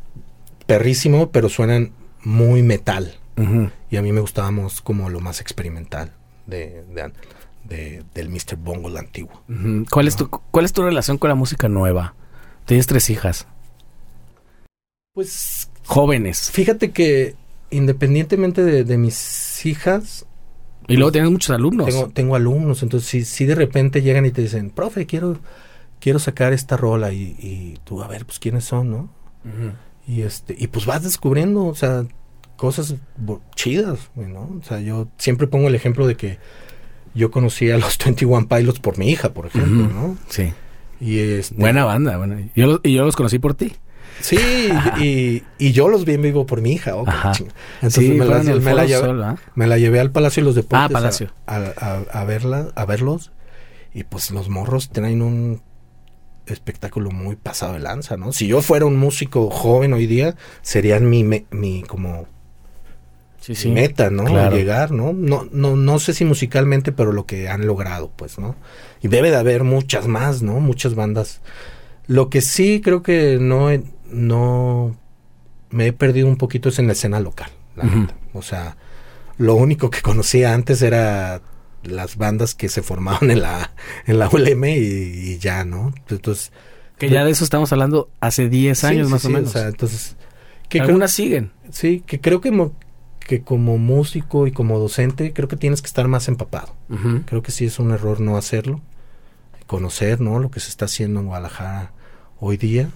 [0.66, 1.92] perrísimo, pero suenan
[2.22, 3.14] muy metal.
[3.90, 6.12] Y a mí me gustábamos como lo más experimental
[6.46, 7.12] de, de-
[7.64, 8.56] de- del Mr.
[8.56, 9.42] Bungle antiguo.
[9.90, 12.14] ¿Cuál, es tu, ¿Cuál es tu relación con la música nueva?
[12.64, 13.46] Tienes tres hijas,
[15.12, 16.50] Pues jóvenes.
[16.50, 17.34] fíjate que
[17.76, 20.26] independientemente de, de mis hijas,
[20.88, 21.86] Y luego tienes muchos alumnos.
[21.86, 25.38] tengo, tengo alumnos, entonces si, si de repente llegan y te dicen, profe, quiero,
[26.00, 29.08] quiero sacar esta rola y, y tú, a ver, pues quiénes son, ¿no?
[30.06, 32.04] Y este, y pues vas descubriendo, o sea,
[32.56, 32.94] cosas
[33.54, 34.58] chidas, ¿no?
[34.60, 36.38] O sea, yo siempre pongo el ejemplo de que
[37.14, 39.86] yo conocí a los 21 Pilots por mi hija, por ejemplo.
[39.88, 40.16] ¿no?
[40.28, 40.52] Sí.
[41.00, 42.16] Y este, Buena banda.
[42.18, 42.36] Bueno.
[42.54, 43.72] Yo, los- y yo los conocí por ti.
[44.20, 44.38] Sí,
[45.00, 47.04] y, y yo los vi en vivo por mi hija, oh.
[47.06, 47.50] Entonces
[48.04, 49.36] sí, me, la, me la llevé, Sol, ¿ah?
[49.54, 51.30] me la llevé al Palacio de los Deportes Ah, Palacio.
[51.46, 53.32] A, a- a verla, a verlos.
[53.92, 55.60] Y pues los morros traen un
[56.46, 58.32] espectáculo muy pasado de lanza, ¿no?
[58.32, 62.26] Si yo fuera un músico joven hoy día, serían mi, me- mi como
[63.40, 64.24] Sí, mi meta, ¿no?
[64.24, 64.56] claro.
[64.56, 65.12] Llegar, ¿no?
[65.12, 65.46] ¿no?
[65.52, 68.56] No no sé si musicalmente, pero lo que han logrado, pues, ¿no?
[69.02, 70.60] Y debe de haber muchas más, ¿no?
[70.60, 71.42] Muchas bandas
[72.06, 73.82] Lo que sí creo que no, he-
[74.14, 74.96] no
[75.70, 78.14] me he perdido un poquito es en la escena local, la neta.
[78.32, 78.76] O sea,
[79.38, 81.40] lo único que conocía antes era
[81.82, 83.72] las bandas que se formaban en la,
[84.06, 85.92] en la ULM y, y ya, ¿no?
[86.08, 86.52] Entonces...
[86.98, 89.50] Que ya de eso estamos hablando hace 10 sí, años sí, más sí, o menos.
[89.52, 90.16] sea, entonces...
[90.68, 91.50] Que creo- Algunas siguen.
[91.70, 92.72] sí, que creo que, mo-
[93.18, 96.74] que como músico y como docente, creo que tienes que estar más empapado.
[97.26, 98.80] Creo que sí es un error no hacerlo.
[99.66, 100.38] Conocer, ¿no?
[100.38, 101.92] Lo que se está haciendo en Guadalajara
[102.38, 102.90] hoy día.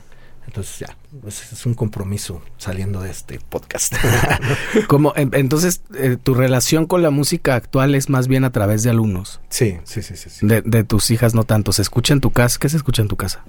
[0.49, 3.93] Entonces ya, pues, es un compromiso saliendo de este podcast.
[4.89, 8.83] Como, en- entonces, eh, tu relación con la música actual es más bien a través
[8.83, 9.41] de alumnos.
[9.51, 10.31] sí, sí, sí, sí.
[10.31, 10.47] sí.
[10.47, 11.73] De, de tus hijas no tanto.
[11.73, 12.59] ¿Se escucha en tu casa?
[12.59, 13.45] ¿Qué se escucha en tu casa?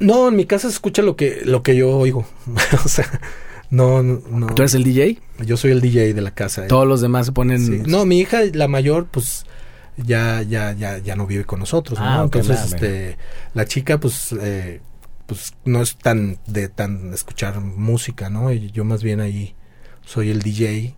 [0.00, 2.26] No, en mi casa se escucha lo que, lo que yo oigo.
[2.84, 3.08] o sea,
[3.70, 4.46] no, no, no.
[4.48, 5.20] ¿Tú eres el DJ?
[5.46, 6.66] Yo soy el DJ de la casa.
[6.66, 7.64] Todos los demás se ponen...
[7.64, 7.82] Sí.
[7.90, 9.46] No, mi hija, la mayor, pues
[9.96, 12.04] ya, ya, ya, ya no vive con nosotros, ¿no?
[12.04, 13.16] Ah, ok, Entonces, este,
[13.54, 14.80] la chica, pues, eh,
[15.26, 18.52] pues no es tan de tan escuchar música, ¿no?
[18.52, 19.54] Y yo más bien ahí
[20.04, 20.94] soy el DJ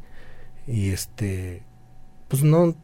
[0.67, 1.63] y este,
[2.29, 2.75] pues no,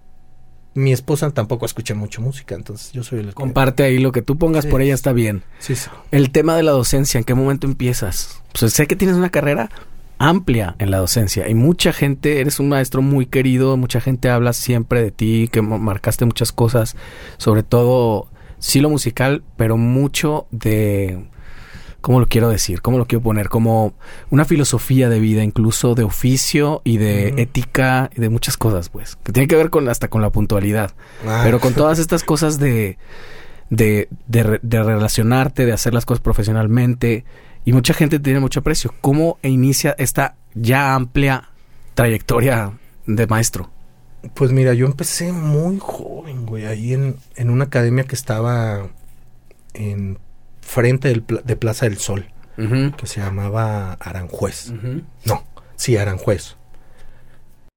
[0.74, 4.22] mi esposa tampoco escucha mucho música, entonces yo soy el que- Comparte ahí lo que
[4.22, 4.70] tú pongas Sí.
[4.70, 5.42] por ella está bien.
[5.58, 5.90] Sí, sí.
[6.12, 8.40] El tema de la docencia, ¿en qué momento empiezas?
[8.58, 9.68] Pues sé que tienes una carrera
[10.18, 14.52] amplia en la docencia y mucha gente, eres un maestro muy querido, mucha gente habla
[14.52, 16.94] siempre de ti, que marcaste muchas cosas,
[17.38, 18.28] sobre todo
[18.60, 21.24] sí lo musical, pero mucho de
[22.02, 22.82] ¿cómo lo quiero decir?
[22.82, 23.48] ¿Cómo lo quiero poner?
[23.48, 23.94] Como
[24.28, 29.16] una filosofía de vida, incluso de oficio y de ética y de muchas cosas, pues,
[29.24, 30.92] que tiene que ver con hasta con la puntualidad.
[31.26, 32.98] Ah, Pero con todas estas cosas de,
[33.70, 37.24] de, de, de relacionarte, de hacer las cosas profesionalmente,
[37.64, 38.92] y mucha gente tiene mucho aprecio.
[39.00, 41.48] ¿Cómo inicia esta ya amplia
[41.94, 42.72] trayectoria
[43.06, 43.70] de maestro?
[44.34, 48.88] Pues mira, yo empecé muy joven, güey, ahí en, en una academia que estaba
[49.74, 50.18] en
[50.62, 52.26] frente del de Plaza del Sol,
[52.56, 54.72] que se llamaba Aranjuez.
[55.26, 55.44] No,
[55.76, 56.56] sí, Aranjuez.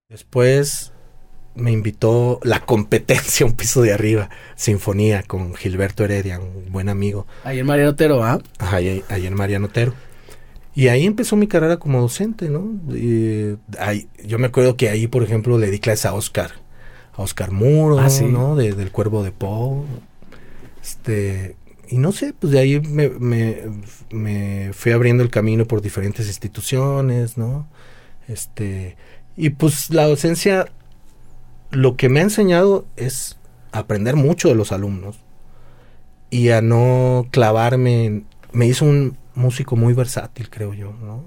[0.10, 0.92] Después
[1.56, 7.26] me invitó la competencia, un piso de arriba, Sinfonía, con Gilberto Heredia, un buen amigo,
[7.44, 8.40] Ahí en Mariano Otero, ¿ah?
[8.60, 9.94] ajá, ahí, ahí en Mariano Otero.
[10.76, 12.70] Y ahí empezó mi carrera como docente, ¿no?
[12.94, 16.52] Y ahí- yo me acuerdo que ahí, por ejemplo, le di clases a Oscar,
[17.14, 18.26] a Oscar Muro, Ah, sí.
[18.26, 18.58] ¿no?
[18.58, 19.84] De- del Cuervo de Poe.
[20.84, 21.56] Este,
[21.90, 23.10] y no sé, pues de ahí me,
[24.12, 27.68] me, fui abriendo el camino por diferentes instituciones, ¿no?
[28.28, 28.98] Este,
[29.38, 30.68] y pues la docencia,
[31.72, 33.38] lo que me ha enseñado es
[33.72, 35.20] aprender mucho de los alumnos
[36.30, 41.26] y a no clavarme en, me hizo un músico muy versátil, creo yo, ¿no?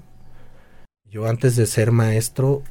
[1.05, 2.63] Yo antes de ser maestro,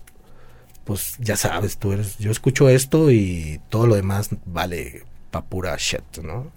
[0.84, 5.76] pues ya sabes, tú eres, yo escucho esto y todo lo demás vale pa' pura
[5.76, 6.50] shit, ¿no?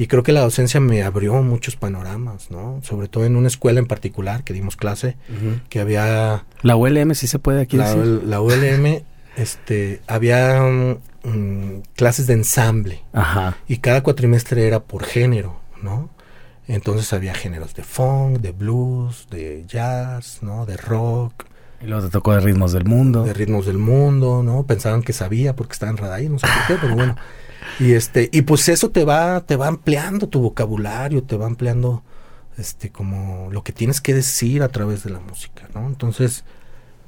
[0.00, 2.80] Y creo que la docencia me abrió muchos panoramas, ¿no?
[2.84, 5.16] Sobre todo en una escuela en particular que dimos clase,
[5.68, 8.22] que había La ULM sí se puede aquí la, decir.
[8.24, 9.02] la ULM,
[9.36, 10.98] este, había mm,
[11.28, 13.56] mm, clases de ensamble Ajá.
[13.66, 16.08] y cada cuatrimestre era por género, ¿no?
[16.68, 20.64] Entonces había géneros de funk, de blues, de jazz, ¿no?
[20.64, 21.44] De rock,
[21.82, 23.24] Y luego te tocó de ritmos del mundo.
[23.24, 24.62] de ritmos del mundo, ¿no?
[24.64, 27.16] Pensaban que sabía porque estaba en Radai, no sé por qué, pero bueno.
[27.80, 32.02] Y este, y pues eso te va, te va ampliando tu vocabulario, te va ampliando
[32.56, 35.86] este como lo que tienes que decir a través de la música, ¿no?
[35.86, 36.44] Entonces,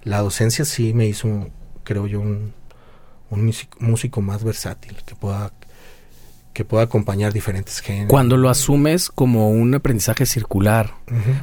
[0.04, 1.48] la docencia sí me hizo,
[1.82, 2.52] creo yo, un,
[3.30, 5.52] un músico, músico más versátil, que pueda,
[6.52, 8.08] que pueda acompañar diferentes géneros.
[8.10, 10.94] Cuando lo asumes como un aprendizaje circular.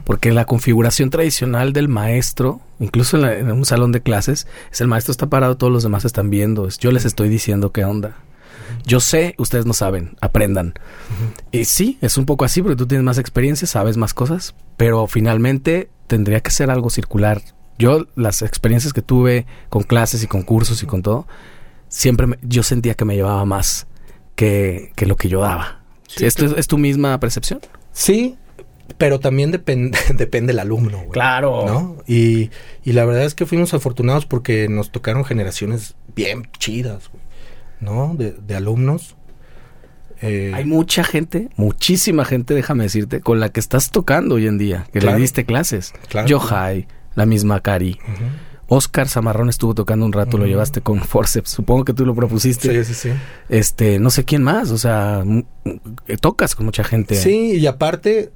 [0.05, 4.79] Porque la configuración tradicional del maestro, incluso en, la- en un salón de clases, es
[4.79, 6.69] el maestro está parado, todos los demás están viendo.
[6.69, 8.15] yo les estoy diciendo qué onda.
[8.85, 10.73] Yo sé, ustedes no saben, aprendan.
[11.52, 15.07] Y sí, es un poco así porque tú tienes más experiencia, sabes más cosas, pero
[15.07, 17.41] finalmente tendría que ser algo circular.
[17.80, 21.27] Yo, las experiencias que tuve con clases y con cursos y con todo,
[21.89, 23.88] siempre me- yo sentía que me llevaba más
[24.35, 25.81] que, que lo que yo daba.
[26.07, 27.60] Sí, ¿Esto es, es tu misma percepción?
[27.91, 28.38] Sí,
[28.98, 31.10] pero también depende, depende del alumno, güey.
[31.10, 31.65] Claro.
[31.68, 31.98] ¿no?
[32.07, 32.49] Y,
[32.84, 37.23] y la verdad es que fuimos afortunados porque nos tocaron generaciones bien chidas, güey,
[37.79, 38.15] ¿no?
[38.17, 39.15] De, de alumnos.
[40.21, 44.57] Eh, Hay mucha gente, muchísima gente, déjame decirte, con la que estás tocando hoy en
[44.57, 45.17] día, que Claro.
[45.17, 45.93] le diste clases.
[46.09, 46.27] Claro.
[46.27, 47.99] Yohai, la misma Cari.
[48.69, 51.51] Oscar Zamarrón estuvo tocando un rato, lo llevaste con Forceps.
[51.51, 52.83] Supongo que tú lo propusiste.
[52.83, 53.15] Sí, sí, sí.
[53.47, 55.45] Este, no sé quién más, o sea, m-
[56.19, 57.15] tocas con mucha gente.
[57.15, 58.31] Sí, y aparte,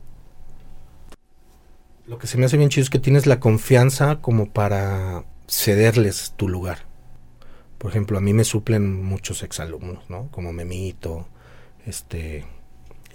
[2.07, 6.33] lo que se me hace bien chido es que tienes la confianza como para cederles
[6.37, 6.85] tu lugar.
[7.81, 10.27] Por ejemplo, a mí me suplen muchos exalumnos, ¿no?
[10.29, 11.27] Como Memito,
[11.87, 12.45] este,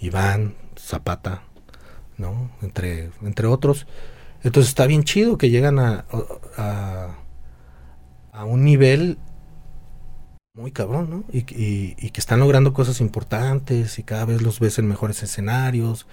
[0.01, 1.43] Iván, Zapata,
[2.17, 2.51] ¿no?
[2.61, 3.87] Entre, entre otros.
[4.43, 6.03] Entonces está bien chido que llegan a,
[6.57, 7.15] a,
[8.43, 9.17] un nivel
[10.53, 11.23] muy cabrón, ¿no?
[11.31, 16.07] Y, que están logrando cosas importantes y cada vez los ves en mejores escenarios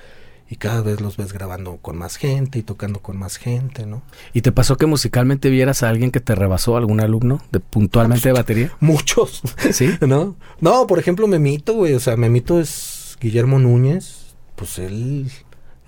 [0.48, 4.02] y cada vez los ves grabando con más gente y tocando con más gente, ¿no?
[4.32, 8.28] ¿Y te pasó que musicalmente vieras a alguien que te rebasó, algún alumno, de puntualmente
[8.28, 8.72] de batería?
[8.80, 9.42] Muchos.
[9.72, 9.90] ¿Sí?
[10.06, 10.36] ¿No?
[10.60, 15.30] No, por ejemplo, Memito, güey, o sea, Memito es Guillermo Núñez, pues él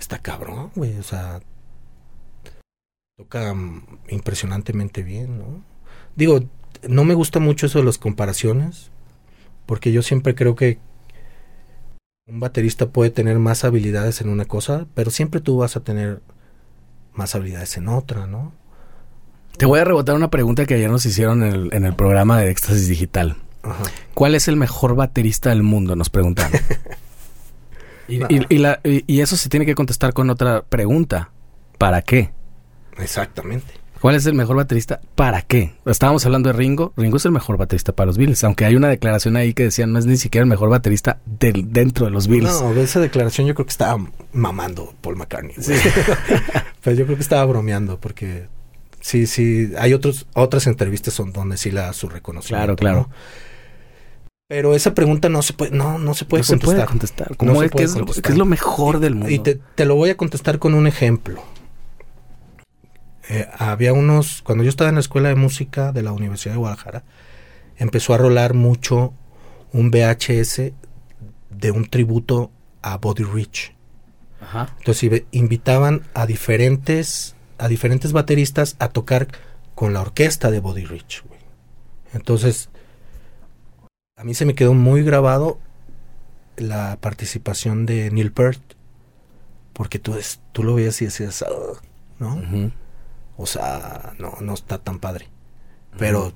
[0.00, 1.40] está cabrón, güey, o sea,
[3.16, 3.54] toca
[4.08, 5.64] impresionantemente bien, ¿no?
[6.16, 6.40] Digo,
[6.88, 8.90] no me gusta mucho eso de las comparaciones,
[9.66, 10.78] porque yo siempre creo que
[12.28, 16.22] un baterista puede tener más habilidades en una cosa, pero siempre tú vas a tener
[17.14, 18.52] más habilidades en otra, ¿no?
[19.56, 22.40] Te voy a rebotar una pregunta que ayer nos hicieron en el, en el programa
[22.40, 23.36] de Éxtasis Digital.
[23.62, 23.84] Ajá.
[24.12, 25.94] ¿Cuál es el mejor baterista del mundo?
[25.94, 26.60] Nos preguntaron.
[28.08, 31.30] y, y, y, la, y eso se tiene que contestar con otra pregunta.
[31.78, 32.32] ¿Para qué?
[32.98, 33.72] Exactamente.
[34.01, 35.01] ¿Cuál es el mejor baterista?
[35.14, 35.74] ¿Para qué?
[35.86, 36.93] Estábamos hablando de Ringo.
[36.97, 39.86] Ringo es el mejor baterista para los Beatles, aunque hay una declaración ahí que decía
[39.86, 42.60] no es ni siquiera el mejor baterista del, dentro de los Beatles.
[42.60, 45.55] No, de esa declaración yo creo que estaba mamando Paul McCartney.
[45.59, 45.74] Sí.
[46.82, 48.48] Pero yo creo que estaba bromeando porque
[49.01, 52.77] sí, sí, hay otros, otras entrevistas son donde sí le da su reconocimiento.
[52.77, 53.09] Claro, claro.
[53.09, 53.47] ¿no?
[54.48, 56.70] Pero esa pregunta no se puede, no, no se puede no contestar.
[56.70, 57.36] Se puede contestar.
[57.36, 58.23] ¿Cómo no es, que es, contestar.
[58.23, 59.31] ¿Qué es lo mejor del mundo?
[59.31, 61.43] Y te, te lo voy a contestar con un ejemplo.
[63.28, 66.58] Eh, había unos, cuando yo estaba en la escuela de música de la Universidad de
[66.58, 67.04] Guadalajara,
[67.76, 69.12] empezó a rolar mucho
[69.72, 70.72] un VHS
[71.50, 72.50] de un tributo
[72.82, 73.74] a Body Rich.
[74.40, 74.74] Ajá.
[74.78, 79.28] Entonces invitaban a diferentes, a diferentes bateristas a tocar
[79.74, 81.24] con la orquesta de Body Rich.
[81.26, 81.40] Güey.
[82.12, 82.70] Entonces,
[84.16, 85.58] a mí se me quedó muy grabado
[86.56, 88.60] la participación de Neil Peart,
[89.72, 91.78] porque tú, es, tú lo veías y decías, oh,
[92.18, 92.36] ¿no?
[92.36, 92.72] Uh -huh.
[93.36, 95.28] O sea, no, no está tan padre.
[95.98, 96.32] Pero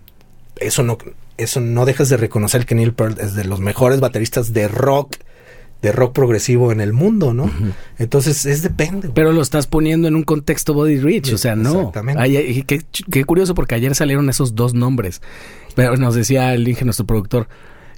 [0.57, 0.99] eso no,
[1.37, 5.17] eso no dejas de reconocer que Neil Peart es de los mejores bateristas de rock,
[5.83, 7.45] de rock progresivo en el mundo, ¿no?
[7.45, 7.73] Uh -huh.
[7.99, 9.09] Entonces, es depende.
[9.09, 9.15] Güey.
[9.15, 11.79] Pero lo estás poniendo en un contexto Body Rich, sí, o sea, no.
[11.79, 12.23] Exactamente.
[12.23, 15.23] Ay, ay, qué, qué, curioso porque ayer salieron esos dos nombres.
[15.75, 17.49] Pero nos decía el Inge, nuestro productor,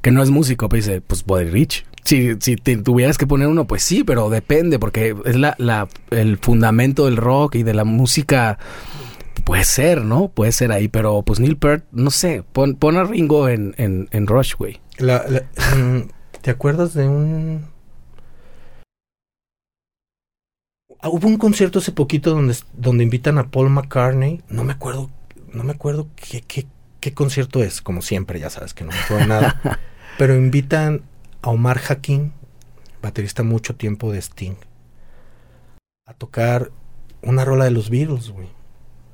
[0.01, 1.85] que no es músico, pero dice, pues Body Rich.
[2.05, 5.89] Si, si te tuvieras que poner uno, pues sí, pero depende, porque es la, la,
[6.11, 8.59] el fundamento del rock y de la música.
[9.45, 10.29] Puede ser, ¿no?
[10.29, 14.09] Puede ser ahí, pero pues Neil Peart, no sé, pon, pon a Ringo en, en,
[14.12, 14.81] en Rush, güey.
[14.99, 15.43] La, la,
[16.43, 17.66] ¿Te acuerdas de un...
[21.01, 25.11] Ah, hubo un concierto hace poquito donde, donde invitan a Paul McCartney, no me acuerdo,
[25.53, 26.66] no me acuerdo qué, qué,
[27.01, 29.81] qué concierto es, como siempre, ya sabes que no me acuerdo nada,
[30.19, 31.03] pero invitan
[31.43, 32.31] a Omar Hakim,
[33.02, 34.56] baterista mucho tiempo de Sting,
[36.06, 36.70] a tocar
[37.23, 38.48] una rola de los Beatles, güey.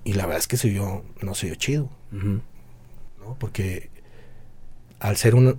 [0.05, 1.91] Y la verdad es que se oyó, no se oyó chido.
[2.13, 2.41] Uh -huh.
[3.19, 3.37] ¿no?
[3.39, 3.91] Porque
[5.01, 5.59] al ser un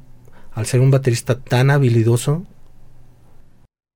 [0.51, 2.45] al ser un baterista tan habilidoso,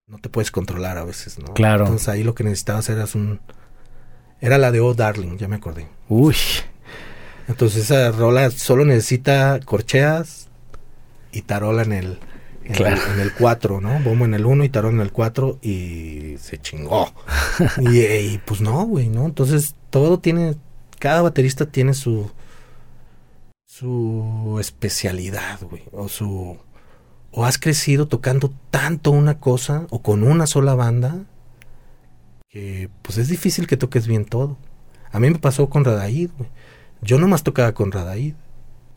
[0.08, 1.54] no te puedes controlar a veces, ¿no?
[1.54, 1.86] Claro.
[1.86, 3.40] Entonces ahí lo que necesitabas era un
[4.40, 5.88] era la de Oh Darling, ya me acordé.
[6.10, 6.36] Uy.
[7.48, 10.50] Entonces esa rola solo necesita corcheas
[11.32, 12.20] y tarola en el
[12.66, 13.02] en, claro.
[13.08, 14.00] el, en el 4, ¿no?
[14.00, 17.14] Bombo en el 1 y tarón en el 4 y se chingó.
[17.82, 19.26] y, y, pues no, güey, ¿no?
[19.26, 20.56] Entonces todo tiene,
[21.00, 22.32] cada baterista tiene su,
[23.66, 26.58] su especialidad, güey, o su,
[27.32, 31.26] o has crecido tocando tanto una cosa o con una sola banda
[32.50, 34.58] que pues es difícil que toques bien todo.
[35.12, 36.50] A mí me pasó con Radaid, güey.
[37.02, 38.36] Yo nomás tocaba con Radaid.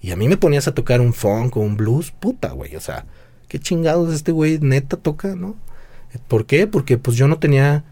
[0.03, 2.81] Y a mí me ponías a tocar un funk o un blues, puta, güey, o
[2.81, 3.07] sea,
[3.49, 5.57] qué chingados este güey neta toca, ¿no?
[6.29, 6.67] ¿Por qué?
[6.67, 7.85] Porque pues yo no tenía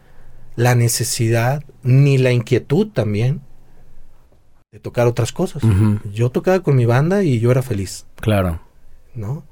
[0.56, 3.42] la necesidad ni la inquietud también
[4.72, 5.62] de tocar otras cosas.
[5.62, 6.12] Uh -huh.
[6.12, 8.06] Yo tocaba con mi banda y yo era feliz.
[8.16, 8.60] Claro.
[9.14, 9.44] ¿No?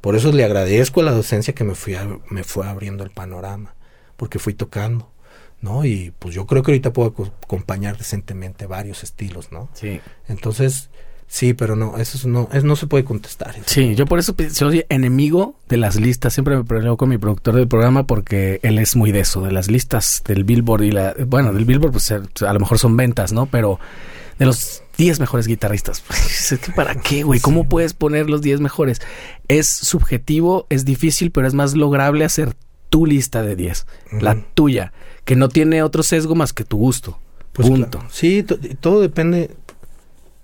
[0.00, 3.10] Por eso le agradezco a la docencia que me fui a, me fue abriendo el
[3.10, 3.74] panorama,
[4.16, 5.10] porque fui tocando,
[5.62, 5.84] ¿no?
[5.84, 9.70] Y pues yo creo que ahorita puedo acompañar decentemente varios estilos, ¿no?
[9.72, 10.00] Sí.
[10.28, 10.90] Entonces,
[11.26, 13.54] Sí, pero no, eso no, eso no se puede contestar.
[13.66, 16.32] Sí, yo por eso soy enemigo de las listas.
[16.32, 19.50] Siempre me peleo con mi productor del programa porque él es muy de eso, de
[19.50, 23.32] las listas del Billboard y la, bueno, del Billboard pues a lo mejor son ventas,
[23.32, 23.46] ¿no?
[23.46, 23.80] Pero
[24.38, 26.04] de los 10 mejores guitarristas.
[26.76, 27.40] ¿Para qué, güey?
[27.40, 27.68] ¿Cómo sí.
[27.68, 29.00] puedes poner los 10 mejores?
[29.48, 32.54] Es subjetivo, es difícil, pero es más lograble hacer
[32.90, 34.20] tu lista de 10, uh -huh.
[34.20, 34.92] la tuya,
[35.24, 37.18] que no tiene otro sesgo más que tu gusto.
[37.52, 37.98] Pues punto.
[37.98, 38.08] Claro.
[38.12, 38.44] Sí,
[38.80, 39.50] todo depende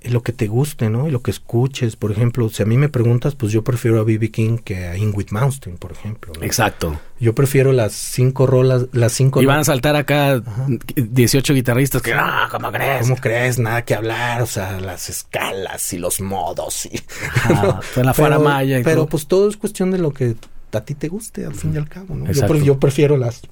[0.02, 1.08] lo que te guste, ¿no?
[1.08, 1.96] Y lo que escuches.
[1.96, 4.30] Por ejemplo, si a mí me preguntas, pues yo prefiero a B.B.
[4.30, 6.32] King que a Ingrid Mountain, por ejemplo.
[6.38, 6.44] ¿no?
[6.44, 6.98] Exacto.
[7.18, 9.42] Yo prefiero las cinco rolas, las cinco...
[9.42, 10.66] Y van a saltar acá Ajá.
[10.96, 13.02] 18 guitarristas que, ah, ¿cómo crees?
[13.02, 13.58] ¿Cómo crees?
[13.58, 16.98] Nada que hablar, o sea, las escalas y los modos y...
[17.34, 18.28] Ajá, ¿no?
[18.28, 19.06] la y Pero todo.
[19.06, 20.34] pues todo es cuestión de lo que
[20.72, 22.30] a ti te guste, al fin y al cabo, ¿no?
[22.32, 23.42] Yo, yo, prefiero las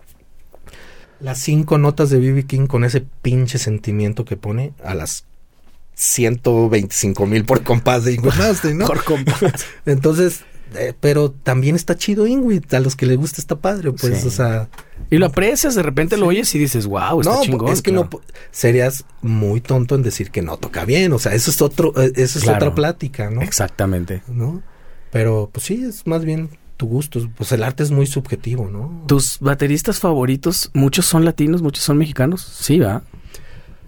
[1.20, 2.46] las cinco notas de B.B.
[2.46, 5.24] King con ese pinche sentimiento que pone a las
[5.98, 8.86] 125 mil por compás de Ingrid Malmsteen, ¿no?
[8.86, 9.66] por compás.
[9.84, 10.42] Entonces,
[10.76, 14.26] eh, pero también está chido Ingrid, a los que les gusta está padre, pues, sí.
[14.26, 14.68] o sea...
[15.10, 16.20] Y lo aprecias, de repente sí.
[16.20, 17.72] lo oyes y dices, wow, está no, chingón.
[17.72, 18.08] es que claro.
[18.12, 18.20] no,
[18.52, 22.12] serías muy tonto en decir que no toca bien, o sea, eso es otro, eh,
[22.14, 22.58] eso es claro.
[22.58, 23.42] otra plática, ¿no?
[23.42, 24.22] Exactamente.
[24.28, 24.62] ¿No?
[25.10, 29.02] Pero, pues sí, es más bien tu gusto, pues el arte es muy subjetivo, ¿no?
[29.08, 32.42] ¿Tus bateristas favoritos, muchos son latinos, muchos son mexicanos?
[32.60, 33.02] Sí, va.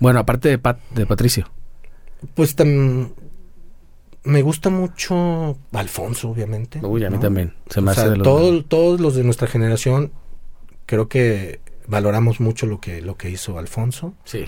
[0.01, 1.49] Bueno, aparte de, Pat, de Patricio.
[2.35, 2.55] Pues
[4.23, 6.81] me gusta mucho Alfonso, obviamente.
[6.83, 7.23] Uy, a mí ¿no?
[7.23, 7.55] también.
[7.69, 10.13] Se me o hace sea, de los todo, todos los de nuestra generación,
[10.87, 14.15] creo que valoramos mucho lo que, lo que hizo Alfonso.
[14.25, 14.45] Sí.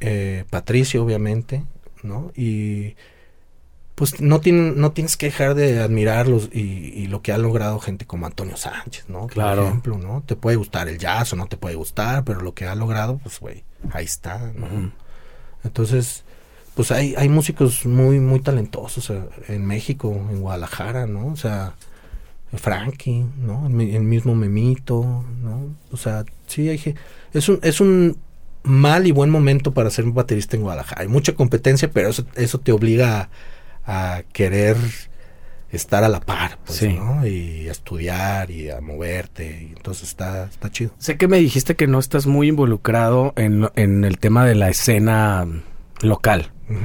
[0.00, 1.64] Eh, Patricio, obviamente,
[2.02, 2.32] ¿no?
[2.34, 2.96] Y
[3.94, 7.78] pues no, tienen, no tienes que dejar de admirarlos y, y, lo que ha logrado
[7.78, 9.20] gente como Antonio Sánchez, ¿no?
[9.20, 9.66] Por claro.
[9.66, 10.22] ejemplo, ¿no?
[10.26, 13.18] Te puede gustar el jazz o no te puede gustar, pero lo que ha logrado,
[13.18, 14.66] pues, güey, ahí está, ¿no?
[14.66, 14.92] Uh -huh.
[15.62, 16.24] Entonces,
[16.74, 21.26] pues hay, hay músicos muy, muy talentosos eh, en México, en Guadalajara, ¿no?
[21.26, 21.74] O sea,
[22.54, 23.66] Frankie, ¿no?
[23.66, 25.74] El, el, mismo Memito, ¿no?
[25.90, 26.94] O sea, sí, hay
[27.32, 28.18] es un, es un
[28.62, 31.02] mal y buen momento para ser un baterista en Guadalajara.
[31.02, 33.28] Hay mucha competencia, pero eso, eso te obliga
[33.84, 34.76] a, a querer
[35.70, 36.92] estar a la par, pues, sí.
[36.92, 37.26] ¿no?
[37.26, 39.68] Y a estudiar y a moverte.
[39.70, 40.92] Y entonces está, está chido.
[40.98, 44.68] Sé que me dijiste que no estás muy involucrado en, en el tema de la
[44.68, 45.46] escena
[46.02, 46.52] local.
[46.68, 46.76] Uh -huh.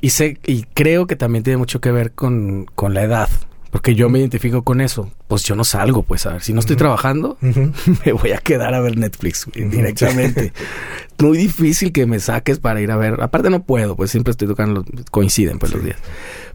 [0.00, 3.28] Y sé, y creo que también tiene mucho que ver con, con la edad.
[3.70, 5.10] Porque yo me identifico con eso.
[5.26, 7.38] Pues yo no salgo, pues, a ver, si no estoy trabajando,
[8.04, 10.52] me voy a quedar a ver Netflix directamente.
[11.18, 13.20] Muy difícil que me saques para ir a ver.
[13.20, 15.96] Aparte no puedo, pues siempre estoy tocando, los- coinciden pues los días.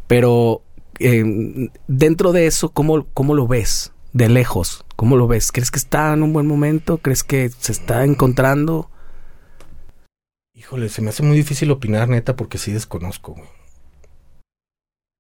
[0.07, 0.61] Pero
[0.99, 3.91] eh, dentro de eso, ¿cómo, ¿cómo lo ves?
[4.13, 5.51] De lejos, ¿cómo lo ves?
[5.51, 6.99] ¿Crees que está en un buen momento?
[6.99, 8.89] ¿Crees que se está encontrando?
[10.59, 13.47] Híjole, se me hace muy difícil opinar, neta, porque sí desconozco, güey.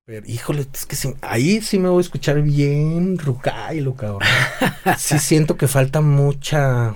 [0.05, 4.21] Pero, híjole, es que sí- ahí sí me voy a escuchar bien rucailo, cabrón.
[4.97, 6.93] sí siento que falta mucha...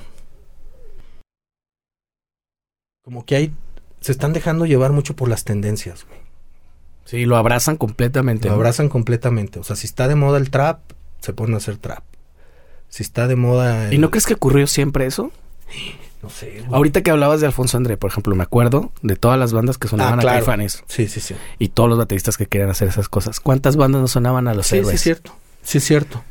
[3.03, 3.53] Como que hay...
[4.01, 6.19] Se están dejando llevar mucho por las tendencias, güey.
[7.05, 8.47] Sí, lo abrazan completamente.
[8.47, 8.55] Lo ¿no?
[8.57, 9.59] abrazan completamente.
[9.59, 10.81] O sea, si está de moda el trap,
[11.21, 12.03] se ponen a hacer trap.
[12.89, 13.87] Si está de moda...
[13.87, 15.31] el- ¿Y no crees que ocurrió siempre eso?
[16.23, 16.61] No sé.
[16.61, 16.73] güey.
[16.73, 19.87] Ahorita que hablabas de Alfonso André, por ejemplo, me acuerdo de todas las bandas que
[19.89, 20.37] sonaban Ah, a claro.
[20.39, 21.35] Caifanes Sí, sí, sí.
[21.59, 23.39] y todos los bateristas que querían hacer esas cosas.
[23.41, 25.35] ¿Cuántas bandas no sonaban a los Sí, sí, es cierto.
[25.61, 26.23] Sí, es cierto.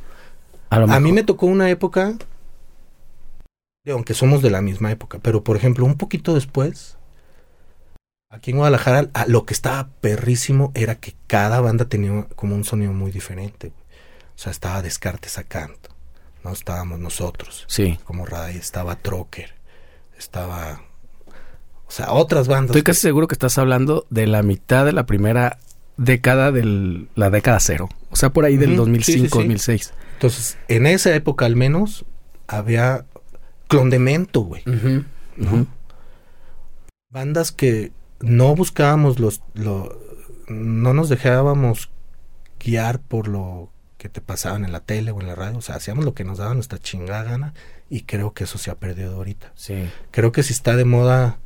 [0.70, 2.14] A, lo A mí me tocó una época,
[3.90, 6.97] aunque somos de la misma época, pero por ejemplo, un poquito después,
[8.31, 12.64] aquí en Guadalajara, a- lo que estaba perrísimo era que cada banda tenía como un
[12.64, 13.69] sonido muy diferente.
[13.69, 13.82] güey.
[14.35, 15.90] O sea, estaba Descartes a canto,
[16.43, 17.98] no estábamos nosotros, Sí.
[18.05, 19.55] como Ray, estaba Trocker,
[20.23, 20.81] estaba,
[21.86, 22.70] o sea, otras bandas.
[22.70, 25.59] Estoy casi seguro que estás hablando de la mitad de la primera
[25.97, 27.89] década de la década cero.
[28.11, 29.39] O sea, por ahí del Ujú, 2005, sí, sí, sí.
[29.39, 29.94] 2006.
[30.15, 32.05] Entonces, en esa época al menos,
[32.47, 33.05] había
[33.69, 34.62] clondemento, güey.
[34.66, 35.66] Ujú.
[37.11, 39.99] bandas que no buscábamos los, lo,
[40.49, 41.90] no nos dejábamos
[42.61, 45.77] guiar por lo que te pasaban en la tele o en la radio, o sea,
[45.77, 47.55] hacíamos lo que nos daba nuestra chingada gana
[47.93, 49.52] y creo que eso se ha perdido ahorita.
[49.55, 49.74] Sí.
[50.10, 51.39] Creo que si está de moda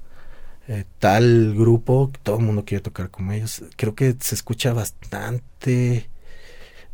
[0.68, 6.08] eh, tal grupo, todo el mundo quiere tocar como ellos, creo que se escucha bastante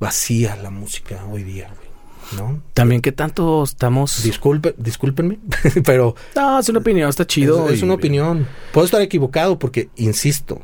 [0.01, 2.63] vacía la música hoy día, güey, ¿no?
[2.73, 4.23] También que tanto estamos...
[4.23, 5.39] Disculpe, discúlpenme,
[5.85, 7.69] pero No, es una opinión, está chido.
[7.69, 8.49] es, es una opinión.
[8.73, 10.63] Puedo estar equivocado porque, insisto,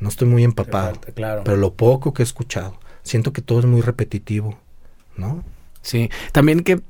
[0.00, 1.00] no estoy muy empapado.
[1.14, 1.44] Claro.
[1.44, 4.58] Pero lo poco que he escuchado, siento que todo es muy repetitivo,
[5.16, 5.44] ¿no?
[5.82, 6.82] Sí, también que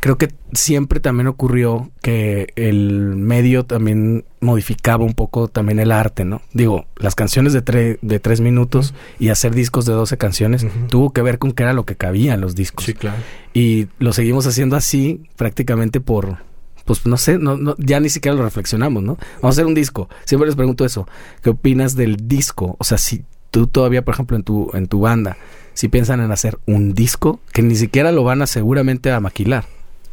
[0.00, 6.24] creo que siempre también ocurrió que el medio también modificaba un poco también el arte,
[6.24, 6.42] ¿no?
[6.52, 11.12] Digo, las canciones de, tre- de tres minutos y hacer discos de 12 canciones tuvo
[11.12, 12.86] que ver con que era lo que cabía en los discos.
[12.98, 13.16] claro.
[13.52, 16.38] Y lo seguimos haciendo así prácticamente por,
[16.84, 19.16] pues no sé, no, no, ya ni siquiera lo reflexionamos, ¿no?
[19.36, 20.08] Vamos a hacer un disco.
[20.24, 21.06] Siempre les pregunto eso.
[21.42, 22.76] ¿Qué opinas del disco?
[22.78, 25.36] O sea, si tú todavía, por ejemplo, en tu, en tu banda,
[25.74, 29.66] si piensan en hacer un disco, que ni siquiera lo van a seguramente a maquilar.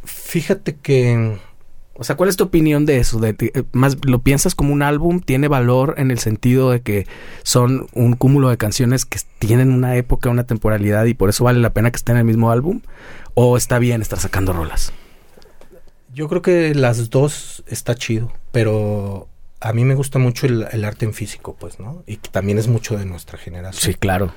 [0.04, 1.38] Fíjate que
[1.94, 3.20] O sea, ¿cuál es tu opinión de eso?
[3.20, 7.06] De, de- más lo piensas como un álbum, tiene valor en el sentido de que
[7.44, 11.60] son un cúmulo de canciones que tienen una época, una temporalidad y por eso vale
[11.60, 12.80] la pena que estén en el mismo álbum,
[13.34, 14.92] o está bien estar sacando rolas.
[16.14, 19.28] Yo creo que las dos está chido, pero
[19.60, 22.02] a mí me gusta mucho el, el arte en físico, pues, ¿no?
[22.06, 23.92] Y que también es mucho de nuestra generación.
[23.92, 24.32] Sí, claro.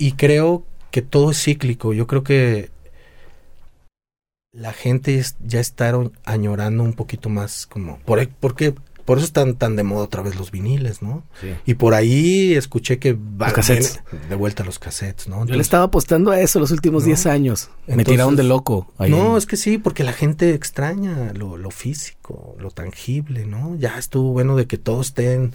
[0.00, 1.92] Y creo que todo es cíclico.
[1.92, 2.70] Yo creo que
[4.50, 5.92] la gente ya está
[6.24, 7.98] añorando un poquito más como...
[7.98, 8.74] Por, porque,
[9.04, 11.22] por eso están tan de moda otra vez los viniles, ¿no?
[11.38, 11.48] Sí.
[11.66, 14.02] Y por ahí escuché que va Los cassettes.
[14.10, 15.44] viene de vuelta los cassettes, ¿no?
[15.44, 17.08] Yo le estaba apostando a eso los últimos ¿No?
[17.08, 17.68] 10 años.
[17.86, 18.90] Me tiraron de loco.
[18.96, 23.76] ahí No, es que sí, porque la gente extraña lo, lo físico, lo tangible, ¿no?
[23.76, 25.50] Ya estuvo bueno de que todo esté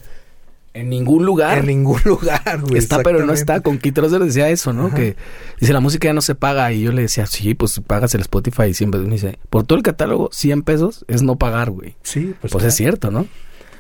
[0.76, 1.58] en, ningún lugar.
[1.60, 2.78] en ningún lugar, güey.
[2.78, 3.62] Está, pero no está.
[3.62, 4.88] Con Keith Rosser decía eso, ¿no?
[4.88, 4.96] Ajá.
[4.96, 5.16] Que
[5.60, 6.72] dice, la música ya no se paga.
[6.72, 9.08] Y yo le decía, sí, pues pagas el Spotify y 100 pesos.
[9.08, 11.96] Me dice, por todo el catálogo, 100 pesos es no pagar, güey.
[12.04, 12.68] Sí, pues, Pues, claro.
[12.68, 13.28] es cierto, ¿no?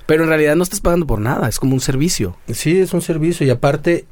[0.07, 1.47] Pero en realidad no estás pagando por nada.
[1.49, 2.37] Es como un servicio.
[2.51, 4.05] Sí, es un servicio y aparte,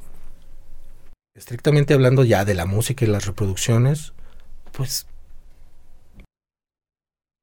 [1.35, 4.13] estrictamente hablando ya de la música y las reproducciones,
[4.71, 5.07] pues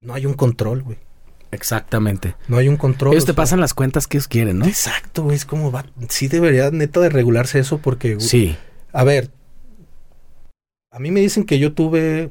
[0.03, 0.99] no hay un control, güey.
[1.53, 2.37] Exactamente.
[2.49, 3.13] No hay un control.
[3.13, 4.67] Ellos o te sea, pasan las cuentas que ellos quieren, ¿no?
[4.67, 5.85] Exacto, güey, es como va.
[6.09, 8.57] Sí debería neta de regularse eso porque, Sí.
[8.93, 9.31] a ver,
[10.93, 12.31] a mí me dicen que yo tuve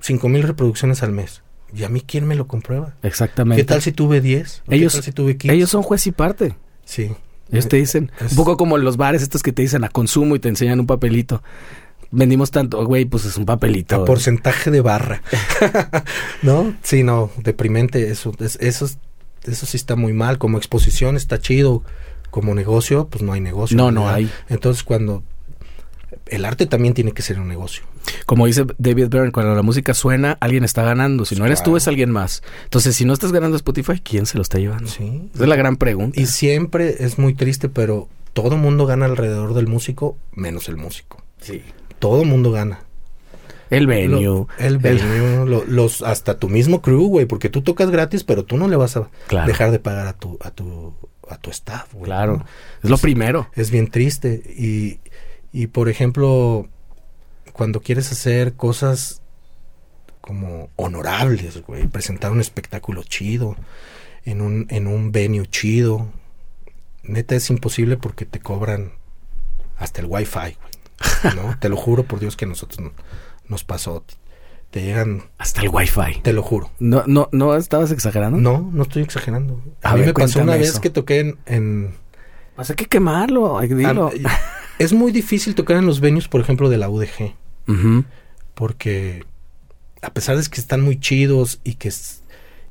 [0.00, 1.42] cinco mil reproducciones al mes.
[1.74, 2.94] ¿Y a mí quién me lo comprueba?
[3.02, 3.62] Exactamente.
[3.62, 4.62] ¿Qué tal si tuve 10?
[4.66, 5.54] ¿O Ellos- ¿Qué tal si tuve 15?
[5.56, 6.54] Ellos son juez y parte.
[6.84, 7.10] Sí.
[7.50, 10.36] Ellos te dicen, Es- un poco como los bares estos que te dicen a consumo
[10.36, 11.42] y te enseñan un papelito.
[12.12, 13.96] Vendimos tanto, güey, pues es un papelito.
[13.96, 15.22] A porcentaje de barra.
[16.42, 16.74] ¿No?
[16.82, 18.10] Sí, no, deprimente.
[18.10, 18.98] Eso, es- eso, es-
[19.44, 20.38] eso sí está muy mal.
[20.38, 21.82] Como exposición está chido.
[22.30, 23.76] Como negocio, pues no hay negocio.
[23.76, 24.30] No, no hay.
[24.48, 25.22] Entonces, cuando.
[26.26, 27.82] El arte también tiene que ser un negocio.
[28.26, 31.24] Como dice David Byrne, cuando la música suena, alguien está ganando.
[31.24, 31.76] Si no eres tú, Claro.
[31.78, 32.42] es alguien más.
[32.64, 34.88] Entonces, si no estás ganando Spotify, ¿quién se lo está llevando?
[34.90, 35.28] Sí.
[35.34, 36.18] Esa es la gran pregunta.
[36.20, 41.22] Y siempre es muy triste, pero todo mundo gana alrededor del músico, menos el músico.
[41.40, 41.62] Sí.
[42.02, 42.80] Todo mundo gana.
[43.70, 44.20] El venue.
[44.22, 48.44] Lo- el venue, lo- los, hasta tu mismo crew, güey, porque tú tocas gratis, pero
[48.44, 49.46] tú no le vas a Claro.
[49.46, 50.92] dejar de pagar a tu, a tu,
[51.30, 52.04] a tu staff, güey.
[52.06, 52.38] Claro.
[52.38, 52.44] ¿no?
[52.82, 53.48] Es lo primero.
[53.54, 54.42] Es bien triste.
[54.58, 54.98] Y,
[55.52, 56.68] y por ejemplo,
[57.52, 59.22] cuando quieres hacer cosas
[60.20, 63.56] como honorables, güey, presentar un espectáculo chido,
[64.24, 66.08] en un, en un venue chido,
[67.04, 68.92] neta es imposible porque te cobran
[69.78, 70.56] hasta el wifi, güey.
[71.36, 71.56] ¿no?
[71.58, 72.92] te lo juro por Dios que a nosotros no-
[73.48, 74.04] nos pasó.
[74.70, 76.20] Te llegan, Hasta el wifi.
[76.22, 76.70] te lo juro.
[76.78, 78.38] No, no, no estabas exagerando.
[78.38, 79.60] No, no estoy exagerando.
[79.82, 80.80] A, A mí ver, me pasó una vez eso.
[80.80, 81.94] que toqué en- en
[82.56, 84.10] Pues hay que quemarlo, hay que dilo.
[84.78, 87.34] Es muy difícil tocar en los venues, por ejemplo, de la UDG,
[88.54, 89.24] porque
[90.00, 92.22] a pesar de que están muy chidos y que es-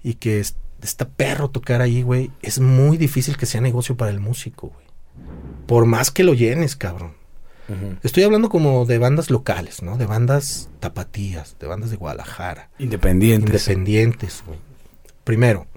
[0.03, 4.11] y que es- está perro tocar ahí, güey, es muy difícil que sea negocio para
[4.11, 4.85] el músico, güey.
[5.67, 7.13] Por más que lo llenes, cabrón.
[8.03, 9.97] Estoy hablando como de bandas locales, ¿no?
[9.97, 13.67] De bandas tapatías, de bandas de Guadalajara, Independientes.
[13.67, 14.59] independientes, güey.
[15.23, 15.67] Primero,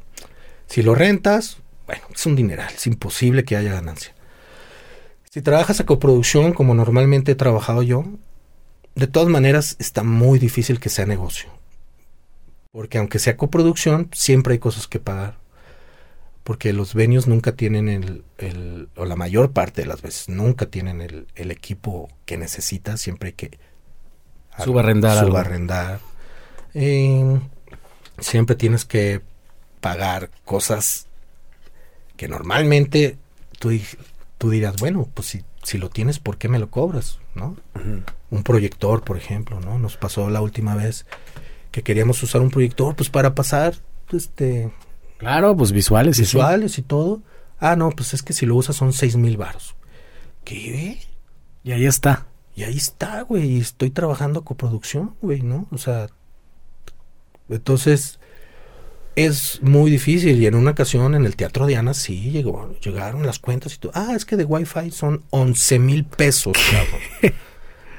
[0.66, 4.14] si lo rentas, bueno, es un dineral, es imposible que haya ganancia.
[5.30, 8.04] Si trabajas a coproducción, como normalmente he trabajado yo,
[8.94, 11.50] de todas maneras está muy difícil que sea negocio.
[12.70, 15.36] Porque aunque sea coproducción, siempre hay cosas que pagar.
[16.44, 20.66] Porque los venues nunca tienen el, el- o la mayor parte de las veces, nunca
[20.66, 23.58] tienen el, el equipo que necesitas, siempre hay que
[24.62, 26.00] Subarrendar subarrendar.
[26.74, 27.40] Eh,
[28.20, 29.20] siempre tienes que
[29.80, 31.08] pagar cosas
[32.16, 33.16] que normalmente
[33.58, 33.70] tú,
[34.38, 37.18] tú dirás, bueno, pues si, si lo tienes, ¿por qué me lo cobras?
[37.34, 37.56] ¿No?
[38.30, 39.78] Un proyector, por ejemplo, ¿no?
[39.78, 41.06] Nos pasó la última vez
[41.72, 43.74] que queríamos usar un proyector, pues para pasar,
[44.12, 44.70] este,
[45.18, 46.18] Claro, pues visuales.
[46.18, 46.36] y sí.
[46.36, 47.22] visuales y todo.
[47.58, 49.74] Ah, no, pues es que si lo usas son seis mil baros.
[50.44, 50.98] ¿Qué?
[51.62, 52.26] Y ahí está.
[52.56, 53.56] Y ahí está, güey.
[53.56, 55.66] y Estoy trabajando coproducción, güey, ¿no?
[55.70, 56.08] O sea,
[57.48, 58.18] entonces
[59.16, 60.40] es muy difícil.
[60.40, 63.90] Y en una ocasión en el Teatro Diana sí llegó, llegaron las cuentas y tú,
[63.94, 67.34] ah, es que de Wi-Fi son 11 mil pesos, cabrón.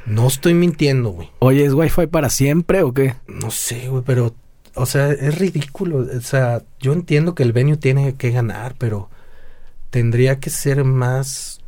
[0.06, 1.30] no estoy mintiendo, güey.
[1.40, 3.16] Oye, ¿es wifi para siempre o qué?
[3.28, 4.36] No sé, güey, pero,
[4.76, 6.00] o sea, es ridículo.
[6.00, 9.10] O sea, yo entiendo que el venue tiene que ganar, pero
[9.90, 11.62] tendría que ser más,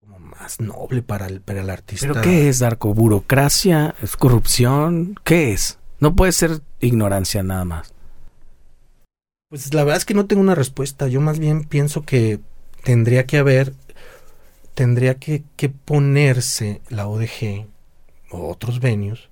[0.00, 2.08] como más noble para el, para el artista.
[2.08, 2.94] ¿Pero qué es, Darko?
[2.94, 3.94] ¿Burocracia?
[4.02, 5.16] ¿Es corrupción?
[5.24, 5.78] ¿Qué es?
[6.00, 7.92] No puede ser ignorancia nada más.
[9.48, 11.08] Pues la verdad es que no tengo una respuesta.
[11.08, 12.40] Yo más bien pienso que
[12.82, 13.72] tendría que haber,
[14.74, 17.66] tendría que, que ponerse la ODG
[18.30, 19.28] o otros venues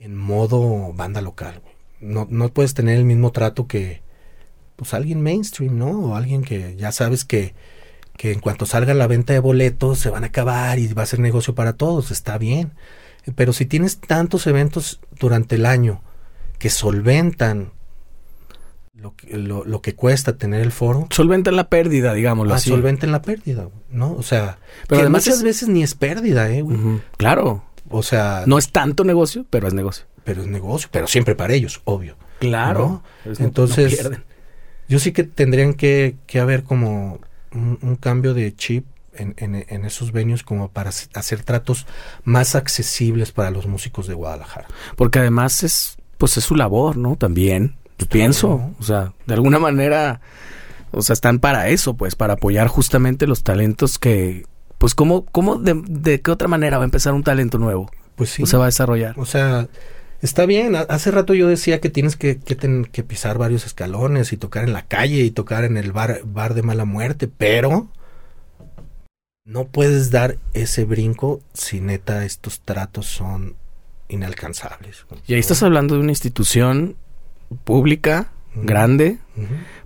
[0.00, 1.62] en modo banda local,
[2.00, 4.02] no, no puedes tener el mismo trato que
[4.76, 5.90] pues alguien mainstream, ¿no?
[5.90, 7.54] O alguien que ya sabes que,
[8.16, 11.06] que en cuanto salga la venta de boletos se van a acabar y va a
[11.06, 12.72] ser negocio para todos, está bien.
[13.34, 16.00] Pero si tienes tantos eventos durante el año
[16.58, 17.72] que solventan
[18.94, 21.06] lo que, lo, que cuesta tener el foro.
[21.10, 22.68] Solventan la pérdida, digámoslo ah, así.
[22.68, 24.14] Solventan la pérdida, ¿no?
[24.14, 24.58] O sea,
[24.88, 26.64] pero además muchas veces ni es pérdida, ¿eh?
[27.16, 27.64] Claro.
[27.90, 28.44] O sea...
[28.46, 30.06] No es tanto negocio, pero es negocio.
[30.24, 32.16] Pero es negocio, pero siempre para ellos, obvio.
[32.38, 33.02] Claro.
[33.38, 34.10] Entonces,
[34.88, 37.20] yo sí que tendrían que, que haber como
[37.52, 41.86] un, cambio de chip en, en, esos venues como para hacer tratos
[42.24, 44.68] más accesibles para los músicos de Guadalajara.
[44.96, 47.16] Porque además es, pues es su labor, ¿no?
[47.16, 47.76] También,
[48.08, 48.72] pienso.
[48.78, 50.20] O sea, de alguna manera,
[50.92, 54.46] o sea, están para eso, pues, para apoyar justamente los talentos que,
[54.80, 57.90] pues, ¿cómo, cómo de, de qué otra manera va a empezar un talento nuevo?
[58.16, 58.44] Pues sí.
[58.44, 59.14] O se va a desarrollar.
[59.18, 59.68] O sea,
[60.22, 64.64] Está bien, hace rato yo decía que tienes que, que, pisar varios escalones y tocar
[64.64, 67.88] en la calle y tocar en el bar, bar de mala muerte, pero
[69.46, 73.56] no puedes dar ese brinco si neta estos tratos son
[74.08, 75.06] inalcanzables.
[75.26, 76.96] Y ahí estás hablando de una institución
[77.64, 79.20] pública, grande,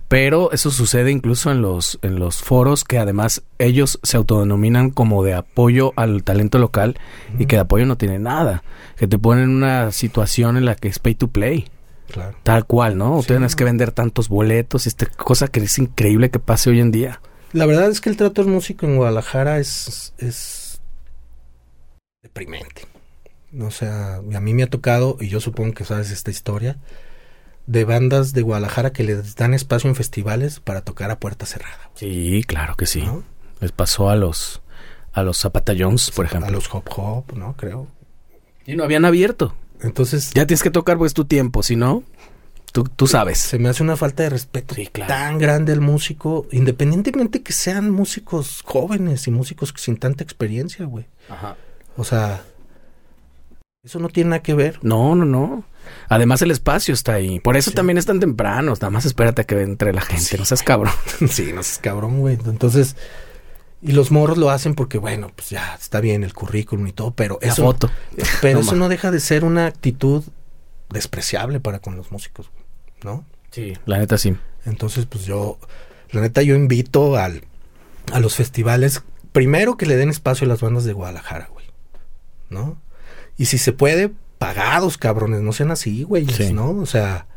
[0.07, 5.23] pero eso sucede incluso en los, en los foros que además ellos se autodenominan como
[5.23, 6.97] de apoyo al talento local
[7.39, 8.63] y que de apoyo no tiene nada.
[8.97, 11.67] Que te ponen en una situación en la que es pay to play.
[12.07, 12.37] Claro.
[12.43, 13.23] Tal cual, ¿no?
[13.25, 17.19] Tienes que vender tantos boletos, esta cosa que es increíble que pase hoy en día.
[17.51, 20.79] La verdad es que el trato del músico en Guadalajara es, es
[22.21, 22.83] deprimente.
[23.59, 26.77] O sea, a mí me ha tocado, y yo supongo que sabes esta historia,
[27.67, 31.89] de bandas de Guadalajara que les dan espacio en festivales para tocar a puerta cerrada.
[31.95, 33.03] Sí, claro que sí.
[33.59, 34.61] Les pasó a los
[35.13, 36.49] a los Zapata Jones, por ejemplo.
[36.49, 37.55] A los Hop Hop, ¿no?
[37.55, 37.87] Creo.
[38.65, 39.55] Y no habían abierto.
[39.81, 40.31] Entonces...
[40.33, 42.03] Ya tienes que tocar pues tu tiempo, si no,
[42.73, 43.37] tú, tú sabes.
[43.37, 44.75] Se me hace una falta de respeto
[45.07, 51.05] tan grande el músico, independientemente que sean músicos jóvenes y músicos sin tanta experiencia, güey.
[51.29, 51.55] Ajá.
[51.95, 52.43] O sea,
[53.83, 54.79] eso no tiene nada que ver.
[54.81, 55.63] No, no, no.
[56.09, 57.39] Además el espacio está ahí.
[57.39, 58.81] Por eso también están tempranos.
[58.81, 60.37] Nada más espérate a que entre la gente.
[60.37, 60.93] No seas cabrón.
[61.29, 62.37] sí, no seas cabrón, güey.
[62.45, 62.95] Entonces,
[63.81, 67.11] y los morros lo hacen porque, bueno, pues ya está bien el currículum y todo,
[67.11, 67.91] pero eso, foto.
[68.41, 70.23] Pero eso no deja de ser una actitud
[70.89, 72.49] despreciable para con los músicos,
[73.03, 73.25] ¿no?
[73.51, 74.35] Sí, la neta sí.
[74.65, 75.59] Entonces, pues yo,
[76.09, 77.43] la neta yo invito al,
[78.11, 81.67] a los festivales, primero que le den espacio a las bandas de Guadalajara, güey,
[82.49, 82.81] ¿no?
[83.37, 84.11] Y si se puede,
[84.53, 86.71] pagados, cabrones, no sean así, güey, ¿no?
[86.77, 87.27] O sea,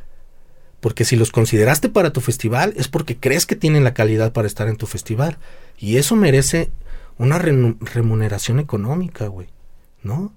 [0.80, 4.47] porque si los consideraste para tu festival es porque crees que tienen la calidad para
[4.47, 5.39] estar en tu festival.
[5.78, 6.70] Y eso merece
[7.16, 9.48] una remuneración económica, güey,
[10.02, 10.32] ¿no?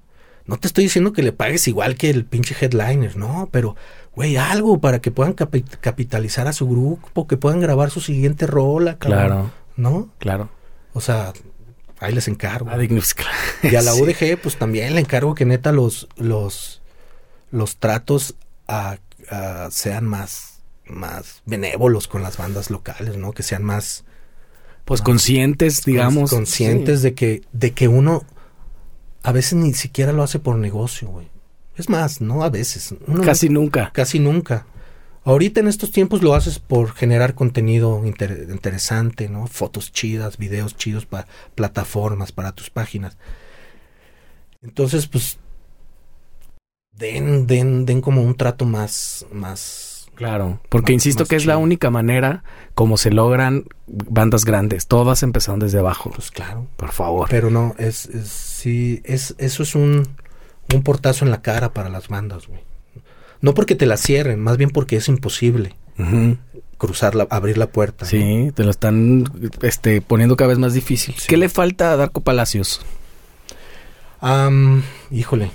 [0.46, 3.76] No te estoy diciendo que le pagues igual que el pinche headliner, no, pero,
[4.16, 8.98] güey, algo para que puedan capitalizar a su grupo, que puedan grabar su siguiente rola,
[8.98, 9.52] cabrón, Claro.
[9.78, 10.10] ¿No?
[10.18, 10.50] Claro.
[10.94, 11.34] O sea,
[12.02, 12.70] ahí les encargo.
[13.64, 16.82] y a la UDG, pues también le encargo que neta los, los,
[17.52, 18.36] los tratos
[18.68, 18.98] a,
[19.70, 23.32] sean más, más benévolos con las bandas locales, ¿no?
[23.32, 24.04] Que sean más...
[24.84, 26.32] Pues conscientes, digamos.
[26.32, 28.26] Conscientes de que, de que uno
[29.24, 31.30] a veces ni siquiera lo hace por negocio, güey.
[31.78, 32.94] Es más, no a veces.
[33.24, 33.92] casi nunca.
[33.94, 34.66] Casi nunca.
[35.24, 39.46] Ahorita en estos tiempos lo haces por generar contenido interesante, ¿no?
[39.46, 43.18] Fotos chidas, videos chidos para plataformas, para tus páginas.
[44.64, 45.38] Entonces, pues,
[46.92, 50.10] den, den, den como un trato más, más.
[50.16, 52.44] Claro, porque insisto que es la única manera
[52.76, 54.88] como se logran bandas grandes.
[54.88, 56.12] Todas empezaron desde abajo.
[56.14, 56.68] Pues claro.
[56.78, 57.28] Por favor.
[57.30, 60.08] Pero no, es, es sí, es, eso es un,
[60.74, 62.71] un portazo en la cara para las bandas, güey.
[63.42, 65.76] No porque te la cierren, más bien porque es imposible
[66.82, 68.06] cruzar abrir la puerta.
[68.06, 69.26] Sí, te lo están
[69.62, 71.16] este, poniendo cada vez más difícil.
[71.28, 72.82] ¿Qué le falta a Darko Palacios?
[75.12, 75.52] híjole,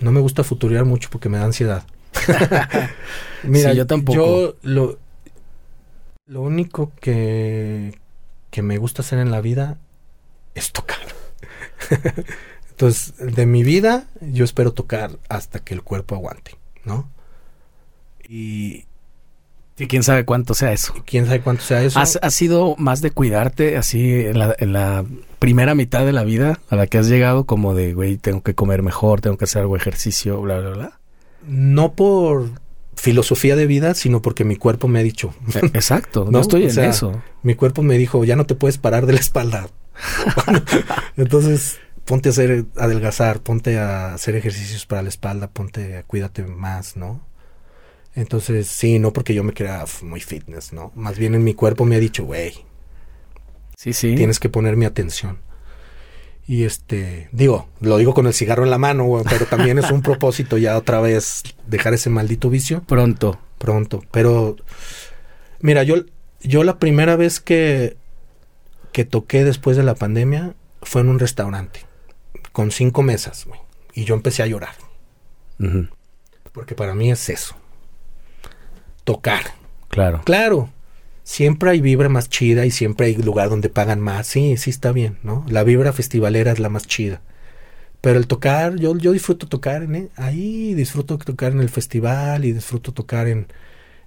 [0.00, 1.84] no me gusta futurear mucho porque me da ansiedad.
[3.42, 4.16] Mira, yo tampoco.
[4.16, 4.98] Yo lo,
[6.26, 7.98] lo único que,
[8.50, 9.78] que me gusta hacer en la vida
[10.54, 10.98] es tocar.
[12.70, 17.08] Entonces, de mi vida, yo espero tocar hasta que el cuerpo aguante, ¿no?
[18.28, 18.84] Y,
[19.88, 20.94] quién sabe cuánto sea eso.
[21.06, 21.98] Quién sabe cuánto sea eso.
[21.98, 25.04] ¿Has, sido más de cuidarte así en la,
[25.38, 28.54] primera mitad de la vida a la que has llegado como de, güey, tengo que
[28.54, 31.00] comer mejor, tengo que hacer algo ejercicio, bla, bla, bla?
[31.46, 32.50] No por
[32.96, 35.32] filosofía de vida, sino porque mi cuerpo me ha dicho.
[35.54, 37.22] Eh, exacto, no, estoy en eso.
[37.42, 39.68] Mi cuerpo me dijo, ya no te puedes parar de la espalda.
[41.16, 46.42] Entonces, ponte a hacer adelgazar, ponte a hacer ejercicios para la espalda, ponte a cuídate
[46.42, 47.27] más, ¿no?
[48.18, 50.90] Entonces, sí, no porque yo me crea muy fitness, ¿no?
[50.96, 52.52] Más bien en mi cuerpo me ha dicho, güey,
[53.76, 54.16] Sí, sí.
[54.16, 55.38] tienes que poner mi atención.
[56.44, 59.90] Y este, digo, lo digo con el cigarro en la mano, güey, pero también es
[59.92, 63.38] un propósito ya otra vez dejar ese maldito vicio Pronto.
[63.58, 64.02] pronto.
[64.10, 64.56] Pero,
[65.60, 65.96] mira, yo,
[66.40, 67.96] yo la primera vez que,
[68.92, 71.80] que toqué después de la pandemia fue en un restaurante
[72.50, 73.60] con cinco mesas, güey.
[73.94, 74.74] Y yo empecé a llorar.
[76.52, 77.54] Porque para mí es eso.
[79.08, 79.40] Tocar.
[79.88, 80.20] Claro.
[80.26, 80.68] Claro,
[81.22, 84.26] siempre hay vibra más chida y siempre hay lugar donde pagan más.
[84.26, 85.46] Sí, sí está bien, ¿no?
[85.48, 87.22] La vibra festivalera es la más chida.
[88.02, 92.44] Pero el tocar, yo, yo disfruto tocar en, e- ahí, disfruto tocar en el festival
[92.44, 93.46] y disfruto tocar en,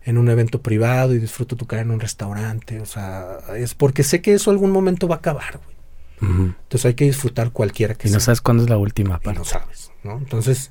[0.03, 2.79] en un evento privado y disfruto tocar en un restaurante.
[2.79, 5.71] O sea, es porque sé que eso algún momento va a acabar, güey.
[6.61, 8.25] Entonces hay que disfrutar cualquiera que Y no sea.
[8.27, 9.39] sabes cuándo es la última y parte.
[9.39, 10.19] no sabes, ¿no?
[10.19, 10.69] Entonces,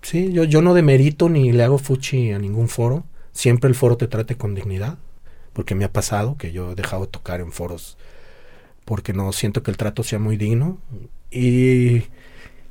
[0.00, 3.04] sí, yo, yo no demerito ni le hago fuchi a ningún foro.
[3.32, 4.98] Siempre el foro te trate con dignidad,
[5.52, 7.96] porque me ha pasado que yo he dejado de tocar en foros
[8.84, 10.78] porque no siento que el trato sea muy digno.
[11.30, 12.04] Y,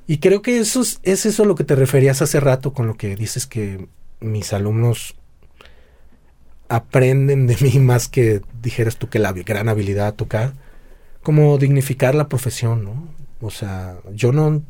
[0.08, 2.96] y creo que eso es, es eso lo que te referías hace rato con lo
[2.96, 3.88] que dices que
[4.20, 5.16] mis alumnos
[6.70, 10.54] aprenden de mí más que dijeras tú que la gran habilidad a tocar,
[11.24, 13.08] como dignificar la profesión, ¿no?
[13.42, 14.62] O sea, yo no,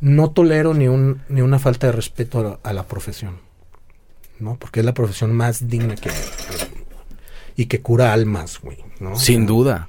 [0.00, 3.38] no tolero ni, un, ni una falta de respeto a a la profesión,
[4.38, 4.56] ¿no?
[4.58, 6.16] Porque es la profesión más digna que hay.
[7.56, 9.16] Y que cura almas, güey, ¿no?
[9.18, 9.88] Sin duda.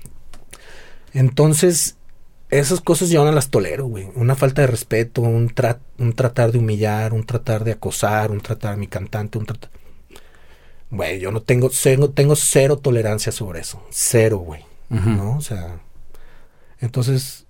[1.13, 1.97] Entonces,
[2.49, 4.09] esas cosas yo no las tolero, güey.
[4.15, 8.39] Una falta de respeto, un, tra- un tratar de humillar, un tratar de acosar, un
[8.39, 9.71] tratar a mi cantante, un tratar...
[10.89, 13.83] Güey, yo no tengo, tengo, tengo cero tolerancia sobre eso.
[13.89, 14.63] Cero, güey.
[14.89, 15.35] ¿No?
[15.35, 15.81] O sea,
[16.79, 17.46] entonces,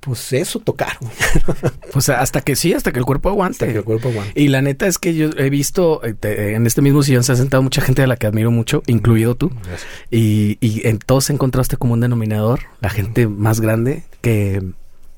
[0.00, 0.96] pues eso, tocar.
[1.92, 3.64] Pues hasta que sí, hasta que el cuerpo aguante.
[3.64, 4.40] Hasta que el cuerpo aguante.
[4.40, 7.32] Y la neta es que yo he visto, eh, te- en este mismo sillón se
[7.32, 9.50] ha sentado mucha gente a la que admiro mucho, incluido tú.
[10.10, 14.62] Y, y en todos encontraste como un denominador, la gente más grande que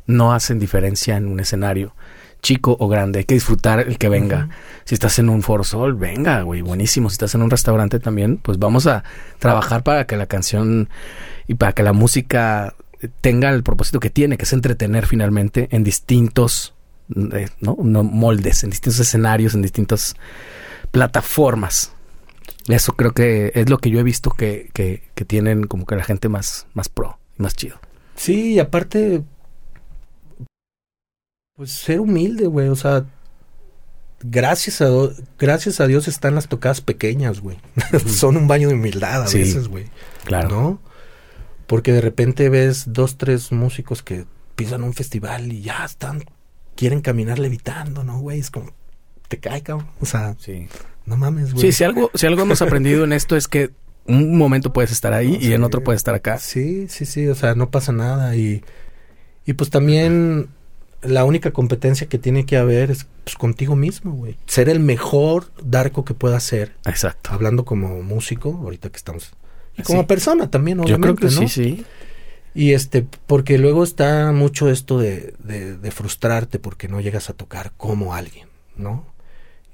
[0.06, 1.94] no hacen diferencia en un escenario,
[2.40, 3.18] chico o grande.
[3.20, 4.48] Hay que disfrutar el que venga.
[4.84, 7.10] Si estás en un Foro Sol, venga, güey, buenísimo.
[7.10, 9.04] Si estás en un restaurante también, pues vamos a
[9.38, 10.88] trabajar para que la canción
[11.46, 12.74] y para que la música
[13.20, 16.74] tenga el propósito que tiene, que es entretener finalmente en distintos
[17.32, 17.76] eh, ¿no?
[17.82, 20.14] No, moldes, en distintos escenarios, en distintas
[20.90, 21.92] plataformas.
[22.68, 25.96] Eso creo que es lo que yo he visto que, que, que tienen como que
[25.96, 27.76] la gente más, más pro, más chido.
[28.14, 29.22] Sí, y aparte,
[31.56, 32.68] pues ser humilde, güey.
[32.68, 33.04] O sea,
[34.22, 34.86] gracias a,
[35.38, 37.58] gracias a Dios están las tocadas pequeñas, güey.
[38.06, 39.38] Son un baño de humildad a Sí.
[39.38, 39.86] veces, güey.
[40.24, 40.48] Claro.
[40.48, 40.91] ¿No?
[41.72, 44.26] Porque de repente ves dos, tres músicos que
[44.56, 46.22] pisan un festival y ya están,
[46.76, 48.40] quieren caminar levitando, ¿no, güey?
[48.40, 48.72] Es como,
[49.28, 49.88] te cae, cabrón.
[49.98, 50.68] O sea, Sí.
[51.06, 51.62] no mames, güey.
[51.64, 53.70] Sí, si algo, si algo hemos aprendido en esto es que
[54.04, 56.36] un momento puedes estar ahí No, y en otro puedes estar acá.
[56.36, 58.36] Sí, sí, sí, o sea, no pasa nada.
[58.36, 58.62] Y,
[59.46, 60.50] y pues también
[61.00, 64.36] la única competencia que tiene que haber es pues, contigo mismo, güey.
[64.44, 66.74] Ser el mejor Darko que pueda ser.
[66.84, 67.30] Exacto.
[67.32, 69.32] Hablando como músico, ahorita que estamos.
[69.76, 70.06] Y como Sí.
[70.06, 71.48] persona también, Yo creo obviamente, que ¿no?
[71.48, 71.84] sí, sí.
[72.54, 77.32] Y este, porque luego está mucho esto de, de, de frustrarte porque no llegas a
[77.32, 79.06] tocar como alguien, ¿no?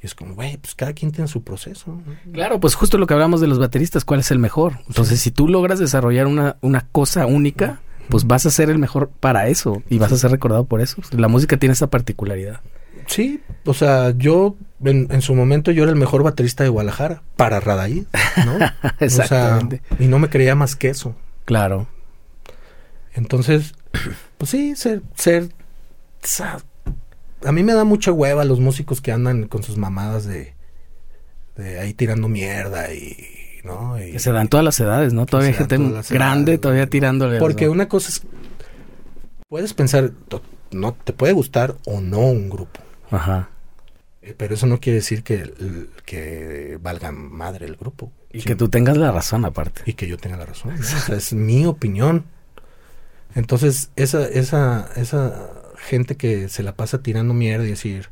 [0.01, 1.91] Y es como, güey, pues cada quien tiene su proceso.
[1.91, 2.33] ¿no?
[2.33, 4.79] Claro, pues justo lo que hablamos de los bateristas, ¿cuál es el mejor?
[4.87, 9.11] Entonces, si tú logras desarrollar una, una cosa única, pues vas a ser el mejor
[9.19, 11.03] para eso y vas a ser recordado por eso.
[11.11, 12.61] La música tiene esa particularidad.
[13.09, 14.55] Sí, o sea, yo
[14.85, 18.07] en, en su momento yo era el mejor baterista de Guadalajara para Radaí,
[18.47, 18.59] ¿no?
[19.01, 19.83] Exactamente.
[19.91, 21.17] O sea, y no me creía más que eso.
[21.45, 21.89] Claro.
[23.15, 23.75] Entonces,
[24.37, 26.59] pues sí, ser, ser, o sea,
[27.45, 30.55] a mí me da mucha hueva los músicos que andan con sus mamadas de,
[31.57, 33.17] de ahí tirando mierda y,
[33.65, 34.01] ¿no?
[34.01, 35.27] Y- Que se dan todas las edades, ¿no?
[35.27, 35.77] Todavía hay gente
[36.11, 37.39] grande edades, todavía tirándole.
[37.39, 38.23] Porque una cosa es,
[39.49, 40.13] puedes pensar,
[40.71, 42.81] no te puede gustar o no un grupo,
[43.11, 43.49] Ajá.
[44.23, 48.13] eh, pero eso no quiere decir que, valga madre el grupo.
[48.33, 48.47] Y Sí.
[48.47, 49.83] que tú tengas la razón aparte.
[49.87, 50.75] y que yo tenga la razón.
[50.75, 50.81] ¿no?
[50.81, 52.25] O sea, es mi opinión.
[53.35, 58.11] Entonces, esa, esa, esa gente que se la pasa tirando mierda y decir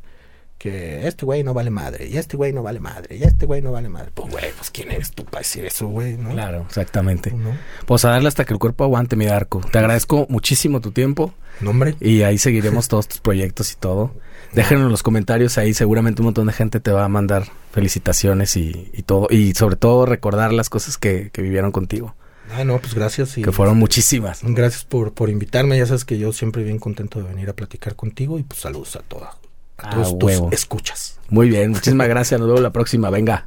[0.57, 3.61] que este güey no vale madre, y este güey no vale madre, y este güey
[3.61, 4.09] no vale madre.
[4.13, 6.17] Pues, güey, pues, ¿quién eres tú para decir eso, güey?
[6.17, 6.31] ¿no?
[6.31, 7.31] Claro, exactamente.
[7.31, 7.55] ¿No?
[7.85, 9.61] Pues a darle hasta que el cuerpo aguante, mi Darko.
[9.71, 11.95] Te agradezco muchísimo tu tiempo ¿No, hombre?
[11.99, 14.15] y ahí seguiremos todos tus proyectos y todo.
[14.53, 18.55] Déjenlo en los comentarios ahí, seguramente un montón de gente te va a mandar felicitaciones
[18.57, 19.27] y, y todo.
[19.29, 22.15] Y sobre todo recordar las cosas que, que vivieron contigo,
[22.55, 23.37] Ah, no, pues gracias.
[23.37, 24.39] Y, que fueron muchísimas.
[24.43, 25.77] Gracias por, por invitarme.
[25.77, 28.95] Ya sabes que yo siempre bien contento de venir a platicar contigo y pues saludos
[28.95, 29.35] a todas.
[29.77, 31.19] a todos tus escuchas.
[31.29, 32.39] Muy bien, muchísimas gracias.
[32.39, 33.09] Nos vemos la próxima.
[33.09, 33.45] Venga.